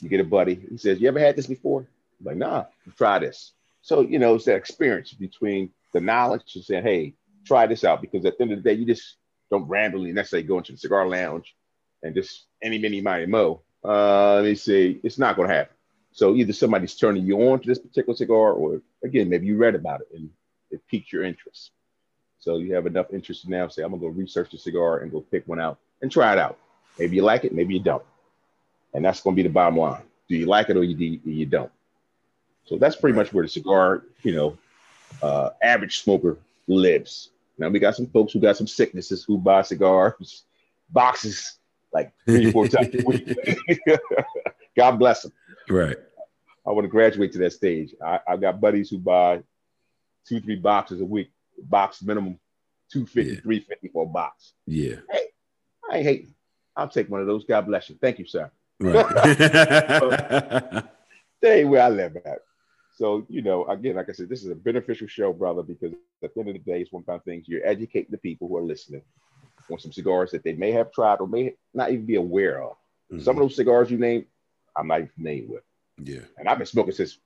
you 0.02 0.10
get 0.10 0.20
a 0.20 0.24
buddy, 0.24 0.56
he 0.56 0.78
says, 0.78 1.00
"You 1.00 1.08
ever 1.08 1.20
had 1.20 1.36
this 1.36 1.48
before?" 1.48 1.88
I'm 2.20 2.26
like, 2.26 2.38
nah, 2.38 2.66
try 2.98 3.20
this. 3.20 3.54
So 3.82 4.02
you 4.02 4.20
know, 4.20 4.36
it's 4.36 4.46
that 4.46 4.56
experience 4.56 5.14
between 5.14 5.72
the 5.94 6.02
knowledge 6.02 6.56
and 6.56 6.64
saying, 6.64 6.84
"Hey, 6.84 7.16
try 7.46 7.68
this 7.68 7.84
out," 7.84 8.02
because 8.02 8.26
at 8.26 8.38
the 8.38 8.44
end 8.44 8.52
of 8.54 8.64
the 8.64 8.70
day, 8.70 8.76
you 8.76 8.86
just 8.86 9.18
don't 9.50 9.68
randomly 9.68 10.12
necessarily 10.12 10.48
go 10.48 10.58
into 10.58 10.72
the 10.72 10.78
cigar 10.78 11.08
lounge 11.08 11.56
and 12.04 12.16
just 12.16 12.46
any 12.62 12.78
mini 12.78 13.02
mighty 13.02 13.26
mo. 13.26 13.62
Uh, 13.84 14.36
let 14.36 14.44
me 14.46 14.56
see, 14.56 15.00
it's 15.04 15.18
not 15.18 15.36
going 15.36 15.48
to 15.50 15.56
happen. 15.56 15.76
So 16.12 16.36
either 16.36 16.54
somebody's 16.54 16.96
turning 16.96 17.26
you 17.26 17.38
on 17.50 17.60
to 17.60 17.68
this 17.68 17.80
particular 17.80 18.16
cigar, 18.16 18.54
or 18.54 18.82
again, 19.04 19.30
maybe 19.30 19.48
you 19.48 19.58
read 19.58 19.76
about 19.76 20.02
it 20.02 20.08
and 20.14 20.30
it 20.72 20.82
piqued 20.90 21.12
your 21.12 21.24
interest. 21.24 21.72
So 22.40 22.58
you 22.58 22.74
have 22.74 22.86
enough 22.86 23.08
interest 23.14 23.48
now. 23.48 23.68
Say, 23.68 23.84
I'm 23.84 23.92
gonna 23.92 24.02
go 24.02 24.08
research 24.08 24.52
the 24.52 24.58
cigar 24.58 25.00
and 25.00 25.12
go 25.12 25.22
pick 25.22 25.48
one 25.48 25.60
out 25.60 25.78
and 26.02 26.12
try 26.12 26.34
it 26.34 26.40
out. 26.40 26.58
Maybe 26.98 27.16
you 27.16 27.22
like 27.22 27.46
it, 27.46 27.54
maybe 27.54 27.74
you 27.74 27.80
don't, 27.80 28.04
and 28.94 29.04
that's 29.04 29.22
gonna 29.22 29.36
be 29.36 29.44
the 29.44 29.50
bottom 29.50 29.78
line. 29.78 30.04
Do 30.28 30.36
you 30.36 30.46
like 30.46 30.70
it 30.70 30.78
or 30.78 30.84
you 30.84 31.20
you 31.24 31.46
don't? 31.46 31.72
So 32.66 32.78
that's 32.78 32.95
pretty 32.95 33.16
much 33.16 33.34
where 33.34 33.43
the 33.43 33.49
cigar, 33.49 34.03
you 34.24 34.36
know, 34.36 34.57
uh, 35.22 35.49
average 35.62 36.03
smoker 36.03 36.38
lives. 36.68 37.30
Now 37.57 37.70
we 37.70 37.80
got 37.80 37.95
some 37.95 38.07
folks 38.07 38.34
who 38.34 38.39
got 38.39 38.57
some 38.57 38.68
sicknesses 38.68 39.24
who 39.24 39.38
buy 39.38 39.62
cigars, 39.64 40.43
boxes 40.89 41.57
like 41.93 42.14
three, 42.26 42.51
four 42.51 42.68
times 42.70 42.93
a 42.93 43.03
week. 43.05 43.36
God 44.78 44.97
bless 44.97 45.24
them. 45.24 45.34
Right. 45.68 45.97
I 46.66 46.72
want 46.72 46.86
to 46.86 46.89
graduate 46.89 47.32
to 47.34 47.39
that 47.39 47.53
stage. 47.53 47.93
I, 48.03 48.20
have 48.28 48.41
got 48.41 48.62
buddies 48.62 48.89
who 48.89 48.99
buy 48.99 49.41
two, 50.28 50.39
three 50.39 50.55
boxes 50.55 51.01
a 51.01 51.05
week, 51.05 51.32
box 51.64 52.01
minimum 52.03 52.39
250, 52.91 53.36
yeah. 53.36 53.41
350 53.41 53.88
for 53.89 54.03
a 54.03 54.05
box. 54.05 54.53
Yeah. 54.68 54.95
Hey, 55.10 55.26
I 55.89 55.97
ain't 55.97 56.05
hating. 56.05 56.36
I'll 56.76 56.88
take 56.88 57.10
one 57.10 57.22
of 57.22 57.28
those. 57.28 57.43
God 57.43 57.66
bless 57.66 57.89
you. 57.89 57.97
Thank 57.99 58.20
you, 58.20 58.26
sir. 58.26 58.49
Right. 58.80 59.05
Stay 61.38 61.66
where 61.66 61.82
I 61.82 61.89
live 61.89 62.16
at. 62.18 62.39
So, 63.00 63.26
you 63.30 63.41
know, 63.41 63.66
again, 63.68 63.95
like 63.95 64.10
I 64.10 64.12
said, 64.12 64.28
this 64.28 64.43
is 64.43 64.52
a 64.52 64.56
beneficial 64.56 65.08
show, 65.08 65.32
brother, 65.32 65.64
because 65.64 65.93
at 66.22 66.34
the 66.34 66.39
end 66.41 66.50
of 66.50 66.56
the 66.56 66.60
day, 66.60 66.82
it's 66.82 66.91
one 66.91 67.02
of 67.08 67.16
of 67.16 67.24
things 67.24 67.47
you're 67.47 67.66
educating 67.66 68.12
the 68.12 68.18
people 68.18 68.50
who 68.50 68.58
are 68.58 68.62
listening 68.62 69.04
on 69.72 69.80
some 69.80 69.93
cigars 69.93 70.32
that 70.32 70.43
they 70.43 70.52
may 70.52 70.74
have 70.74 70.91
tried 70.91 71.22
or 71.22 71.28
may 71.28 71.54
not 71.74 71.93
even 71.93 72.06
be 72.06 72.16
aware 72.16 72.62
of. 72.62 72.74
Mm-hmm. 73.10 73.22
Some 73.22 73.38
of 73.38 73.41
those 73.41 73.56
cigars 73.56 73.89
you 73.89 73.97
named, 73.97 74.26
I'm 74.76 74.88
not 74.88 74.97
even 74.97 75.12
familiar 75.16 75.47
with. 75.47 75.64
Yeah. 76.04 76.24
And 76.38 76.50
I've 76.50 76.58
been 76.58 76.68
smoking 76.68 76.91
since, 76.91 77.18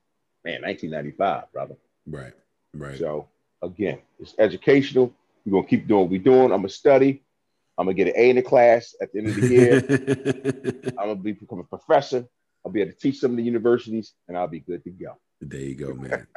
man, 0.45 0.61
1995, 0.61 1.51
brother. 1.51 1.75
Right. 2.05 2.33
Right. 2.75 2.99
So 2.99 3.27
again, 3.63 3.97
it's 4.19 4.35
educational. 4.37 5.11
We're 5.43 5.53
gonna 5.53 5.67
keep 5.67 5.87
doing 5.87 6.01
what 6.01 6.11
we're 6.11 6.21
doing. 6.21 6.51
I'm 6.51 6.59
gonna 6.59 6.69
study. 6.69 7.23
I'm 7.79 7.87
gonna 7.87 7.95
get 7.95 8.09
an 8.09 8.13
A 8.15 8.29
in 8.29 8.35
the 8.35 8.43
class 8.43 8.93
at 9.01 9.11
the 9.11 9.17
end 9.17 9.29
of 9.29 9.35
the 9.37 9.47
year. 9.47 10.93
I'm 10.99 11.07
gonna 11.07 11.15
be 11.15 11.31
become 11.31 11.61
a 11.61 11.63
professor. 11.63 12.27
I'll 12.63 12.71
be 12.71 12.81
able 12.81 12.91
to 12.91 12.97
teach 12.97 13.17
some 13.17 13.31
of 13.31 13.37
the 13.37 13.43
universities, 13.43 14.13
and 14.27 14.37
I'll 14.37 14.47
be 14.47 14.59
good 14.59 14.83
to 14.83 14.91
go. 14.91 15.17
There 15.49 15.59
you 15.59 15.75
go, 15.75 15.93
man. 15.93 16.27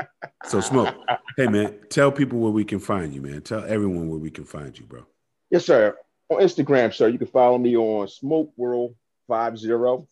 so 0.45 0.61
smoke. 0.61 0.95
Hey 1.37 1.47
man, 1.47 1.79
tell 1.91 2.11
people 2.11 2.39
where 2.39 2.53
we 2.53 2.65
can 2.65 2.79
find 2.79 3.15
you, 3.15 3.23
man. 3.23 3.43
Tell 3.43 3.65
everyone 3.65 4.09
where 4.09 4.19
we 4.19 4.31
can 4.31 4.45
find 4.45 4.77
you, 4.79 4.87
bro. 4.87 5.07
Yes, 5.51 5.65
sir. 5.65 5.97
On 6.29 6.41
Instagram, 6.41 6.93
sir, 6.93 7.09
you 7.09 7.19
can 7.19 7.29
follow 7.29 7.59
me 7.59 7.77
on 7.77 8.09
Smoke 8.09 8.53
World 8.57 8.97
50. 9.29 10.07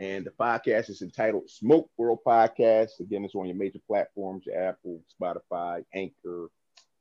And 0.00 0.24
the 0.24 0.30
podcast 0.30 0.90
is 0.90 1.02
entitled 1.02 1.50
Smoke 1.50 1.90
World 1.96 2.20
Podcast. 2.24 3.00
Again, 3.00 3.24
it's 3.24 3.34
on 3.34 3.46
your 3.46 3.56
major 3.56 3.80
platforms, 3.86 4.46
Apple, 4.48 5.02
Spotify, 5.20 5.84
Anchor, 5.92 6.50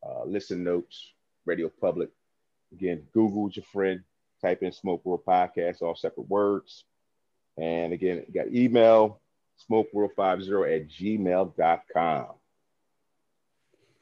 uh, 0.05 0.23
Listen 0.25 0.63
Notes, 0.63 1.13
Radio 1.45 1.69
Public. 1.69 2.09
Again, 2.73 3.03
Google's 3.13 3.55
your 3.55 3.65
friend. 3.65 4.01
Type 4.41 4.61
in 4.61 4.71
Smoke 4.71 5.05
World 5.05 5.23
Podcast, 5.27 5.81
all 5.81 5.95
separate 5.95 6.29
words. 6.29 6.85
And 7.57 7.93
again, 7.93 8.25
got 8.33 8.47
email, 8.53 9.21
smokeworld50 9.69 10.75
at 10.75 10.89
gmail.com. 10.89 12.27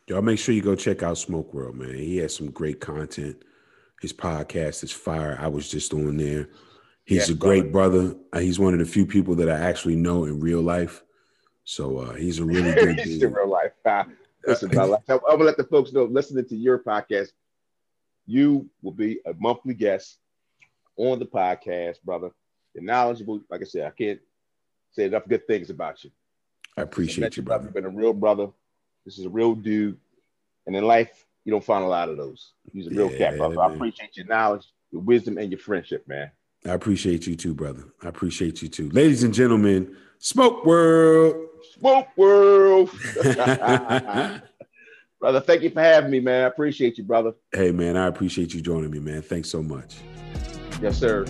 Y'all 0.08 0.22
make 0.22 0.38
sure 0.38 0.54
you 0.54 0.62
go 0.62 0.76
check 0.76 1.02
out 1.02 1.18
Smoke 1.18 1.54
World, 1.54 1.76
man. 1.76 1.96
He 1.96 2.18
has 2.18 2.36
some 2.36 2.52
great 2.52 2.80
content. 2.80 3.44
His 4.02 4.14
podcast 4.14 4.84
is 4.84 4.92
fire. 4.92 5.38
I 5.40 5.48
was 5.48 5.70
just 5.70 5.94
on 5.94 6.18
there. 6.18 6.50
He's 7.06 7.28
yeah, 7.28 7.36
a 7.36 7.38
great 7.38 7.72
brother. 7.72 8.10
brother. 8.10 8.20
Uh, 8.34 8.40
he's 8.40 8.60
one 8.60 8.74
of 8.74 8.80
the 8.80 8.86
few 8.86 9.06
people 9.06 9.36
that 9.36 9.50
I 9.50 9.60
actually 9.60 9.96
know 9.96 10.26
in 10.26 10.40
real 10.40 10.62
life. 10.62 11.04
So 11.64 11.98
uh, 11.98 12.14
he's 12.14 12.40
a 12.40 12.46
really 12.46 12.74
good 12.74 12.98
dude. 13.04 13.24
in 13.24 13.34
real 13.34 13.50
life. 13.50 13.72
Uh, 13.84 14.04
listen, 14.46 14.70
I'm 14.78 14.98
gonna 15.08 15.44
let 15.44 15.58
the 15.58 15.64
folks 15.64 15.92
know 15.92 16.06
listening 16.06 16.46
to 16.46 16.56
your 16.56 16.80
podcast, 16.80 17.30
you 18.28 18.70
will 18.84 18.92
be 18.92 19.20
a 19.26 19.34
monthly 19.40 19.74
guest 19.74 20.18
on 20.98 21.20
the 21.20 21.26
podcast, 21.26 22.02
brother. 22.04 22.30
You're 22.74 22.84
knowledgeable. 22.84 23.42
Like 23.50 23.62
I 23.62 23.66
said, 23.66 23.88
I 23.88 23.92
can't 23.92 24.20
say 24.96 25.06
enough 25.06 25.28
good 25.28 25.46
things 25.46 25.70
about 25.70 26.04
you. 26.04 26.12
I 26.78 26.82
appreciate 26.82 27.38
you, 27.38 27.44
brother. 27.44 27.66
You've 27.66 27.74
been 27.74 27.86
a 27.86 27.90
real 27.90 28.14
brother. 28.14 28.48
This 29.06 29.20
is 29.20 29.26
a 29.26 29.30
real 29.30 29.56
dude. 29.56 29.98
And 30.66 30.76
in 30.76 30.84
life, 30.86 31.26
you 31.44 31.52
don't 31.52 31.64
find 31.64 31.84
a 31.84 31.88
lot 31.88 32.10
of 32.10 32.18
those. 32.18 32.54
He's 32.74 32.88
a 32.88 32.90
real 32.90 33.12
yeah, 33.12 33.18
cat, 33.18 33.38
brother. 33.38 33.56
Man. 33.56 33.72
I 33.72 33.74
appreciate 33.74 34.18
your 34.18 34.26
knowledge, 34.26 34.66
your 34.92 35.02
wisdom, 35.02 35.38
and 35.38 35.52
your 35.52 35.60
friendship, 35.60 36.08
man. 36.08 36.32
I 36.66 36.72
appreciate 36.72 37.28
you 37.28 37.36
too, 37.36 37.54
brother. 37.54 37.84
I 38.04 38.08
appreciate 38.08 38.62
you 38.62 38.68
too. 38.68 38.90
Ladies 38.90 39.24
and 39.24 39.34
gentlemen, 39.34 39.96
Smoke 40.18 40.66
World. 40.66 41.50
Smoke 41.78 42.08
World. 42.18 42.90
brother, 45.20 45.42
thank 45.42 45.62
you 45.62 45.70
for 45.70 45.82
having 45.82 46.10
me, 46.10 46.20
man. 46.20 46.46
I 46.46 46.48
appreciate 46.48 46.98
you, 46.98 47.04
brother. 47.04 47.34
Hey, 47.52 47.72
man, 47.72 47.96
I 47.96 48.08
appreciate 48.08 48.54
you 48.54 48.62
joining 48.62 48.90
me, 48.90 49.00
man. 49.00 49.22
Thanks 49.22 49.50
so 49.50 49.62
much. 49.62 49.98
Yes, 50.82 50.98
sir. 50.98 51.26